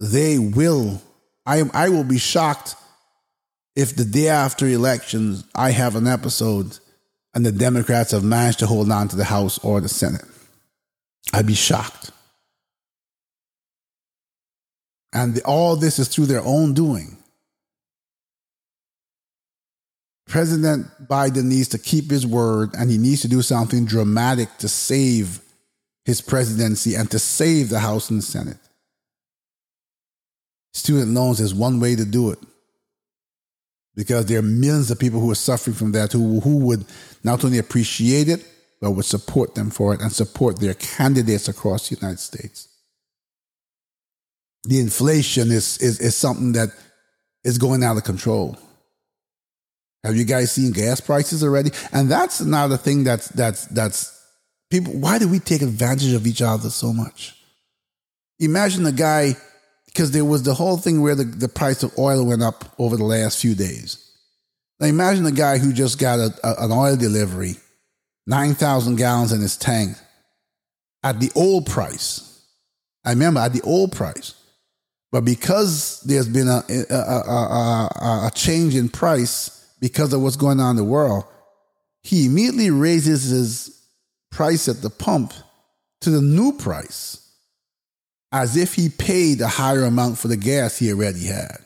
they 0.00 0.38
will, 0.38 1.00
I, 1.44 1.62
I 1.72 1.88
will 1.88 2.04
be 2.04 2.18
shocked 2.18 2.74
if 3.76 3.94
the 3.94 4.04
day 4.04 4.28
after 4.28 4.66
elections 4.66 5.44
I 5.54 5.70
have 5.70 5.96
an 5.96 6.06
episode 6.06 6.78
and 7.34 7.44
the 7.44 7.52
Democrats 7.52 8.12
have 8.12 8.24
managed 8.24 8.60
to 8.60 8.66
hold 8.66 8.90
on 8.90 9.08
to 9.08 9.16
the 9.16 9.24
House 9.24 9.58
or 9.58 9.80
the 9.80 9.88
Senate, 9.88 10.24
I'd 11.32 11.46
be 11.46 11.54
shocked. 11.54 12.10
And 15.12 15.40
all 15.44 15.76
this 15.76 15.98
is 15.98 16.08
through 16.08 16.26
their 16.26 16.42
own 16.42 16.74
doing. 16.74 17.18
President 20.26 20.86
Biden 21.06 21.44
needs 21.44 21.68
to 21.68 21.78
keep 21.78 22.10
his 22.10 22.26
word 22.26 22.70
and 22.76 22.90
he 22.90 22.98
needs 22.98 23.22
to 23.22 23.28
do 23.28 23.42
something 23.42 23.84
dramatic 23.84 24.56
to 24.58 24.68
save 24.68 25.40
his 26.04 26.20
presidency 26.20 26.94
and 26.94 27.10
to 27.10 27.18
save 27.18 27.68
the 27.68 27.78
House 27.78 28.10
and 28.10 28.18
the 28.18 28.24
Senate. 28.24 28.58
Student 30.72 31.12
loans 31.12 31.40
is 31.40 31.54
one 31.54 31.80
way 31.80 31.96
to 31.96 32.04
do 32.04 32.30
it 32.30 32.38
because 33.94 34.26
there 34.26 34.38
are 34.38 34.42
millions 34.42 34.90
of 34.90 34.98
people 34.98 35.20
who 35.20 35.30
are 35.30 35.36
suffering 35.36 35.74
from 35.74 35.92
that 35.92 36.12
who, 36.12 36.40
who 36.40 36.58
would 36.58 36.84
not 37.24 37.44
only 37.44 37.58
appreciate 37.58 38.28
it, 38.28 38.46
but 38.80 38.90
would 38.90 39.04
support 39.04 39.54
them 39.54 39.70
for 39.70 39.94
it 39.94 40.00
and 40.00 40.12
support 40.12 40.60
their 40.60 40.74
candidates 40.74 41.48
across 41.48 41.88
the 41.88 41.96
United 41.96 42.20
States. 42.20 42.68
The 44.64 44.80
inflation 44.80 45.50
is, 45.50 45.78
is, 45.78 46.00
is 46.00 46.14
something 46.14 46.52
that 46.52 46.68
is 47.42 47.56
going 47.56 47.82
out 47.82 47.96
of 47.96 48.04
control. 48.04 48.58
Have 50.06 50.16
you 50.16 50.24
guys 50.24 50.52
seen 50.52 50.70
gas 50.70 51.00
prices 51.00 51.42
already? 51.42 51.70
And 51.92 52.08
that's 52.08 52.38
another 52.38 52.76
thing 52.76 53.02
that's 53.02 53.28
that's 53.28 53.66
that's 53.66 54.16
people 54.70 54.92
why 54.94 55.18
do 55.18 55.28
we 55.28 55.40
take 55.40 55.62
advantage 55.62 56.12
of 56.12 56.26
each 56.26 56.40
other 56.40 56.70
so 56.70 56.92
much? 56.92 57.34
Imagine 58.38 58.86
a 58.86 58.92
guy 58.92 59.36
because 59.86 60.12
there 60.12 60.24
was 60.24 60.44
the 60.44 60.54
whole 60.54 60.76
thing 60.76 61.02
where 61.02 61.16
the, 61.16 61.24
the 61.24 61.48
price 61.48 61.82
of 61.82 61.98
oil 61.98 62.24
went 62.24 62.42
up 62.42 62.72
over 62.78 62.96
the 62.96 63.04
last 63.04 63.40
few 63.40 63.54
days. 63.54 64.02
Now 64.78 64.86
imagine 64.86 65.26
a 65.26 65.32
guy 65.32 65.58
who 65.58 65.72
just 65.72 65.98
got 65.98 66.20
a, 66.20 66.32
a, 66.44 66.64
an 66.66 66.70
oil 66.70 66.96
delivery, 66.96 67.56
9,000 68.26 68.96
gallons 68.96 69.32
in 69.32 69.40
his 69.40 69.56
tank 69.56 69.96
at 71.02 71.18
the 71.18 71.32
old 71.34 71.66
price. 71.66 72.42
I 73.04 73.10
remember 73.10 73.40
at 73.40 73.54
the 73.54 73.62
old 73.62 73.92
price. 73.92 74.34
But 75.10 75.24
because 75.24 76.02
there's 76.02 76.28
been 76.28 76.48
a, 76.48 76.62
a, 76.90 76.94
a, 76.94 78.26
a 78.26 78.30
change 78.34 78.76
in 78.76 78.88
price 78.88 79.55
because 79.80 80.12
of 80.12 80.22
what's 80.22 80.36
going 80.36 80.60
on 80.60 80.70
in 80.70 80.76
the 80.76 80.84
world, 80.84 81.24
he 82.02 82.26
immediately 82.26 82.70
raises 82.70 83.24
his 83.24 83.88
price 84.30 84.68
at 84.68 84.82
the 84.82 84.90
pump 84.90 85.32
to 86.00 86.10
the 86.10 86.22
new 86.22 86.52
price 86.52 87.26
as 88.32 88.56
if 88.56 88.74
he 88.74 88.88
paid 88.88 89.40
a 89.40 89.48
higher 89.48 89.84
amount 89.84 90.18
for 90.18 90.28
the 90.28 90.36
gas 90.36 90.78
he 90.78 90.92
already 90.92 91.26
had. 91.26 91.58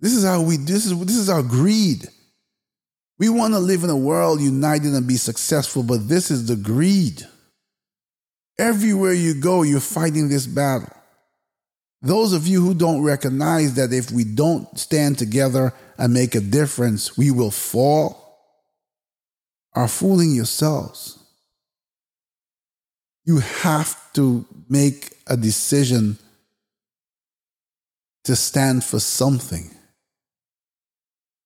This 0.00 0.12
is 0.12 0.24
how 0.24 0.42
we 0.42 0.56
this 0.56 0.84
is 0.84 0.98
this 1.06 1.16
is 1.16 1.28
our 1.28 1.42
greed. 1.42 2.06
We 3.18 3.28
want 3.28 3.54
to 3.54 3.60
live 3.60 3.84
in 3.84 3.90
a 3.90 3.96
world 3.96 4.40
united 4.40 4.94
and 4.94 5.06
be 5.06 5.16
successful, 5.16 5.82
but 5.82 6.08
this 6.08 6.30
is 6.30 6.48
the 6.48 6.56
greed. 6.56 7.26
Everywhere 8.58 9.12
you 9.12 9.34
go, 9.34 9.62
you're 9.62 9.80
fighting 9.80 10.28
this 10.28 10.46
battle. 10.46 10.92
Those 12.02 12.32
of 12.32 12.48
you 12.48 12.60
who 12.60 12.74
don't 12.74 13.02
recognize 13.02 13.74
that 13.74 13.92
if 13.92 14.10
we 14.10 14.24
don't 14.24 14.76
stand 14.76 15.18
together 15.18 15.72
and 15.96 16.12
make 16.12 16.34
a 16.34 16.40
difference, 16.40 17.16
we 17.16 17.30
will 17.30 17.52
fall, 17.52 18.40
are 19.74 19.86
fooling 19.86 20.34
yourselves. 20.34 21.18
You 23.24 23.38
have 23.38 24.12
to 24.14 24.44
make 24.68 25.16
a 25.28 25.36
decision 25.36 26.18
to 28.24 28.34
stand 28.34 28.82
for 28.82 28.98
something. 28.98 29.70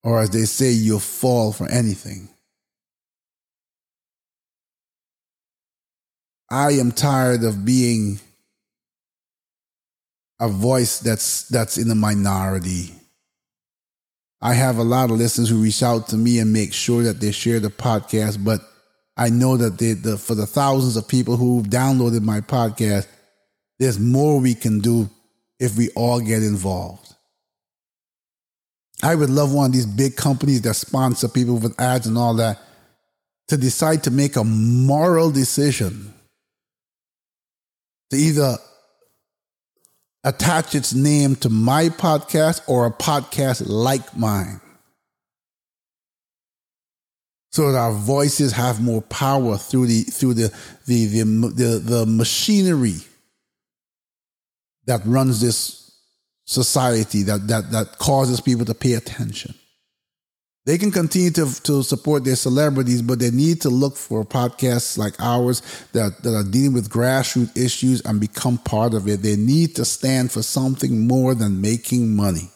Or 0.03 0.21
as 0.21 0.31
they 0.31 0.45
say, 0.45 0.71
you'll 0.71 1.01
fall 1.01 1.53
for 1.53 1.69
anything. 1.69 2.31
I 6.51 6.73
am 6.73 6.93
tired 6.93 7.45
of 7.45 7.65
being 7.65 8.21
a 10.41 10.49
voice 10.49 10.99
that's 10.99 11.49
that's 11.49 11.78
in 11.78 11.89
the 11.89 11.95
minority. 11.95 12.93
I 14.41 14.55
have 14.55 14.78
a 14.78 14.84
lot 14.84 15.11
of 15.11 15.16
listeners 15.16 15.49
who 15.49 15.62
reach 15.62 15.82
out 15.82 16.09
to 16.09 16.16
me 16.16 16.39
and 16.39 16.53
make 16.53 16.72
sure 16.72 17.03
that 17.05 17.20
they 17.20 17.32
share 17.32 17.59
the 17.59 17.70
podcast, 17.70 18.45
but 18.45 18.61
I 19.16 19.30
know 19.30 19.57
that 19.57 19.78
they, 19.78 19.95
the, 19.95 20.18
for 20.18 20.34
the 20.34 20.47
thousands 20.47 20.97
of 20.97 21.09
people 21.09 21.37
who've 21.37 21.66
downloaded 21.66 22.22
my 22.22 22.43
podcast, 22.43 23.09
there's 23.78 23.99
more 23.99 24.39
we 24.39 24.55
can 24.55 24.80
do 24.80 25.09
if 25.59 25.76
we 25.78 25.89
all 25.97 26.20
get 26.20 26.43
involved. 26.43 27.14
I 29.03 29.14
would 29.14 29.30
love 29.30 29.53
one 29.53 29.66
of 29.66 29.72
these 29.72 29.87
big 29.87 30.16
companies 30.16 30.62
that 30.62 30.74
sponsor 30.74 31.28
people 31.28 31.57
with 31.59 31.80
ads 31.80 32.07
and 32.07 32.18
all 32.18 32.34
that 32.34 32.59
to 33.49 33.57
decide 33.57 34.05
to 34.05 34.11
make 34.11 34.37
a 34.37 34.45
moral 34.45 35.30
decision 35.30 36.12
to 38.11 38.16
either 38.16 38.57
attach 40.27 40.74
its 40.74 40.93
name 40.93 41.37
to 41.37 41.49
my 41.49 41.89
podcast 41.89 42.61
or 42.66 42.85
a 42.85 42.91
podcast 42.91 43.62
like 43.66 44.16
mine. 44.16 44.61
So 47.53 47.72
that 47.72 47.79
our 47.79 47.93
voices 47.93 48.53
have 48.53 48.83
more 48.83 49.01
power 49.01 49.57
through 49.57 49.87
the 49.87 50.03
through 50.03 50.35
the 50.35 50.53
the 50.87 51.07
the, 51.07 51.24
the, 51.24 51.79
the 51.83 52.07
machinery 52.07 52.97
that 54.85 55.01
runs 55.07 55.41
this 55.41 55.87
society 56.45 57.22
that, 57.24 57.49
that, 57.49 57.72
that 57.72 57.99
causes 57.99 58.41
people 58.41 58.64
to 58.64 58.74
pay 58.74 58.93
attention. 58.95 59.55
They 60.67 60.79
can 60.79 60.91
continue 60.91 61.31
to, 61.31 61.62
to 61.62 61.85
support 61.85 62.25
their 62.25 62.35
celebrities, 62.35 63.01
but 63.01 63.21
they 63.21 63.31
need 63.31 63.61
to 63.61 63.71
look 63.71 63.97
for 63.97 64.25
podcasts 64.25 64.99
like 64.99 65.14
ours 65.21 65.62
that, 65.93 66.25
that 66.25 66.35
are 66.35 66.43
dealing 66.43 66.73
with 66.73 66.91
grassroots 66.91 67.57
issues 67.57 68.01
and 68.01 68.21
become 68.21 68.59
part 68.59 68.93
of 68.93 69.07
it. 69.07 69.23
They 69.23 69.37
need 69.37 69.77
to 69.77 69.85
stand 69.85 70.33
for 70.33 70.43
something 70.43 71.07
more 71.07 71.37
than 71.37 71.61
making 71.61 72.17
money. 72.17 72.51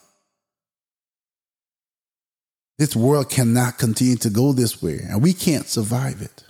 This 2.79 2.97
world 2.97 3.31
cannot 3.31 3.79
continue 3.79 4.17
to 4.17 4.31
go 4.31 4.53
this 4.53 4.83
way, 4.83 5.01
and 5.09 5.23
we 5.23 5.33
can't 5.33 5.69
survive 5.69 6.21
it. 6.21 6.45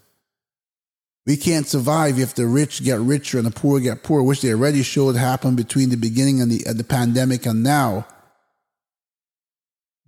We 1.26 1.36
can't 1.36 1.66
survive 1.66 2.18
if 2.18 2.34
the 2.34 2.46
rich 2.46 2.82
get 2.82 3.00
richer 3.00 3.36
and 3.36 3.46
the 3.46 3.50
poor 3.50 3.80
get 3.80 4.02
poorer, 4.02 4.22
which 4.22 4.40
they 4.40 4.52
already 4.52 4.82
showed 4.82 5.16
happen 5.16 5.56
between 5.56 5.90
the 5.90 5.96
beginning 5.96 6.40
and 6.40 6.50
the, 6.50 6.72
the 6.72 6.84
pandemic 6.84 7.44
and 7.44 7.62
now. 7.62 8.06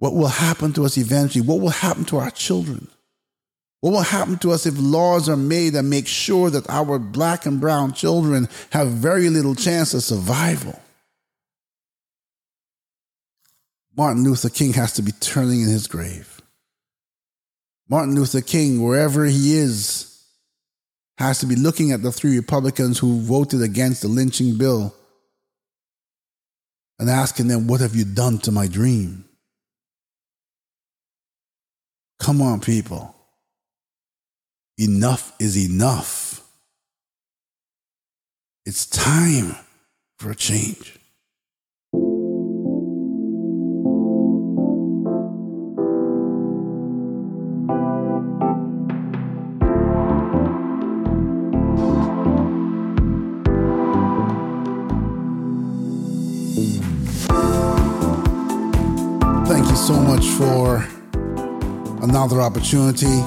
What 0.02 0.16
will 0.16 0.26
happen 0.26 0.72
to 0.72 0.84
us 0.84 0.98
eventually? 0.98 1.46
What 1.46 1.60
will 1.60 1.68
happen 1.68 2.04
to 2.06 2.16
our 2.16 2.32
children? 2.32 2.88
What 3.82 3.92
will 3.92 4.00
happen 4.00 4.36
to 4.38 4.50
us 4.50 4.66
if 4.66 4.74
laws 4.76 5.28
are 5.28 5.36
made 5.36 5.74
that 5.74 5.84
make 5.84 6.08
sure 6.08 6.50
that 6.50 6.68
our 6.68 6.98
black 6.98 7.46
and 7.46 7.60
brown 7.60 7.92
children 7.92 8.48
have 8.70 8.88
very 8.88 9.28
little 9.28 9.54
chance 9.54 9.94
of 9.94 10.02
survival? 10.02 10.82
Martin 13.96 14.24
Luther 14.24 14.48
King 14.48 14.72
has 14.72 14.92
to 14.94 15.02
be 15.02 15.12
turning 15.12 15.60
in 15.60 15.68
his 15.68 15.86
grave. 15.86 16.42
Martin 17.88 18.16
Luther 18.16 18.40
King, 18.40 18.82
wherever 18.82 19.24
he 19.24 19.56
is, 19.56 20.20
has 21.18 21.38
to 21.38 21.46
be 21.46 21.54
looking 21.54 21.92
at 21.92 22.02
the 22.02 22.10
three 22.10 22.36
Republicans 22.36 22.98
who 22.98 23.20
voted 23.20 23.62
against 23.62 24.02
the 24.02 24.08
lynching 24.08 24.58
bill 24.58 24.96
and 26.98 27.08
asking 27.08 27.46
them, 27.46 27.68
What 27.68 27.80
have 27.80 27.94
you 27.94 28.04
done 28.04 28.38
to 28.38 28.50
my 28.50 28.66
dream? 28.66 29.26
Come 32.22 32.40
on, 32.40 32.60
people. 32.60 33.16
Enough 34.78 35.32
is 35.40 35.58
enough. 35.58 36.40
It's 38.64 38.86
time 38.86 39.56
for 40.18 40.30
a 40.30 40.36
change. 40.36 41.00
Another 62.22 62.40
opportunity 62.40 63.20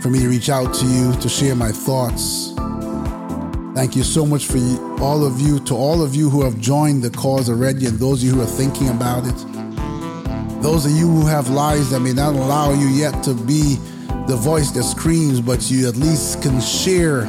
for 0.00 0.10
me 0.10 0.20
to 0.20 0.28
reach 0.28 0.48
out 0.48 0.72
to 0.72 0.86
you 0.86 1.12
to 1.16 1.28
share 1.28 1.56
my 1.56 1.72
thoughts. 1.72 2.52
Thank 3.74 3.96
you 3.96 4.04
so 4.04 4.24
much 4.24 4.46
for 4.46 4.58
all 5.02 5.26
of 5.26 5.40
you, 5.40 5.58
to 5.64 5.74
all 5.74 6.00
of 6.00 6.14
you 6.14 6.30
who 6.30 6.44
have 6.44 6.56
joined 6.60 7.02
the 7.02 7.10
cause 7.10 7.50
already, 7.50 7.86
and 7.86 7.98
those 7.98 8.22
of 8.22 8.28
you 8.28 8.34
who 8.36 8.42
are 8.42 8.46
thinking 8.46 8.90
about 8.90 9.26
it. 9.26 9.34
Those 10.62 10.86
of 10.86 10.92
you 10.92 11.08
who 11.08 11.26
have 11.26 11.50
lives 11.50 11.90
that 11.90 11.98
may 11.98 12.12
not 12.12 12.36
allow 12.36 12.72
you 12.72 12.86
yet 12.86 13.24
to 13.24 13.34
be 13.34 13.74
the 14.28 14.36
voice 14.36 14.70
that 14.70 14.84
screams, 14.84 15.40
but 15.40 15.68
you 15.68 15.88
at 15.88 15.96
least 15.96 16.42
can 16.42 16.60
share 16.60 17.24